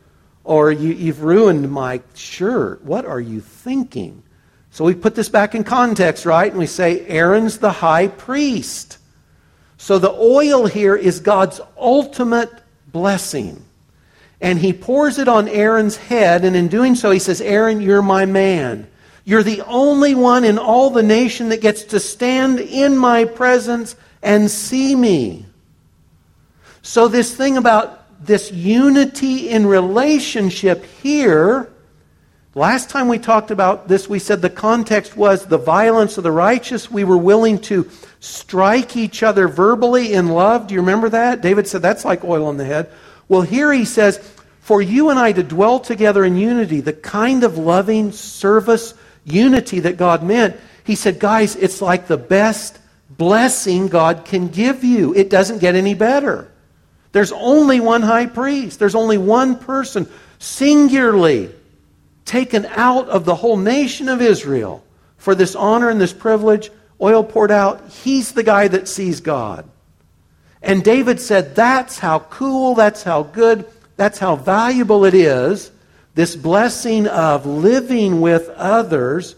Or 0.44 0.70
you, 0.70 0.92
you've 0.92 1.22
ruined 1.22 1.70
my 1.70 2.00
shirt. 2.14 2.84
What 2.84 3.04
are 3.04 3.20
you 3.20 3.40
thinking? 3.40 4.22
So 4.70 4.84
we 4.84 4.94
put 4.94 5.14
this 5.14 5.28
back 5.28 5.54
in 5.54 5.64
context, 5.64 6.24
right? 6.24 6.50
And 6.50 6.58
we 6.58 6.66
say, 6.66 7.04
Aaron's 7.06 7.58
the 7.58 7.72
high 7.72 8.08
priest. 8.08 8.98
So 9.76 9.98
the 9.98 10.12
oil 10.12 10.66
here 10.66 10.96
is 10.96 11.20
God's 11.20 11.60
ultimate 11.76 12.50
blessing. 12.92 13.64
And 14.40 14.58
he 14.58 14.72
pours 14.72 15.18
it 15.18 15.26
on 15.26 15.48
Aaron's 15.48 15.96
head, 15.96 16.44
and 16.44 16.54
in 16.54 16.68
doing 16.68 16.94
so, 16.94 17.10
he 17.10 17.18
says, 17.18 17.40
Aaron, 17.40 17.80
you're 17.80 18.02
my 18.02 18.24
man. 18.24 18.88
You're 19.24 19.42
the 19.42 19.62
only 19.62 20.14
one 20.14 20.44
in 20.44 20.58
all 20.58 20.90
the 20.90 21.02
nation 21.02 21.48
that 21.48 21.60
gets 21.60 21.82
to 21.84 22.00
stand 22.00 22.60
in 22.60 22.96
my 22.96 23.24
presence 23.24 23.96
and 24.22 24.50
see 24.50 24.94
me. 24.94 25.44
So, 26.88 27.06
this 27.06 27.36
thing 27.36 27.58
about 27.58 28.24
this 28.24 28.50
unity 28.50 29.50
in 29.50 29.66
relationship 29.66 30.86
here, 31.02 31.70
last 32.54 32.88
time 32.88 33.08
we 33.08 33.18
talked 33.18 33.50
about 33.50 33.88
this, 33.88 34.08
we 34.08 34.18
said 34.18 34.40
the 34.40 34.48
context 34.48 35.14
was 35.14 35.44
the 35.44 35.58
violence 35.58 36.16
of 36.16 36.24
the 36.24 36.32
righteous. 36.32 36.90
We 36.90 37.04
were 37.04 37.18
willing 37.18 37.58
to 37.68 37.90
strike 38.20 38.96
each 38.96 39.22
other 39.22 39.48
verbally 39.48 40.14
in 40.14 40.28
love. 40.28 40.66
Do 40.66 40.72
you 40.72 40.80
remember 40.80 41.10
that? 41.10 41.42
David 41.42 41.68
said 41.68 41.82
that's 41.82 42.06
like 42.06 42.24
oil 42.24 42.46
on 42.46 42.56
the 42.56 42.64
head. 42.64 42.90
Well, 43.28 43.42
here 43.42 43.70
he 43.70 43.84
says, 43.84 44.16
for 44.62 44.80
you 44.80 45.10
and 45.10 45.18
I 45.18 45.32
to 45.32 45.42
dwell 45.42 45.80
together 45.80 46.24
in 46.24 46.38
unity, 46.38 46.80
the 46.80 46.94
kind 46.94 47.44
of 47.44 47.58
loving 47.58 48.12
service 48.12 48.94
unity 49.26 49.80
that 49.80 49.98
God 49.98 50.22
meant, 50.22 50.56
he 50.84 50.94
said, 50.94 51.20
guys, 51.20 51.54
it's 51.54 51.82
like 51.82 52.06
the 52.06 52.16
best 52.16 52.78
blessing 53.10 53.88
God 53.88 54.24
can 54.24 54.48
give 54.48 54.84
you. 54.84 55.14
It 55.14 55.28
doesn't 55.28 55.58
get 55.58 55.74
any 55.74 55.92
better. 55.92 56.50
There's 57.12 57.32
only 57.32 57.80
one 57.80 58.02
high 58.02 58.26
priest, 58.26 58.78
there's 58.78 58.94
only 58.94 59.18
one 59.18 59.56
person 59.56 60.08
singularly 60.38 61.50
taken 62.24 62.66
out 62.66 63.08
of 63.08 63.24
the 63.24 63.34
whole 63.34 63.56
nation 63.56 64.08
of 64.08 64.20
Israel 64.20 64.84
for 65.16 65.34
this 65.34 65.56
honor 65.56 65.88
and 65.90 66.00
this 66.00 66.12
privilege, 66.12 66.70
oil 67.00 67.24
poured 67.24 67.50
out. 67.50 67.88
He's 67.88 68.32
the 68.32 68.42
guy 68.42 68.68
that 68.68 68.88
sees 68.88 69.20
God. 69.20 69.68
And 70.62 70.84
David 70.84 71.20
said, 71.20 71.54
That's 71.54 71.98
how 71.98 72.20
cool, 72.20 72.74
that's 72.74 73.02
how 73.02 73.24
good, 73.24 73.66
that's 73.96 74.18
how 74.18 74.36
valuable 74.36 75.04
it 75.04 75.14
is, 75.14 75.70
this 76.14 76.36
blessing 76.36 77.06
of 77.06 77.46
living 77.46 78.20
with 78.20 78.48
others 78.50 79.36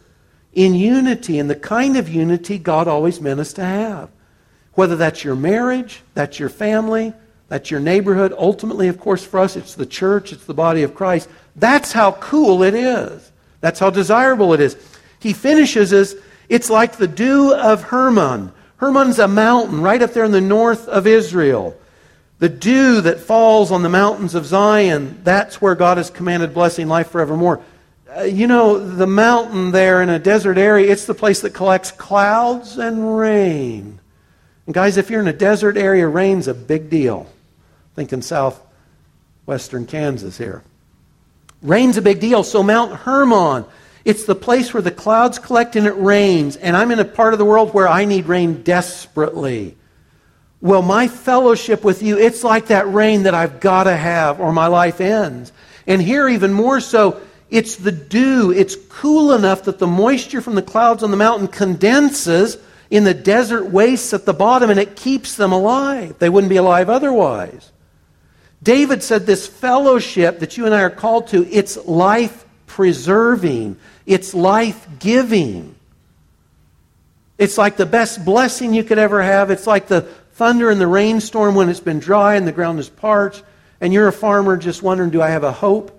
in 0.53 0.75
unity, 0.75 1.39
and 1.39 1.49
the 1.49 1.57
kind 1.57 1.97
of 1.97 2.09
unity 2.09 2.59
God 2.59 2.89
always 2.89 3.21
meant 3.21 3.41
us 3.41 3.53
to 3.55 3.65
have. 3.65 4.11
Whether 4.75 4.97
that's 4.97 5.25
your 5.25 5.37
marriage, 5.37 6.03
that's 6.15 6.39
your 6.39 6.49
family, 6.49 7.13
that's 7.51 7.69
your 7.69 7.81
neighborhood. 7.81 8.33
Ultimately, 8.39 8.87
of 8.87 9.01
course, 9.01 9.25
for 9.25 9.41
us, 9.41 9.57
it's 9.57 9.75
the 9.75 9.85
church, 9.85 10.33
it's 10.33 10.45
the 10.45 10.55
body 10.55 10.85
of 10.85 10.95
Christ. 10.95 11.29
That's 11.57 11.91
how 11.91 12.13
cool 12.13 12.63
it 12.63 12.75
is. 12.75 13.33
That's 13.61 13.81
how 13.81 13.91
desirable 13.91 14.55
it 14.55 14.61
is. 14.61 14.77
He 15.19 15.33
finishes 15.33 15.93
as 15.93 16.15
it's 16.49 16.71
like 16.71 16.97
the 16.97 17.09
dew 17.09 17.53
of 17.53 17.83
Hermon. 17.83 18.53
Hermon's 18.77 19.19
a 19.19 19.27
mountain 19.27 19.81
right 19.81 20.01
up 20.01 20.13
there 20.13 20.25
in 20.25 20.31
the 20.31 20.41
north 20.41 20.87
of 20.87 21.09
Israel. 21.09 21.77
The 22.39 22.49
dew 22.49 23.01
that 23.01 23.19
falls 23.19 23.73
on 23.73 23.83
the 23.83 23.89
mountains 23.89 24.37
of 24.37 24.47
Zion, 24.47 25.21
that's 25.25 25.61
where 25.61 25.75
God 25.75 25.97
has 25.97 26.09
commanded 26.09 26.55
blessing 26.55 26.87
life 26.87 27.11
forevermore. 27.11 27.61
Uh, 28.17 28.23
you 28.23 28.47
know, 28.47 28.79
the 28.79 29.09
mountain 29.09 29.73
there 29.73 30.03
in 30.03 30.09
a 30.09 30.21
desert 30.21 30.57
area, 30.57 30.91
it's 30.91 31.05
the 31.05 31.15
place 31.15 31.41
that 31.41 31.53
collects 31.53 31.91
clouds 31.91 32.79
and 32.79 33.19
rain. 33.19 33.99
And 34.67 34.75
guys, 34.75 34.97
if 34.97 35.11
you're 35.11 35.21
in 35.21 35.27
a 35.27 35.33
desert 35.33 35.77
area, 35.77 36.07
rain's 36.07 36.47
a 36.47 36.55
big 36.55 36.89
deal. 36.91 37.27
Thinking 37.95 38.23
southwestern 38.23 39.87
Kansas 39.87 40.39
here. 40.39 40.63
Rain's 41.63 41.97
a 41.97 42.03
big 42.03 42.21
deal. 42.21 42.43
So 42.43 42.63
Mount 42.63 42.93
Hermon, 42.93 43.65
it's 44.05 44.25
the 44.25 44.35
place 44.35 44.73
where 44.73 44.83
the 44.83 44.91
clouds 44.91 45.39
collect 45.39 45.77
and 45.77 45.87
it 45.87 45.93
rains. 45.93 46.57
And 46.57 46.77
I'm 46.77 46.91
in 46.91 46.99
a 46.99 47.05
part 47.05 47.35
of 47.35 47.39
the 47.39 47.45
world 47.45 47.75
where 47.75 47.89
I 47.89 48.05
need 48.05 48.27
rain 48.27 48.63
desperately. 48.63 49.77
Well, 50.63 50.83
my 50.83 51.09
fellowship 51.09 51.85
with 51.85 52.03
you, 52.03 52.19
it's 52.19 52.45
like 52.45 52.67
that 52.67 52.93
rain 52.93 53.23
that 53.23 53.35
I've 53.35 53.61
got 53.61 53.85
to 53.85 53.97
have 53.97 54.41
or 54.41 54.53
my 54.53 54.67
life 54.67 55.01
ends. 55.01 55.53
And 55.87 56.03
here, 56.03 56.29
even 56.29 56.53
more 56.53 56.81
so, 56.81 57.21
it's 57.51 57.77
the 57.77 57.93
dew. 57.93 58.53
It's 58.53 58.77
cool 58.89 59.33
enough 59.33 59.65
that 59.65 59.79
the 59.79 59.87
moisture 59.87 60.41
from 60.41 60.55
the 60.55 60.63
clouds 60.63 61.03
on 61.03 61.11
the 61.11 61.17
mountain 61.17 61.49
condenses 61.49 62.59
in 62.91 63.05
the 63.05 63.15
desert 63.15 63.67
wastes 63.67 64.13
at 64.13 64.27
the 64.27 64.35
bottom 64.35 64.71
and 64.71 64.79
it 64.79 64.97
keeps 64.97 65.37
them 65.37 65.53
alive. 65.53 66.19
They 66.19 66.29
wouldn't 66.29 66.51
be 66.51 66.57
alive 66.57 66.91
otherwise. 66.91 67.73
David 68.63 69.03
said 69.03 69.27
this 69.27 69.47
fellowship 69.47 70.41
that 70.41 70.57
you 70.57 70.67
and 70.67 70.75
I 70.75 70.83
are 70.83 70.91
called 70.91 71.29
to, 71.29 71.47
it's 71.51 71.77
life 71.87 72.45
preserving, 72.67 73.77
it's 74.07 74.35
life 74.35 74.87
giving. 74.99 75.75
It's 77.39 77.57
like 77.57 77.79
the 77.79 77.87
best 77.87 78.25
blessing 78.25 78.75
you 78.75 78.85
could 78.85 78.99
ever 78.99 79.23
have. 79.23 79.51
It's 79.51 79.67
like 79.67 79.89
the 79.89 80.03
thunder 80.35 80.71
and 80.71 80.81
the 80.81 80.87
rainstorm 80.87 81.55
when 81.55 81.71
it's 81.71 81.81
been 81.81 82.01
dry 82.01 82.35
and 82.35 82.47
the 82.47 82.53
ground 82.53 82.79
is 82.79 82.89
parched, 82.89 83.43
and 83.81 83.93
you're 83.93 84.09
a 84.09 84.13
farmer 84.13 84.59
just 84.59 84.83
wondering, 84.83 85.11
do 85.11 85.23
I 85.23 85.29
have 85.29 85.45
a 85.45 85.53
hope? 85.53 85.97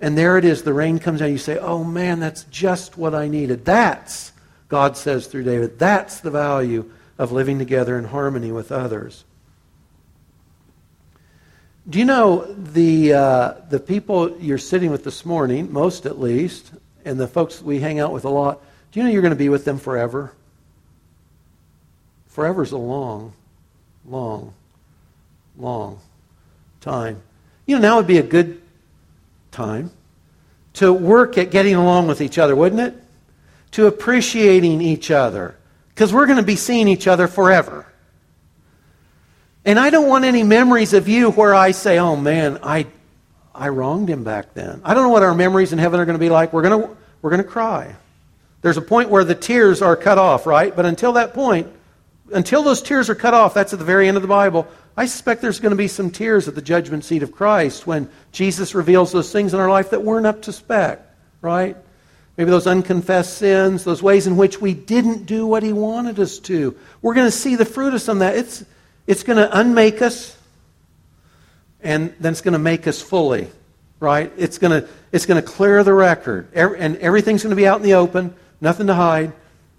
And 0.00 0.16
there 0.16 0.38
it 0.38 0.44
is, 0.44 0.62
the 0.62 0.72
rain 0.72 0.98
comes 1.00 1.20
down. 1.20 1.30
You 1.30 1.38
say, 1.38 1.58
oh 1.58 1.82
man, 1.82 2.20
that's 2.20 2.44
just 2.44 2.96
what 2.96 3.14
I 3.14 3.28
needed. 3.28 3.64
That's, 3.64 4.32
God 4.68 4.96
says 4.96 5.26
through 5.26 5.42
David, 5.42 5.78
that's 5.78 6.20
the 6.20 6.30
value 6.30 6.90
of 7.18 7.32
living 7.32 7.58
together 7.58 7.98
in 7.98 8.04
harmony 8.04 8.52
with 8.52 8.72
others. 8.72 9.24
Do 11.88 11.98
you 11.98 12.04
know 12.04 12.44
the, 12.52 13.14
uh, 13.14 13.54
the 13.68 13.80
people 13.80 14.36
you're 14.38 14.58
sitting 14.58 14.90
with 14.90 15.02
this 15.02 15.24
morning, 15.24 15.72
most 15.72 16.06
at 16.06 16.20
least, 16.20 16.72
and 17.04 17.18
the 17.18 17.26
folks 17.26 17.62
we 17.62 17.80
hang 17.80 17.98
out 17.98 18.12
with 18.12 18.24
a 18.24 18.28
lot, 18.28 18.60
do 18.92 19.00
you 19.00 19.04
know 19.04 19.10
you're 19.10 19.22
going 19.22 19.30
to 19.30 19.36
be 19.36 19.48
with 19.48 19.64
them 19.64 19.78
forever? 19.78 20.32
Forever's 22.28 22.72
a 22.72 22.76
long, 22.76 23.32
long, 24.06 24.52
long 25.56 26.00
time. 26.80 27.22
You 27.66 27.76
know, 27.76 27.82
now 27.82 27.96
would 27.96 28.06
be 28.06 28.18
a 28.18 28.22
good 28.22 28.60
time 29.50 29.90
to 30.74 30.92
work 30.92 31.38
at 31.38 31.50
getting 31.50 31.74
along 31.74 32.06
with 32.06 32.20
each 32.20 32.38
other, 32.38 32.54
wouldn't 32.54 32.80
it? 32.80 32.94
To 33.72 33.86
appreciating 33.86 34.80
each 34.80 35.10
other. 35.10 35.56
Because 35.88 36.12
we're 36.12 36.26
going 36.26 36.38
to 36.38 36.44
be 36.44 36.56
seeing 36.56 36.88
each 36.88 37.06
other 37.06 37.26
forever. 37.26 37.89
And 39.64 39.78
I 39.78 39.90
don't 39.90 40.08
want 40.08 40.24
any 40.24 40.42
memories 40.42 40.94
of 40.94 41.08
you 41.08 41.30
where 41.30 41.54
I 41.54 41.72
say, 41.72 41.98
oh 41.98 42.16
man, 42.16 42.58
I, 42.62 42.86
I 43.54 43.68
wronged 43.68 44.08
him 44.08 44.24
back 44.24 44.54
then. 44.54 44.80
I 44.84 44.94
don't 44.94 45.02
know 45.02 45.10
what 45.10 45.22
our 45.22 45.34
memories 45.34 45.72
in 45.72 45.78
heaven 45.78 46.00
are 46.00 46.06
going 46.06 46.18
to 46.18 46.20
be 46.20 46.30
like. 46.30 46.52
We're 46.52 46.62
going 46.62 46.82
to, 46.82 46.96
we're 47.20 47.30
going 47.30 47.42
to 47.42 47.48
cry. 47.48 47.94
There's 48.62 48.76
a 48.76 48.82
point 48.82 49.10
where 49.10 49.24
the 49.24 49.34
tears 49.34 49.82
are 49.82 49.96
cut 49.96 50.18
off, 50.18 50.46
right? 50.46 50.74
But 50.74 50.86
until 50.86 51.12
that 51.14 51.34
point, 51.34 51.68
until 52.32 52.62
those 52.62 52.82
tears 52.82 53.10
are 53.10 53.14
cut 53.14 53.34
off, 53.34 53.54
that's 53.54 53.72
at 53.72 53.78
the 53.78 53.84
very 53.84 54.08
end 54.08 54.16
of 54.16 54.22
the 54.22 54.28
Bible. 54.28 54.66
I 54.96 55.06
suspect 55.06 55.42
there's 55.42 55.60
going 55.60 55.70
to 55.70 55.76
be 55.76 55.88
some 55.88 56.10
tears 56.10 56.48
at 56.48 56.54
the 56.54 56.62
judgment 56.62 57.04
seat 57.04 57.22
of 57.22 57.32
Christ 57.32 57.86
when 57.86 58.08
Jesus 58.32 58.74
reveals 58.74 59.12
those 59.12 59.32
things 59.32 59.54
in 59.54 59.60
our 59.60 59.70
life 59.70 59.90
that 59.90 60.02
weren't 60.02 60.26
up 60.26 60.42
to 60.42 60.52
spec, 60.52 61.00
right? 61.40 61.76
Maybe 62.36 62.50
those 62.50 62.66
unconfessed 62.66 63.36
sins, 63.36 63.84
those 63.84 64.02
ways 64.02 64.26
in 64.26 64.36
which 64.36 64.60
we 64.60 64.74
didn't 64.74 65.26
do 65.26 65.46
what 65.46 65.62
he 65.62 65.72
wanted 65.72 66.18
us 66.18 66.38
to. 66.40 66.76
We're 67.02 67.14
going 67.14 67.26
to 67.26 67.30
see 67.30 67.56
the 67.56 67.64
fruit 67.64 67.94
of 67.94 68.02
some 68.02 68.18
of 68.18 68.20
that. 68.20 68.36
It's, 68.36 68.64
it's 69.10 69.24
going 69.24 69.38
to 69.38 69.58
unmake 69.58 70.02
us, 70.02 70.36
and 71.82 72.14
then 72.20 72.30
it's 72.30 72.42
going 72.42 72.52
to 72.52 72.60
make 72.60 72.86
us 72.86 73.02
fully, 73.02 73.48
right? 73.98 74.32
It's 74.36 74.58
going 74.58 74.82
to, 74.82 74.88
it's 75.10 75.26
going 75.26 75.42
to 75.42 75.46
clear 75.46 75.82
the 75.82 75.92
record, 75.92 76.46
and 76.54 76.96
everything's 76.98 77.42
going 77.42 77.50
to 77.50 77.56
be 77.56 77.66
out 77.66 77.78
in 77.78 77.82
the 77.82 77.94
open, 77.94 78.32
nothing 78.60 78.86
to 78.86 78.94
hide, 78.94 79.32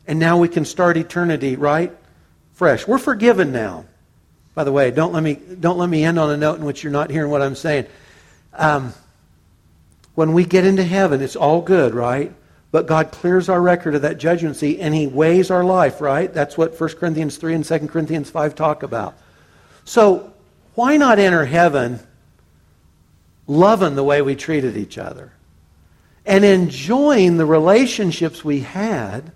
and 0.05 0.19
now 0.19 0.37
we 0.37 0.49
can 0.49 0.65
start 0.65 0.97
eternity, 0.97 1.55
right? 1.55 1.93
Fresh. 2.51 2.89
We're 2.89 2.97
forgiven 2.97 3.53
now. 3.53 3.85
By 4.53 4.65
the 4.65 4.73
way, 4.73 4.91
don't 4.91 5.13
let 5.13 5.23
me, 5.23 5.35
don't 5.35 5.77
let 5.77 5.87
me 5.87 6.03
end 6.03 6.19
on 6.19 6.29
a 6.29 6.35
note 6.35 6.59
in 6.59 6.65
which 6.65 6.83
you're 6.83 6.91
not 6.91 7.09
hearing 7.09 7.31
what 7.31 7.41
I'm 7.41 7.55
saying. 7.55 7.85
Um, 8.51 8.93
when 10.13 10.33
we 10.33 10.43
get 10.43 10.65
into 10.65 10.83
heaven, 10.83 11.21
it's 11.21 11.37
all 11.37 11.61
good, 11.61 11.93
right? 11.93 12.33
But 12.71 12.87
God 12.87 13.11
clears 13.11 13.49
our 13.49 13.61
record 13.61 13.95
of 13.95 14.01
that 14.03 14.17
judgment 14.17 14.55
seat 14.55 14.79
and 14.79 14.95
He 14.95 15.05
weighs 15.05 15.51
our 15.51 15.63
life, 15.63 15.99
right? 15.99 16.33
That's 16.33 16.57
what 16.57 16.79
1 16.79 16.89
Corinthians 16.91 17.37
3 17.37 17.55
and 17.55 17.65
2 17.65 17.87
Corinthians 17.87 18.29
5 18.29 18.55
talk 18.55 18.83
about. 18.83 19.17
So, 19.83 20.31
why 20.75 20.95
not 20.95 21.19
enter 21.19 21.45
heaven 21.45 21.99
loving 23.45 23.95
the 23.95 24.03
way 24.03 24.21
we 24.21 24.35
treated 24.35 24.77
each 24.77 24.97
other 24.97 25.33
and 26.25 26.45
enjoying 26.45 27.35
the 27.35 27.45
relationships 27.45 28.45
we 28.45 28.61
had 28.61 29.33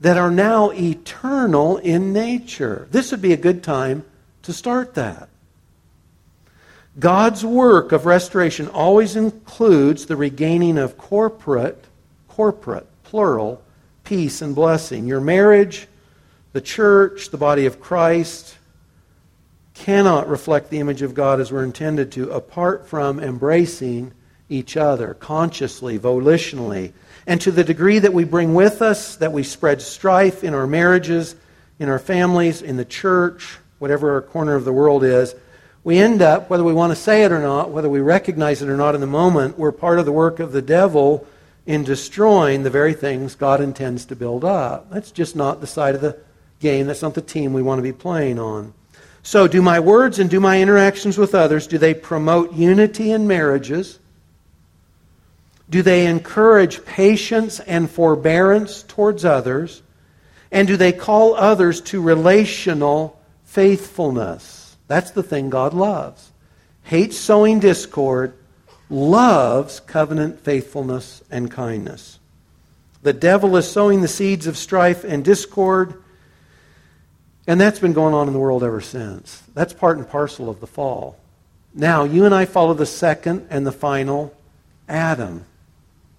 that 0.00 0.16
are 0.16 0.30
now 0.30 0.70
eternal 0.72 1.76
in 1.76 2.14
nature? 2.14 2.88
This 2.90 3.10
would 3.10 3.20
be 3.20 3.34
a 3.34 3.36
good 3.36 3.62
time 3.62 4.04
to 4.42 4.52
start 4.54 4.94
that. 4.94 5.28
God's 6.98 7.44
work 7.44 7.92
of 7.92 8.06
restoration 8.06 8.66
always 8.68 9.14
includes 9.14 10.06
the 10.06 10.16
regaining 10.16 10.78
of 10.78 10.96
corporate 10.96 11.84
corporate, 12.38 12.86
plural, 13.02 13.60
peace 14.04 14.42
and 14.42 14.54
blessing. 14.54 15.08
Your 15.08 15.20
marriage, 15.20 15.88
the 16.52 16.60
church, 16.60 17.30
the 17.30 17.36
body 17.36 17.66
of 17.66 17.80
Christ 17.80 18.56
cannot 19.74 20.28
reflect 20.28 20.70
the 20.70 20.78
image 20.78 21.02
of 21.02 21.14
God 21.14 21.40
as 21.40 21.50
we're 21.50 21.64
intended 21.64 22.12
to 22.12 22.30
apart 22.30 22.86
from 22.86 23.18
embracing 23.18 24.12
each 24.48 24.76
other 24.76 25.14
consciously, 25.14 25.98
volitionally. 25.98 26.92
And 27.26 27.40
to 27.40 27.50
the 27.50 27.64
degree 27.64 27.98
that 27.98 28.14
we 28.14 28.22
bring 28.22 28.54
with 28.54 28.82
us, 28.82 29.16
that 29.16 29.32
we 29.32 29.42
spread 29.42 29.82
strife 29.82 30.44
in 30.44 30.54
our 30.54 30.68
marriages, 30.68 31.34
in 31.80 31.88
our 31.88 31.98
families, 31.98 32.62
in 32.62 32.76
the 32.76 32.84
church, 32.84 33.58
whatever 33.80 34.12
our 34.12 34.22
corner 34.22 34.54
of 34.54 34.64
the 34.64 34.72
world 34.72 35.02
is, 35.02 35.34
we 35.82 35.98
end 35.98 36.22
up, 36.22 36.50
whether 36.50 36.62
we 36.62 36.72
want 36.72 36.92
to 36.92 36.96
say 36.96 37.24
it 37.24 37.32
or 37.32 37.40
not, 37.40 37.70
whether 37.70 37.88
we 37.88 37.98
recognize 37.98 38.62
it 38.62 38.68
or 38.68 38.76
not 38.76 38.94
in 38.94 39.00
the 39.00 39.08
moment, 39.08 39.58
we're 39.58 39.72
part 39.72 39.98
of 39.98 40.04
the 40.04 40.12
work 40.12 40.38
of 40.38 40.52
the 40.52 40.62
devil 40.62 41.26
in 41.68 41.84
destroying 41.84 42.62
the 42.62 42.70
very 42.70 42.94
things 42.94 43.34
God 43.34 43.60
intends 43.60 44.06
to 44.06 44.16
build 44.16 44.42
up. 44.42 44.90
That's 44.90 45.10
just 45.10 45.36
not 45.36 45.60
the 45.60 45.66
side 45.66 45.94
of 45.94 46.00
the 46.00 46.18
game. 46.60 46.86
That's 46.86 47.02
not 47.02 47.12
the 47.12 47.20
team 47.20 47.52
we 47.52 47.60
want 47.60 47.78
to 47.78 47.82
be 47.82 47.92
playing 47.92 48.38
on. 48.38 48.72
So, 49.22 49.46
do 49.46 49.60
my 49.60 49.78
words 49.78 50.18
and 50.18 50.30
do 50.30 50.40
my 50.40 50.62
interactions 50.62 51.18
with 51.18 51.34
others, 51.34 51.66
do 51.66 51.76
they 51.76 51.92
promote 51.92 52.54
unity 52.54 53.12
in 53.12 53.28
marriages? 53.28 53.98
Do 55.68 55.82
they 55.82 56.06
encourage 56.06 56.86
patience 56.86 57.60
and 57.60 57.90
forbearance 57.90 58.82
towards 58.84 59.26
others? 59.26 59.82
And 60.50 60.66
do 60.66 60.78
they 60.78 60.92
call 60.92 61.34
others 61.34 61.82
to 61.82 62.00
relational 62.00 63.20
faithfulness? 63.44 64.74
That's 64.86 65.10
the 65.10 65.22
thing 65.22 65.50
God 65.50 65.74
loves. 65.74 66.32
Hates 66.84 67.18
sowing 67.18 67.60
discord, 67.60 68.32
loves 68.90 69.80
covenant 69.80 70.40
faithfulness 70.40 71.22
and 71.30 71.50
kindness. 71.50 72.18
The 73.02 73.12
devil 73.12 73.56
is 73.56 73.70
sowing 73.70 74.00
the 74.00 74.08
seeds 74.08 74.46
of 74.46 74.56
strife 74.56 75.04
and 75.04 75.24
discord, 75.24 76.02
and 77.46 77.60
that's 77.60 77.78
been 77.78 77.92
going 77.92 78.14
on 78.14 78.26
in 78.26 78.32
the 78.32 78.38
world 78.38 78.64
ever 78.64 78.80
since. 78.80 79.42
That's 79.54 79.72
part 79.72 79.98
and 79.98 80.08
parcel 80.08 80.50
of 80.50 80.60
the 80.60 80.66
fall. 80.66 81.18
Now, 81.74 82.04
you 82.04 82.24
and 82.24 82.34
I 82.34 82.44
follow 82.44 82.74
the 82.74 82.86
second 82.86 83.46
and 83.50 83.66
the 83.66 83.72
final 83.72 84.34
Adam. 84.88 85.44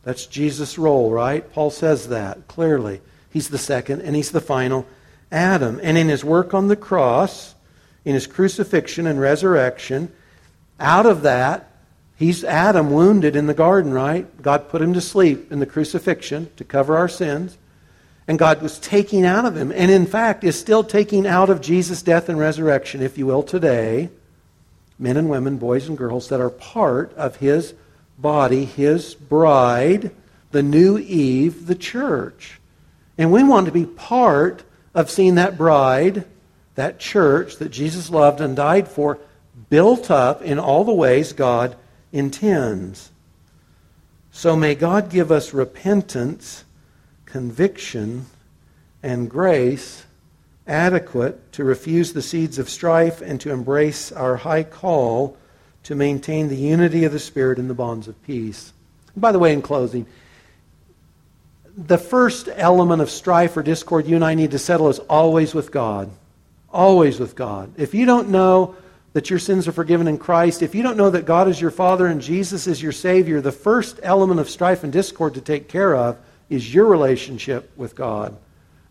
That's 0.04 0.26
Jesus' 0.26 0.78
role, 0.78 1.12
right? 1.12 1.52
Paul 1.52 1.72
says 1.72 2.08
that 2.10 2.48
clearly. 2.48 3.02
He's 3.30 3.50
the 3.50 3.58
second 3.58 4.02
and 4.02 4.16
he's 4.16 4.32
the 4.32 4.42
final 4.42 4.88
Adam. 5.32 5.80
And 5.84 5.98
in 5.98 6.08
his 6.08 6.24
work 6.24 6.54
on 6.54 6.68
the 6.68 6.76
cross, 6.76 7.56
in 8.06 8.14
his 8.14 8.26
crucifixion 8.26 9.06
and 9.06 9.20
resurrection, 9.20 10.12
out 10.80 11.06
of 11.06 11.24
that, 11.24 11.69
he's 12.20 12.44
Adam 12.44 12.92
wounded 12.92 13.36
in 13.36 13.48
the 13.48 13.54
garden, 13.54 13.94
right? 13.94 14.42
God 14.42 14.70
put 14.70 14.82
him 14.82 14.94
to 14.94 15.02
sleep 15.02 15.52
in 15.52 15.60
the 15.60 15.66
crucifixion 15.66 16.52
to 16.58 16.66
cover 16.66 16.98
our 16.98 17.08
sins. 17.08 17.58
And 18.28 18.38
God 18.38 18.62
was 18.62 18.78
taking 18.78 19.26
out 19.26 19.46
of 19.46 19.58
him, 19.58 19.72
and 19.72 19.90
in 19.90 20.06
fact 20.06 20.44
is 20.44 20.60
still 20.60 20.84
taking 20.84 21.26
out 21.26 21.50
of 21.50 21.62
Jesus' 21.62 22.04
death 22.04 22.30
and 22.30 22.38
resurrection, 22.38 23.02
if 23.02 23.18
you 23.18 23.26
will, 23.26 23.42
today, 23.42 24.10
men 25.00 25.18
and 25.18 25.30
women, 25.30 25.58
boys 25.58 25.88
and 25.88 25.98
girls 25.98 26.30
that 26.30 26.40
are 26.40 26.52
part 26.52 27.12
of 27.16 27.38
his 27.38 27.74
body, 28.20 28.66
his 28.66 29.16
bride, 29.16 30.12
the 30.52 30.62
new 30.62 31.00
Eve, 31.00 31.66
the 31.66 31.74
church. 31.74 32.60
And 33.18 33.32
we 33.32 33.44
want 33.44 33.66
to 33.66 33.72
be 33.72 33.86
part 33.86 34.64
of 34.94 35.10
seeing 35.10 35.36
that 35.36 35.58
bride, 35.58 36.26
that 36.76 37.00
church 37.00 37.58
that 37.58 37.70
Jesus 37.70 38.12
loved 38.12 38.42
and 38.42 38.56
died 38.56 38.88
for, 38.88 39.18
built 39.70 40.12
up 40.12 40.42
in 40.44 40.60
all 40.60 40.84
the 40.84 40.94
ways 40.94 41.34
God 41.34 41.76
intends. 42.12 43.12
So 44.32 44.56
may 44.56 44.76
God 44.76 45.10
give 45.10 45.32
us 45.32 45.54
repentance 45.54 46.64
conviction, 47.30 48.26
and 49.02 49.30
grace 49.30 50.06
adequate 50.68 51.52
to 51.54 51.64
refuse 51.64 52.14
the 52.14 52.22
seeds 52.22 52.60
of 52.60 52.70
strife 52.70 53.22
and 53.22 53.40
to 53.42 53.52
embrace 53.52 54.12
our 54.12 54.36
high 54.38 54.64
call 54.64 55.38
to 55.84 55.96
maintain 55.96 56.50
the 56.50 56.56
unity 56.56 57.06
of 57.06 57.12
the 57.12 57.20
Spirit 57.20 57.58
in 57.58 57.68
the 57.68 57.74
bonds 57.74 58.08
of 58.08 58.22
peace. 58.24 58.74
by 59.16 59.32
the 59.32 59.40
way, 59.40 59.54
in 59.54 59.62
closing, 59.62 60.06
the 61.78 61.98
first 61.98 62.50
element 62.56 63.02
of 63.02 63.10
strife 63.10 63.56
or 63.56 63.64
discord 63.64 64.06
you 64.06 64.16
and 64.16 64.26
I 64.26 64.34
need 64.34 64.52
to 64.52 64.60
settle 64.60 64.90
is 64.90 65.00
always 65.00 65.54
with 65.54 65.72
God. 65.72 66.10
Always 66.72 67.20
with 67.20 67.36
God. 67.36 67.72
If 67.78 67.94
you 67.94 68.06
don't 68.06 68.30
know 68.30 68.76
that 69.14 69.30
your 69.30 69.40
sins 69.40 69.68
are 69.68 69.72
forgiven 69.72 70.08
in 70.08 70.18
Christ, 70.18 70.62
if 70.62 70.76
you 70.76 70.84
don't 70.84 70.98
know 70.98 71.10
that 71.10 71.26
God 71.26 71.48
is 71.48 71.60
your 71.60 71.72
Father 71.72 72.08
and 72.08 72.22
Jesus 72.22 72.68
is 72.68 72.82
your 72.82 72.92
Savior, 72.92 73.42
the 73.42 73.52
first 73.52 74.00
element 74.04 74.40
of 74.40 74.50
strife 74.50 74.84
and 74.84 74.94
discord 74.94 75.34
to 75.34 75.42
take 75.42 75.68
care 75.68 75.96
of 75.96 76.18
is 76.50 76.74
your 76.74 76.86
relationship 76.86 77.72
with 77.76 77.96
God. 77.96 78.38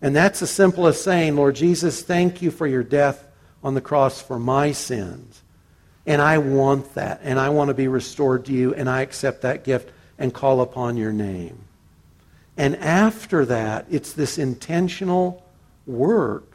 And 0.00 0.14
that's 0.14 0.42
as 0.42 0.50
simple 0.50 0.86
as 0.86 1.02
saying, 1.02 1.36
Lord 1.36 1.56
Jesus, 1.56 2.02
thank 2.02 2.40
you 2.42 2.50
for 2.50 2.66
your 2.66 2.82
death 2.82 3.24
on 3.62 3.74
the 3.74 3.80
cross 3.80 4.22
for 4.22 4.38
my 4.38 4.72
sins. 4.72 5.42
And 6.06 6.22
I 6.22 6.38
want 6.38 6.94
that. 6.94 7.20
And 7.22 7.38
I 7.38 7.50
want 7.50 7.68
to 7.68 7.74
be 7.74 7.88
restored 7.88 8.44
to 8.46 8.52
you. 8.52 8.74
And 8.74 8.88
I 8.88 9.02
accept 9.02 9.42
that 9.42 9.64
gift 9.64 9.90
and 10.18 10.32
call 10.32 10.60
upon 10.60 10.96
your 10.96 11.12
name. 11.12 11.58
And 12.56 12.76
after 12.76 13.44
that, 13.46 13.86
it's 13.90 14.12
this 14.12 14.38
intentional 14.38 15.44
work 15.86 16.47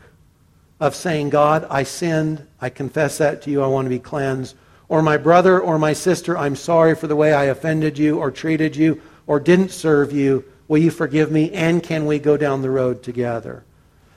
of 0.79 0.95
saying, 0.95 1.29
God, 1.29 1.65
I 1.69 1.83
sinned. 1.83 2.45
I 2.59 2.69
confess 2.69 3.17
that 3.19 3.41
to 3.43 3.51
you. 3.51 3.61
I 3.61 3.67
want 3.67 3.85
to 3.85 3.89
be 3.89 3.99
cleansed. 3.99 4.55
Or 4.89 5.01
my 5.01 5.17
brother 5.17 5.59
or 5.59 5.79
my 5.79 5.93
sister, 5.93 6.37
I'm 6.37 6.55
sorry 6.55 6.95
for 6.95 7.07
the 7.07 7.15
way 7.15 7.33
I 7.33 7.45
offended 7.45 7.97
you 7.97 8.19
or 8.19 8.31
treated 8.31 8.75
you 8.75 9.01
or 9.25 9.39
didn't 9.39 9.71
serve 9.71 10.11
you. 10.11 10.45
Will 10.67 10.79
you 10.79 10.91
forgive 10.91 11.31
me? 11.31 11.51
And 11.51 11.81
can 11.81 12.05
we 12.05 12.19
go 12.19 12.37
down 12.37 12.61
the 12.61 12.69
road 12.69 13.03
together? 13.03 13.63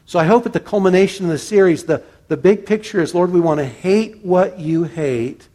So 0.05 0.19
I 0.19 0.25
hope 0.25 0.47
at 0.47 0.53
the 0.53 0.61
culmination 0.61 1.27
of 1.27 1.33
the 1.33 1.39
series, 1.39 1.85
the, 1.85 2.03
the 2.29 2.37
big 2.37 2.67
picture 2.67 3.01
is 3.01 3.15
Lord, 3.15 3.33
we 3.33 3.41
want 3.41 3.59
to 3.59 3.67
hate 3.67 4.25
what 4.25 4.59
you 4.59 4.85
hate, 4.85 5.49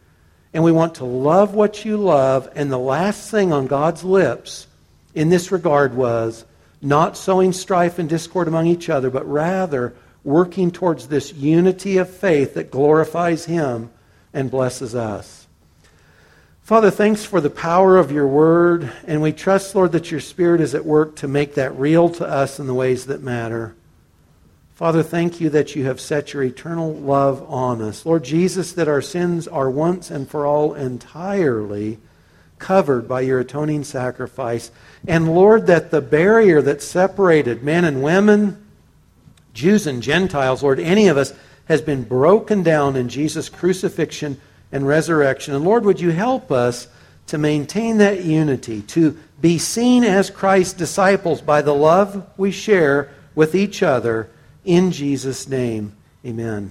and 0.52 0.62
we 0.62 0.72
want 0.72 0.96
to 0.96 1.04
love 1.04 1.54
what 1.54 1.84
you 1.84 1.96
love. 1.96 2.50
And 2.54 2.70
the 2.70 2.78
last 2.78 3.30
thing 3.30 3.52
on 3.52 3.66
God's 3.66 4.04
lips 4.04 4.66
in 5.14 5.30
this 5.30 5.52
regard 5.52 5.94
was 5.94 6.44
not 6.82 7.16
sowing 7.16 7.52
strife 7.52 7.98
and 7.98 8.08
discord 8.08 8.48
among 8.48 8.66
each 8.66 8.90
other, 8.90 9.08
but 9.08 9.26
rather 9.26 9.94
working 10.24 10.70
towards 10.70 11.08
this 11.08 11.32
unity 11.32 11.98
of 11.98 12.08
faith 12.08 12.54
that 12.54 12.70
glorifies 12.70 13.44
Him 13.44 13.90
and 14.32 14.50
blesses 14.50 14.94
us. 14.94 15.46
Father, 16.62 16.90
thanks 16.90 17.24
for 17.24 17.40
the 17.40 17.50
power 17.50 17.98
of 17.98 18.12
your 18.12 18.26
word, 18.26 18.92
and 19.06 19.20
we 19.20 19.32
trust, 19.32 19.74
Lord, 19.74 19.92
that 19.92 20.10
your 20.10 20.20
Spirit 20.20 20.60
is 20.60 20.74
at 20.74 20.84
work 20.84 21.16
to 21.16 21.28
make 21.28 21.54
that 21.54 21.76
real 21.76 22.08
to 22.10 22.26
us 22.26 22.60
in 22.60 22.66
the 22.66 22.74
ways 22.74 23.06
that 23.06 23.20
matter. 23.20 23.74
Father, 24.74 25.02
thank 25.02 25.40
you 25.40 25.50
that 25.50 25.76
you 25.76 25.84
have 25.84 26.00
set 26.00 26.32
your 26.32 26.42
eternal 26.42 26.94
love 26.94 27.42
on 27.50 27.82
us. 27.82 28.06
Lord 28.06 28.24
Jesus, 28.24 28.72
that 28.72 28.88
our 28.88 29.02
sins 29.02 29.46
are 29.46 29.70
once 29.70 30.10
and 30.10 30.28
for 30.28 30.46
all 30.46 30.74
entirely 30.74 31.98
covered 32.58 33.08
by 33.08 33.20
your 33.20 33.40
atoning 33.40 33.84
sacrifice. 33.84 34.70
And 35.06 35.34
Lord, 35.34 35.66
that 35.66 35.90
the 35.90 36.00
barrier 36.00 36.62
that 36.62 36.80
separated 36.80 37.62
men 37.62 37.84
and 37.84 38.02
women, 38.02 38.61
Jews 39.54 39.86
and 39.86 40.02
Gentiles, 40.02 40.62
Lord, 40.62 40.80
any 40.80 41.08
of 41.08 41.16
us, 41.16 41.32
has 41.66 41.80
been 41.80 42.02
broken 42.02 42.62
down 42.62 42.96
in 42.96 43.08
Jesus' 43.08 43.48
crucifixion 43.48 44.40
and 44.72 44.86
resurrection. 44.86 45.54
And 45.54 45.64
Lord, 45.64 45.84
would 45.84 46.00
you 46.00 46.10
help 46.10 46.50
us 46.50 46.88
to 47.26 47.38
maintain 47.38 47.98
that 47.98 48.24
unity, 48.24 48.82
to 48.82 49.16
be 49.40 49.58
seen 49.58 50.04
as 50.04 50.30
Christ's 50.30 50.74
disciples 50.74 51.40
by 51.40 51.62
the 51.62 51.74
love 51.74 52.26
we 52.36 52.50
share 52.50 53.10
with 53.34 53.54
each 53.54 53.82
other. 53.82 54.28
In 54.64 54.92
Jesus' 54.92 55.48
name, 55.48 55.94
amen. 56.24 56.70